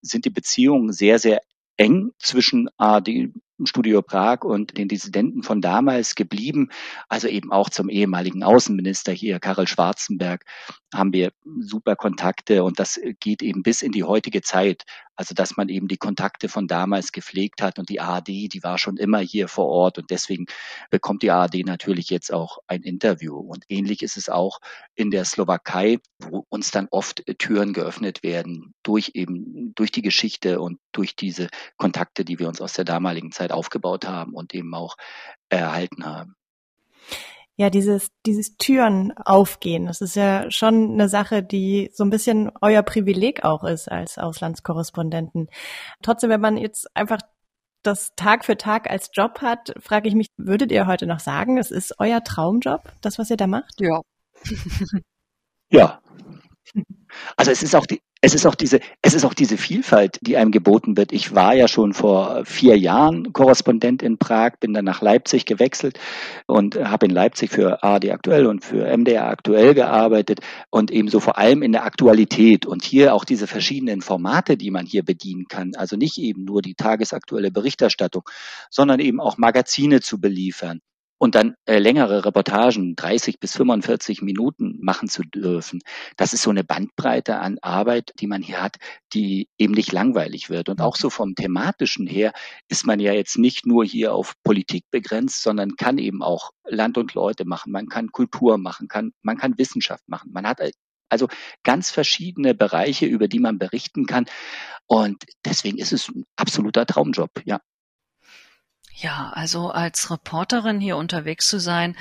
sind 0.00 0.24
die 0.24 0.30
Beziehungen 0.30 0.92
sehr, 0.92 1.18
sehr 1.18 1.40
eng 1.76 2.10
zwischen 2.18 2.68
ARD 2.76 3.30
Studio 3.64 4.02
Prag 4.02 4.42
und 4.42 4.76
den 4.76 4.88
Dissidenten 4.88 5.42
von 5.42 5.60
damals 5.60 6.14
geblieben. 6.14 6.70
Also 7.08 7.28
eben 7.28 7.52
auch 7.52 7.70
zum 7.70 7.88
ehemaligen 7.88 8.42
Außenminister 8.42 9.12
hier, 9.12 9.40
Karel 9.40 9.66
Schwarzenberg, 9.66 10.44
haben 10.92 11.12
wir 11.12 11.32
super 11.60 11.96
Kontakte 11.96 12.64
und 12.64 12.78
das 12.78 13.00
geht 13.20 13.42
eben 13.42 13.62
bis 13.62 13.82
in 13.82 13.92
die 13.92 14.04
heutige 14.04 14.42
Zeit. 14.42 14.84
Also 15.16 15.34
dass 15.34 15.56
man 15.56 15.68
eben 15.68 15.88
die 15.88 15.96
Kontakte 15.96 16.48
von 16.48 16.66
damals 16.66 17.12
gepflegt 17.12 17.62
hat 17.62 17.78
und 17.78 17.88
die 17.88 18.00
ARD, 18.00 18.28
die 18.28 18.60
war 18.62 18.78
schon 18.78 18.96
immer 18.96 19.18
hier 19.18 19.48
vor 19.48 19.66
Ort 19.66 19.98
und 19.98 20.10
deswegen 20.10 20.46
bekommt 20.90 21.22
die 21.22 21.30
ARD 21.30 21.66
natürlich 21.66 22.10
jetzt 22.10 22.32
auch 22.32 22.58
ein 22.66 22.82
Interview. 22.82 23.36
Und 23.36 23.64
ähnlich 23.68 24.02
ist 24.02 24.16
es 24.16 24.28
auch 24.28 24.60
in 24.94 25.10
der 25.10 25.24
Slowakei, 25.24 25.98
wo 26.18 26.46
uns 26.48 26.70
dann 26.70 26.88
oft 26.90 27.24
Türen 27.38 27.72
geöffnet 27.72 28.22
werden 28.22 28.74
durch 28.82 29.12
eben 29.14 29.74
durch 29.74 29.92
die 29.92 30.02
Geschichte 30.02 30.60
und 30.60 30.78
durch 30.92 31.16
diese 31.16 31.48
Kontakte, 31.76 32.24
die 32.24 32.38
wir 32.38 32.48
uns 32.48 32.60
aus 32.60 32.72
der 32.74 32.84
damaligen 32.84 33.32
Zeit 33.32 33.52
aufgebaut 33.52 34.06
haben 34.06 34.34
und 34.34 34.54
eben 34.54 34.74
auch 34.74 34.96
erhalten 35.48 36.04
haben 36.04 36.36
ja, 37.56 37.70
dieses, 37.70 38.08
dieses 38.24 38.56
Türen 38.56 39.12
aufgehen, 39.16 39.86
das 39.86 40.00
ist 40.00 40.16
ja 40.16 40.50
schon 40.50 40.92
eine 40.92 41.08
Sache, 41.08 41.42
die 41.42 41.90
so 41.92 42.04
ein 42.04 42.10
bisschen 42.10 42.50
euer 42.60 42.82
Privileg 42.82 43.44
auch 43.44 43.62
ist 43.64 43.90
als 43.90 44.18
Auslandskorrespondenten. 44.18 45.48
Trotzdem, 46.02 46.30
wenn 46.30 46.40
man 46.40 46.56
jetzt 46.56 46.88
einfach 46.96 47.18
das 47.82 48.14
Tag 48.14 48.44
für 48.44 48.56
Tag 48.56 48.88
als 48.90 49.10
Job 49.12 49.42
hat, 49.42 49.74
frage 49.80 50.08
ich 50.08 50.14
mich, 50.14 50.28
würdet 50.36 50.72
ihr 50.72 50.86
heute 50.86 51.06
noch 51.06 51.20
sagen, 51.20 51.58
es 51.58 51.70
ist 51.70 51.96
euer 51.98 52.22
Traumjob, 52.22 52.92
das, 53.00 53.18
was 53.18 53.30
ihr 53.30 53.36
da 53.36 53.46
macht? 53.46 53.80
Ja. 53.80 54.00
ja. 55.70 56.00
Also 57.36 57.50
es 57.50 57.62
ist 57.62 57.74
auch 57.74 57.86
die, 57.86 58.00
es 58.24 58.34
ist 58.34 58.46
auch 58.46 58.54
diese, 58.54 58.78
es 59.02 59.14
ist 59.14 59.24
auch 59.24 59.34
diese 59.34 59.56
Vielfalt, 59.56 60.18
die 60.22 60.36
einem 60.36 60.52
geboten 60.52 60.96
wird. 60.96 61.12
Ich 61.12 61.34
war 61.34 61.54
ja 61.54 61.66
schon 61.66 61.92
vor 61.92 62.44
vier 62.44 62.78
Jahren 62.78 63.32
Korrespondent 63.32 64.00
in 64.00 64.16
Prag, 64.16 64.60
bin 64.60 64.72
dann 64.72 64.84
nach 64.84 65.02
Leipzig 65.02 65.44
gewechselt 65.44 65.98
und 66.46 66.76
habe 66.76 67.06
in 67.06 67.10
Leipzig 67.10 67.50
für 67.50 67.82
ARD 67.82 68.12
aktuell 68.12 68.46
und 68.46 68.64
für 68.64 68.86
MDR 68.96 69.26
aktuell 69.26 69.74
gearbeitet 69.74 70.38
und 70.70 70.92
ebenso 70.92 71.18
vor 71.18 71.36
allem 71.36 71.62
in 71.62 71.72
der 71.72 71.84
Aktualität 71.84 72.64
und 72.64 72.84
hier 72.84 73.12
auch 73.12 73.24
diese 73.24 73.48
verschiedenen 73.48 74.02
Formate, 74.02 74.56
die 74.56 74.70
man 74.70 74.86
hier 74.86 75.04
bedienen 75.04 75.46
kann. 75.48 75.72
Also 75.74 75.96
nicht 75.96 76.16
eben 76.18 76.44
nur 76.44 76.62
die 76.62 76.76
tagesaktuelle 76.76 77.50
Berichterstattung, 77.50 78.22
sondern 78.70 79.00
eben 79.00 79.20
auch 79.20 79.36
Magazine 79.36 80.00
zu 80.00 80.20
beliefern 80.20 80.80
und 81.22 81.36
dann 81.36 81.54
äh, 81.66 81.78
längere 81.78 82.24
Reportagen, 82.24 82.96
30 82.96 83.38
bis 83.38 83.52
45 83.52 84.22
Minuten 84.22 84.80
machen 84.80 85.08
zu 85.08 85.22
dürfen. 85.22 85.78
Das 86.16 86.32
ist 86.32 86.42
so 86.42 86.50
eine 86.50 86.64
Bandbreite 86.64 87.38
an 87.38 87.58
Arbeit, 87.62 88.12
die 88.18 88.26
man 88.26 88.42
hier 88.42 88.60
hat, 88.60 88.78
die 89.12 89.48
eben 89.56 89.72
nicht 89.72 89.92
langweilig 89.92 90.50
wird. 90.50 90.68
Und 90.68 90.80
auch 90.80 90.96
so 90.96 91.10
vom 91.10 91.36
thematischen 91.36 92.08
her 92.08 92.32
ist 92.68 92.86
man 92.86 92.98
ja 92.98 93.12
jetzt 93.12 93.38
nicht 93.38 93.66
nur 93.66 93.84
hier 93.84 94.14
auf 94.14 94.34
Politik 94.42 94.86
begrenzt, 94.90 95.44
sondern 95.44 95.76
kann 95.76 95.98
eben 95.98 96.24
auch 96.24 96.50
Land 96.64 96.98
und 96.98 97.14
Leute 97.14 97.44
machen. 97.44 97.70
Man 97.70 97.86
kann 97.86 98.10
Kultur 98.10 98.58
machen, 98.58 98.88
kann, 98.88 99.12
man 99.22 99.38
kann 99.38 99.56
Wissenschaft 99.58 100.08
machen. 100.08 100.32
Man 100.32 100.44
hat 100.44 100.58
also 101.08 101.28
ganz 101.62 101.92
verschiedene 101.92 102.52
Bereiche, 102.52 103.06
über 103.06 103.28
die 103.28 103.38
man 103.38 103.60
berichten 103.60 104.06
kann. 104.06 104.26
Und 104.88 105.22
deswegen 105.44 105.78
ist 105.78 105.92
es 105.92 106.08
ein 106.08 106.24
absoluter 106.34 106.84
Traumjob, 106.84 107.30
ja. 107.44 107.60
Ja, 108.94 109.32
also 109.34 109.70
als 109.70 110.10
Reporterin 110.10 110.80
hier 110.80 110.96
unterwegs 110.96 111.48
zu 111.48 111.58
sein, 111.58 111.96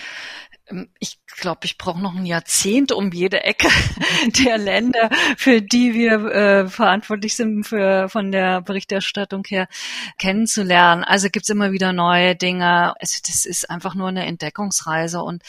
ähm, 0.69 0.89
ich 0.99 1.19
glaube, 1.25 1.61
ich 1.63 1.77
brauche 1.77 2.01
noch 2.01 2.15
ein 2.15 2.25
Jahrzehnt, 2.25 2.91
um 2.91 3.11
jede 3.11 3.43
Ecke 3.43 3.69
der 4.45 4.57
Länder, 4.57 5.09
für 5.37 5.61
die 5.61 5.93
wir 5.93 6.11
äh, 6.25 6.67
verantwortlich 6.67 7.35
sind, 7.35 7.63
für, 7.63 8.09
von 8.09 8.31
der 8.31 8.61
Berichterstattung 8.61 9.43
her 9.47 9.67
kennenzulernen. 10.17 11.03
Also 11.03 11.29
gibt's 11.29 11.49
immer 11.49 11.71
wieder 11.71 11.93
neue 11.93 12.35
Dinge. 12.35 12.93
Es, 12.99 13.21
das 13.21 13.45
ist 13.45 13.69
einfach 13.69 13.95
nur 13.95 14.09
eine 14.09 14.25
Entdeckungsreise 14.25 15.21
und 15.21 15.43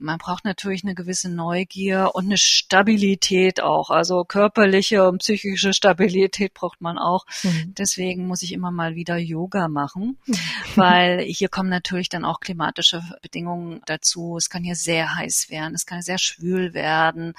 man 0.00 0.18
braucht 0.18 0.44
natürlich 0.44 0.84
eine 0.84 0.94
gewisse 0.94 1.28
Neugier 1.28 2.10
und 2.14 2.26
eine 2.26 2.36
Stabilität 2.36 3.60
auch. 3.60 3.90
Also 3.90 4.24
körperliche 4.24 5.06
und 5.08 5.18
psychische 5.18 5.72
Stabilität 5.72 6.54
braucht 6.54 6.80
man 6.80 6.98
auch. 6.98 7.24
Mhm. 7.42 7.74
Deswegen 7.76 8.26
muss 8.26 8.42
ich 8.42 8.52
immer 8.52 8.70
mal 8.70 8.94
wieder 8.94 9.16
Yoga 9.16 9.68
machen, 9.68 10.18
mhm. 10.26 10.34
weil 10.76 11.20
hier 11.20 11.48
kommen 11.48 11.68
natürlich 11.68 12.08
dann 12.08 12.24
auch 12.24 12.40
klimatische 12.40 13.02
Bedingungen 13.22 13.82
dazu. 13.86 14.36
Es 14.36 14.50
kann 14.50 14.62
hier 14.62 14.76
sehr 14.76 15.14
heiß 15.14 15.50
werden, 15.50 15.74
es 15.74 15.86
kann 15.86 16.02
sehr 16.02 16.18
schwül 16.18 16.74
werden 16.74 17.34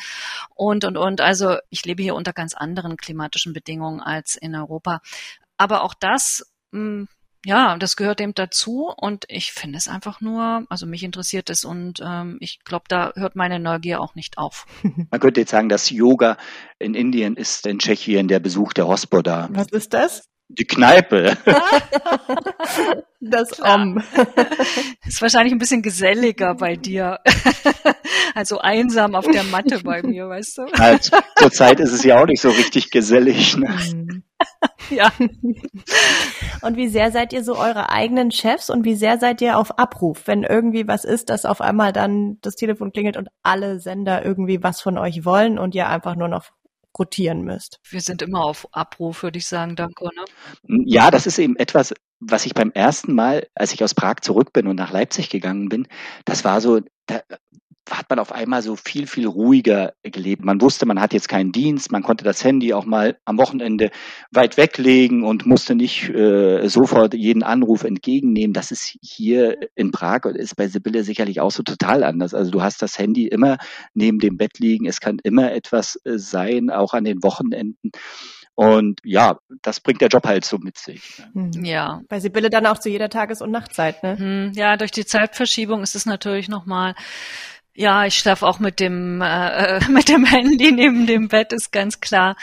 und, 0.56 0.86
und, 0.86 0.98
und. 0.98 1.22
Also 1.22 1.58
ich 1.70 1.86
lebe 1.86 2.04
hier 2.04 2.16
unter 2.16 2.34
ganz 2.34 2.54
anderen 2.54 2.98
klimatischen 2.98 3.54
Bedingungen 3.54 4.02
als 4.02 4.36
in 4.36 4.56
Europa. 4.56 5.02
Aber 5.58 5.84
auch 5.84 5.94
das 5.94 6.46
hm, 6.72 7.08
ja, 7.46 7.78
das 7.78 7.96
gehört 7.96 8.20
dem 8.20 8.34
dazu 8.34 8.94
und 8.96 9.26
ich 9.30 9.54
finde 9.54 9.78
es 9.78 9.88
einfach 9.88 10.20
nur, 10.20 10.66
also 10.70 10.86
mich 10.86 11.04
interessiert 11.04 11.50
es 11.50 11.64
und 11.64 12.02
ähm, 12.04 12.38
ich 12.42 12.60
glaube, 12.66 12.86
da 12.90 13.14
hört 13.16 13.36
meine 13.36 13.60
Neugier 13.60 14.02
auch 14.02 14.16
nicht 14.16 14.38
auf. 14.38 14.66
Man 14.84 15.20
könnte 15.20 15.40
jetzt 15.40 15.52
sagen, 15.52 15.70
dass 15.70 15.90
Yoga 15.90 16.38
in 16.80 16.96
Indien 16.96 17.38
ist 17.38 17.66
in 17.66 17.80
Tschechien 17.80 18.28
der 18.28 18.40
Besuch 18.40 18.74
der 18.74 18.88
Hospoda. 18.88 19.48
Was 19.52 19.72
ist 19.72 19.94
das? 19.94 20.28
Die 20.52 20.66
Kneipe. 20.66 21.38
das 23.22 23.62
Om. 23.62 24.02
ist 25.08 25.22
wahrscheinlich 25.22 25.54
ein 25.54 25.60
bisschen 25.60 25.84
geselliger 25.84 26.56
bei 26.56 26.76
dir. 26.76 27.20
also 28.36 28.58
einsam 28.58 29.14
auf 29.14 29.28
der 29.28 29.44
Matte 29.44 29.80
bei 29.84 30.02
mir, 30.02 30.28
weißt 30.28 30.58
du? 30.58 30.62
Also, 30.74 31.18
zur 31.36 31.52
Zeit 31.52 31.80
ist 31.80 31.92
es 31.92 32.04
ja 32.04 32.20
auch 32.20 32.26
nicht 32.26 32.42
so 32.42 32.50
richtig 32.50 32.90
gesellig. 32.90 33.58
Ne? 33.58 33.70
Mhm. 33.70 34.24
ja. 34.90 35.12
Und 36.62 36.78
wie 36.78 36.88
sehr 36.88 37.12
seid 37.12 37.32
ihr 37.32 37.44
so 37.44 37.56
eure 37.56 37.90
eigenen 37.92 38.32
Chefs 38.32 38.72
und 38.72 38.86
wie 38.86 38.96
sehr 38.96 39.20
seid 39.20 39.42
ihr 39.42 39.56
auf 39.56 39.78
Abruf, 39.78 40.24
wenn 40.26 40.44
irgendwie 40.44 40.88
was 40.88 41.06
ist, 41.06 41.30
dass 41.30 41.46
auf 41.46 41.62
einmal 41.62 41.94
dann 41.94 42.40
das 42.42 42.56
Telefon 42.56 42.92
klingelt 42.92 43.18
und 43.18 43.30
alle 43.44 43.80
Sender 43.80 44.26
irgendwie 44.26 44.64
was 44.64 44.82
von 44.82 44.98
euch 44.98 45.26
wollen 45.26 45.60
und 45.60 45.76
ihr 45.76 45.88
einfach 45.88 46.16
nur 46.16 46.28
noch 46.28 46.46
rotieren 47.00 47.44
müsst? 47.44 47.80
Wir 47.90 48.02
sind 48.02 48.22
immer 48.22 48.44
auf 48.44 48.68
Abruf, 48.72 49.24
würde 49.24 49.40
ich 49.40 49.48
sagen, 49.48 49.76
danke. 49.76 50.06
Ne? 50.06 50.84
Ja, 50.86 51.10
das 51.12 51.26
ist 51.26 51.40
eben 51.40 51.56
etwas, 51.56 51.94
was 52.20 52.46
ich 52.46 52.54
beim 52.54 52.72
ersten 52.72 53.14
Mal, 53.14 53.48
als 53.56 53.74
ich 53.74 53.84
aus 53.84 53.96
Prag 53.96 54.18
zurück 54.22 54.54
bin 54.54 54.68
und 54.68 54.76
nach 54.76 54.92
Leipzig 54.92 55.30
gegangen 55.30 55.70
bin, 55.70 55.88
das 56.26 56.44
war 56.44 56.62
so, 56.62 56.82
da 57.06 57.22
hat 57.92 58.10
man 58.10 58.20
auf 58.20 58.32
einmal 58.32 58.62
so 58.62 58.76
viel, 58.76 59.08
viel 59.08 59.28
ruhiger 59.28 59.94
gelebt. 60.04 60.44
Man 60.44 60.62
wusste, 60.62 60.86
man 60.86 61.00
hat 61.00 61.14
jetzt 61.14 61.30
keinen 61.30 61.52
Dienst, 61.52 61.92
man 61.92 62.04
konnte 62.04 62.24
das 62.24 62.44
Handy 62.44 62.74
auch 62.74 62.86
mal 62.86 63.18
am 63.26 63.38
Wochenende 63.38 63.90
weit 64.32 64.58
weglegen 64.58 65.24
und 65.24 65.46
musste 65.46 65.76
nicht 65.76 66.10
äh, 66.10 66.68
sofort 66.68 67.14
jeden 67.14 67.44
Anruf 67.44 67.84
entgegennehmen. 67.84 68.54
Das 68.54 68.72
ist 68.72 68.98
hier 69.02 69.58
in 69.76 69.92
Prag 69.92 70.26
und 70.26 70.36
ist 70.36 70.56
bei 70.56 70.68
Sibylle 70.68 71.04
sicherlich 71.04 71.42
auch 71.42 71.52
so 71.52 71.64
total 71.64 72.04
anders. 72.04 72.34
Also 72.34 72.52
du 72.52 72.62
hast 72.62 72.82
das 72.82 72.98
Handy 72.98 73.28
immer 73.28 73.58
neben 73.94 74.20
dem 74.20 74.38
Bett 74.38 74.60
liegen, 74.60 74.86
es 74.86 75.00
kann 75.00 75.20
immer 75.24 75.52
etwas 75.52 76.00
äh, 76.06 76.18
sein, 76.18 76.70
auch 76.70 76.94
an 76.94 77.04
den 77.04 77.24
Wochenenden. 77.24 77.92
Und 78.60 79.00
ja, 79.06 79.38
das 79.62 79.80
bringt 79.80 80.02
der 80.02 80.10
Job 80.10 80.28
halt 80.28 80.44
so 80.44 80.58
mit 80.58 80.78
sich. 80.78 81.24
Ne? 81.34 81.50
Hm. 81.56 81.64
Ja. 81.64 82.02
Bei 82.10 82.20
Sibylle 82.20 82.50
dann 82.50 82.66
auch 82.66 82.78
zu 82.78 82.90
jeder 82.90 83.10
Tages- 83.10 83.42
und 83.42 83.52
Nachtzeit, 83.52 84.04
ne? 84.04 84.20
Hm, 84.20 84.52
ja, 84.54 84.76
durch 84.76 84.92
die 84.92 85.06
Zeitverschiebung 85.06 85.82
ist 85.82 85.96
es 85.96 86.06
natürlich 86.06 86.50
nochmal 86.50 86.94
ja, 87.80 88.06
ich 88.06 88.18
schlafe 88.18 88.46
auch 88.46 88.60
mit 88.60 88.82
dem 88.82 89.22
äh, 89.22 89.80
mit 89.90 90.10
dem 90.10 90.26
Handy 90.26 90.74
neben 90.74 91.08
dem 91.08 91.30
Bett 91.30 91.54
ist 91.54 91.72
ganz 91.72 92.02
klar 92.02 92.36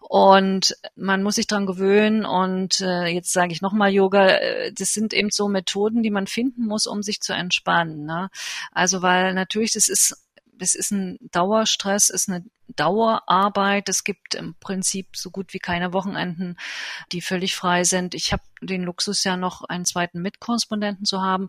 und 0.00 0.74
man 0.96 1.22
muss 1.22 1.34
sich 1.34 1.46
dran 1.46 1.66
gewöhnen 1.66 2.24
und 2.24 2.80
äh, 2.80 3.04
jetzt 3.08 3.30
sage 3.30 3.52
ich 3.52 3.60
nochmal 3.60 3.92
Yoga, 3.92 4.28
äh, 4.28 4.72
das 4.72 4.94
sind 4.94 5.12
eben 5.12 5.28
so 5.30 5.48
Methoden, 5.48 6.02
die 6.02 6.10
man 6.10 6.26
finden 6.26 6.64
muss, 6.64 6.86
um 6.86 7.02
sich 7.02 7.20
zu 7.20 7.34
entspannen. 7.34 8.06
Ne? 8.06 8.30
Also 8.72 9.02
weil 9.02 9.34
natürlich 9.34 9.74
das 9.74 9.90
ist 9.90 10.16
es 10.58 10.74
ist 10.74 10.92
ein 10.92 11.18
Dauerstress, 11.30 12.08
ist 12.08 12.30
eine 12.30 12.44
Dauerarbeit. 12.76 13.88
Es 13.88 14.04
gibt 14.04 14.34
im 14.34 14.54
Prinzip 14.60 15.16
so 15.16 15.30
gut 15.30 15.52
wie 15.52 15.58
keine 15.58 15.92
Wochenenden, 15.92 16.56
die 17.12 17.20
völlig 17.20 17.54
frei 17.56 17.84
sind. 17.84 18.14
Ich 18.14 18.32
habe 18.32 18.42
den 18.62 18.82
Luxus 18.82 19.24
ja 19.24 19.36
noch 19.36 19.64
einen 19.64 19.84
zweiten 19.84 20.20
Mitkorrespondenten 20.20 21.04
zu 21.04 21.22
haben. 21.22 21.48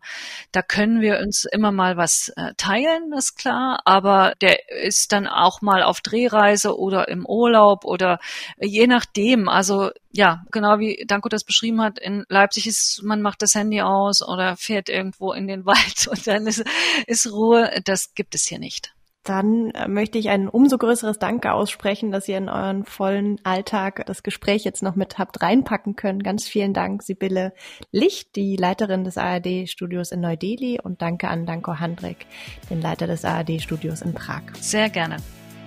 Da 0.51 0.61
können 0.61 1.01
wir 1.01 1.19
uns 1.19 1.45
immer 1.45 1.71
mal 1.71 1.97
was 1.97 2.29
äh, 2.35 2.53
teilen, 2.57 3.11
ist 3.13 3.35
klar, 3.35 3.81
aber 3.85 4.33
der 4.41 4.69
ist 4.69 5.11
dann 5.11 5.27
auch 5.27 5.61
mal 5.61 5.83
auf 5.83 6.01
Drehreise 6.01 6.77
oder 6.77 7.07
im 7.09 7.25
Urlaub 7.25 7.85
oder 7.85 8.19
je 8.59 8.87
nachdem. 8.87 9.49
Also 9.49 9.91
ja, 10.11 10.43
genau 10.51 10.79
wie 10.79 11.03
Danko 11.07 11.29
das 11.29 11.43
beschrieben 11.43 11.81
hat, 11.81 11.99
in 11.99 12.25
Leipzig 12.29 12.67
ist, 12.67 13.01
man 13.03 13.21
macht 13.21 13.41
das 13.41 13.55
Handy 13.55 13.81
aus 13.81 14.21
oder 14.21 14.57
fährt 14.57 14.89
irgendwo 14.89 15.33
in 15.33 15.47
den 15.47 15.65
Wald 15.65 16.07
und 16.07 16.25
dann 16.27 16.47
ist, 16.47 16.63
ist 17.07 17.31
Ruhe. 17.31 17.71
Das 17.85 18.13
gibt 18.13 18.35
es 18.35 18.45
hier 18.45 18.59
nicht. 18.59 18.93
Dann 19.23 19.69
äh, 19.71 19.87
möchte 19.87 20.17
ich 20.17 20.29
ein 20.29 20.47
umso 20.47 20.77
größeres 20.77 21.19
Danke 21.19 21.53
aussprechen, 21.53 22.11
dass 22.11 22.27
ihr 22.27 22.37
in 22.37 22.49
euren 22.49 22.85
vollen 22.85 23.39
Alltag 23.43 24.03
das 24.07 24.23
Gespräch 24.23 24.63
jetzt 24.63 24.81
noch 24.81 24.95
mit 24.95 25.19
habt 25.19 25.41
reinpacken 25.43 25.95
können. 25.95 26.23
Ganz 26.23 26.47
vielen 26.47 26.73
Dank, 26.73 27.03
Sibylle 27.03 27.53
Licht, 27.91 28.35
die 28.35 28.55
Leiterin 28.55 29.03
des 29.03 29.17
ARD-Studios 29.17 30.11
in 30.11 30.21
Neu-Delhi 30.21 30.79
und 30.81 31.03
danke 31.03 31.27
an 31.27 31.45
Danko 31.45 31.79
Handrik, 31.79 32.25
den 32.71 32.81
Leiter 32.81 33.05
des 33.05 33.23
ARD-Studios 33.23 34.01
in 34.01 34.13
Prag. 34.13 34.41
Sehr 34.59 34.89
gerne. 34.89 35.17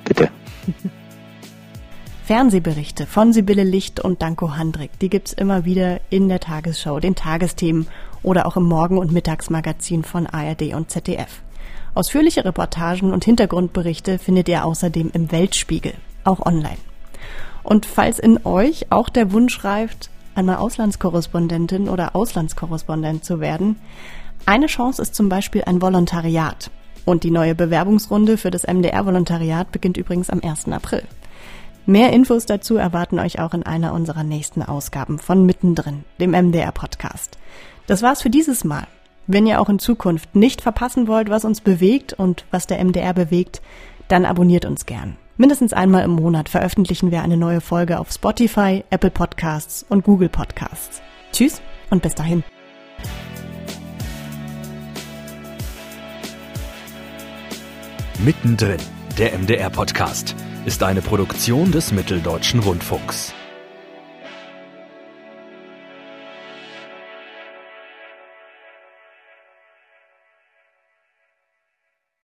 Bitte. 0.05 0.31
Fernsehberichte 2.25 3.07
von 3.07 3.33
Sibylle 3.33 3.65
Licht 3.65 4.01
und 4.01 4.23
Danko 4.23 4.57
Handrik, 4.57 4.99
die 4.99 5.11
gibt's 5.11 5.35
immer 5.35 5.65
wieder 5.65 6.01
in 6.09 6.29
der 6.29 6.41
Tagesschau, 6.41 6.99
den 6.99 7.15
Tagesthemen 7.15 7.87
oder 8.23 8.47
auch 8.47 8.57
im 8.57 8.65
Morgen- 8.65 8.99
und 8.99 9.13
Mittagsmagazin 9.13 10.03
von 10.03 10.27
ARD 10.27 10.75
und 10.75 10.91
ZDF. 10.91 11.44
Ausführliche 11.95 12.45
Reportagen 12.45 13.13
und 13.13 13.25
Hintergrundberichte 13.25 14.19
findet 14.19 14.49
ihr 14.49 14.65
außerdem 14.65 15.11
im 15.13 15.31
Weltspiegel, 15.31 15.95
auch 16.25 16.45
online. 16.45 16.79
Und 17.63 17.87
falls 17.87 18.19
in 18.19 18.45
euch 18.45 18.91
auch 18.91 19.09
der 19.09 19.33
Wunsch 19.33 19.65
reift, 19.65 20.11
einmal 20.35 20.57
Auslandskorrespondentin 20.57 21.89
oder 21.89 22.17
Auslandskorrespondent 22.17 23.25
zu 23.25 23.39
werden, 23.39 23.77
eine 24.45 24.67
Chance 24.67 25.01
ist 25.01 25.15
zum 25.15 25.29
Beispiel 25.29 25.63
ein 25.65 25.81
Volontariat. 25.81 26.71
Und 27.05 27.23
die 27.23 27.31
neue 27.31 27.55
Bewerbungsrunde 27.55 28.39
für 28.39 28.51
das 28.51 28.67
MDR-Volontariat 28.67 29.71
beginnt 29.71 29.97
übrigens 29.97 30.31
am 30.31 30.41
1. 30.43 30.69
April. 30.69 31.03
Mehr 31.87 32.13
Infos 32.13 32.47
dazu 32.47 32.77
erwarten 32.77 33.19
euch 33.19 33.39
auch 33.39 33.55
in 33.55 33.63
einer 33.63 33.93
unserer 33.93 34.25
nächsten 34.25 34.63
Ausgaben 34.63 35.19
von 35.19 35.47
Mittendrin, 35.47 36.05
dem 36.19 36.31
MDR-Podcast. 36.33 37.39
Das 37.87 38.03
war's 38.03 38.23
für 38.23 38.31
dieses 38.31 38.65
Mal. 38.65 38.87
Wenn 39.27 39.47
ihr 39.47 39.61
auch 39.61 39.71
in 39.71 39.79
Zukunft 39.79 40.37
nicht 40.37 40.61
verpassen 40.61 41.09
wollt, 41.09 41.31
was 41.31 41.45
uns 41.45 41.61
bewegt 41.63 42.13
und 42.13 42.45
was 42.51 42.67
der 42.67 42.85
MDR 42.85 43.15
bewegt, 43.15 43.63
dann 44.09 44.27
abonniert 44.27 44.67
uns 44.67 44.85
gern. 44.85 45.17
Mindestens 45.37 45.73
einmal 45.73 46.05
im 46.05 46.13
Monat 46.13 46.49
veröffentlichen 46.49 47.11
wir 47.11 47.23
eine 47.23 47.37
neue 47.37 47.61
Folge 47.61 47.99
auf 47.99 48.13
Spotify, 48.13 48.85
Apple 48.91 49.11
Podcasts 49.11 49.85
und 49.89 50.05
Google 50.05 50.29
Podcasts. 50.29 51.01
Tschüss 51.33 51.63
und 51.91 52.03
bis 52.03 52.15
dahin. 52.15 52.45
Mittendrin, 58.23 58.79
der 59.19 59.37
MDR 59.37 59.71
Podcast, 59.71 60.37
ist 60.67 60.83
eine 60.83 61.01
Produktion 61.03 61.73
des 61.73 61.93
Mitteldeutschen 61.93 62.61
Rundfunks. 62.61 63.35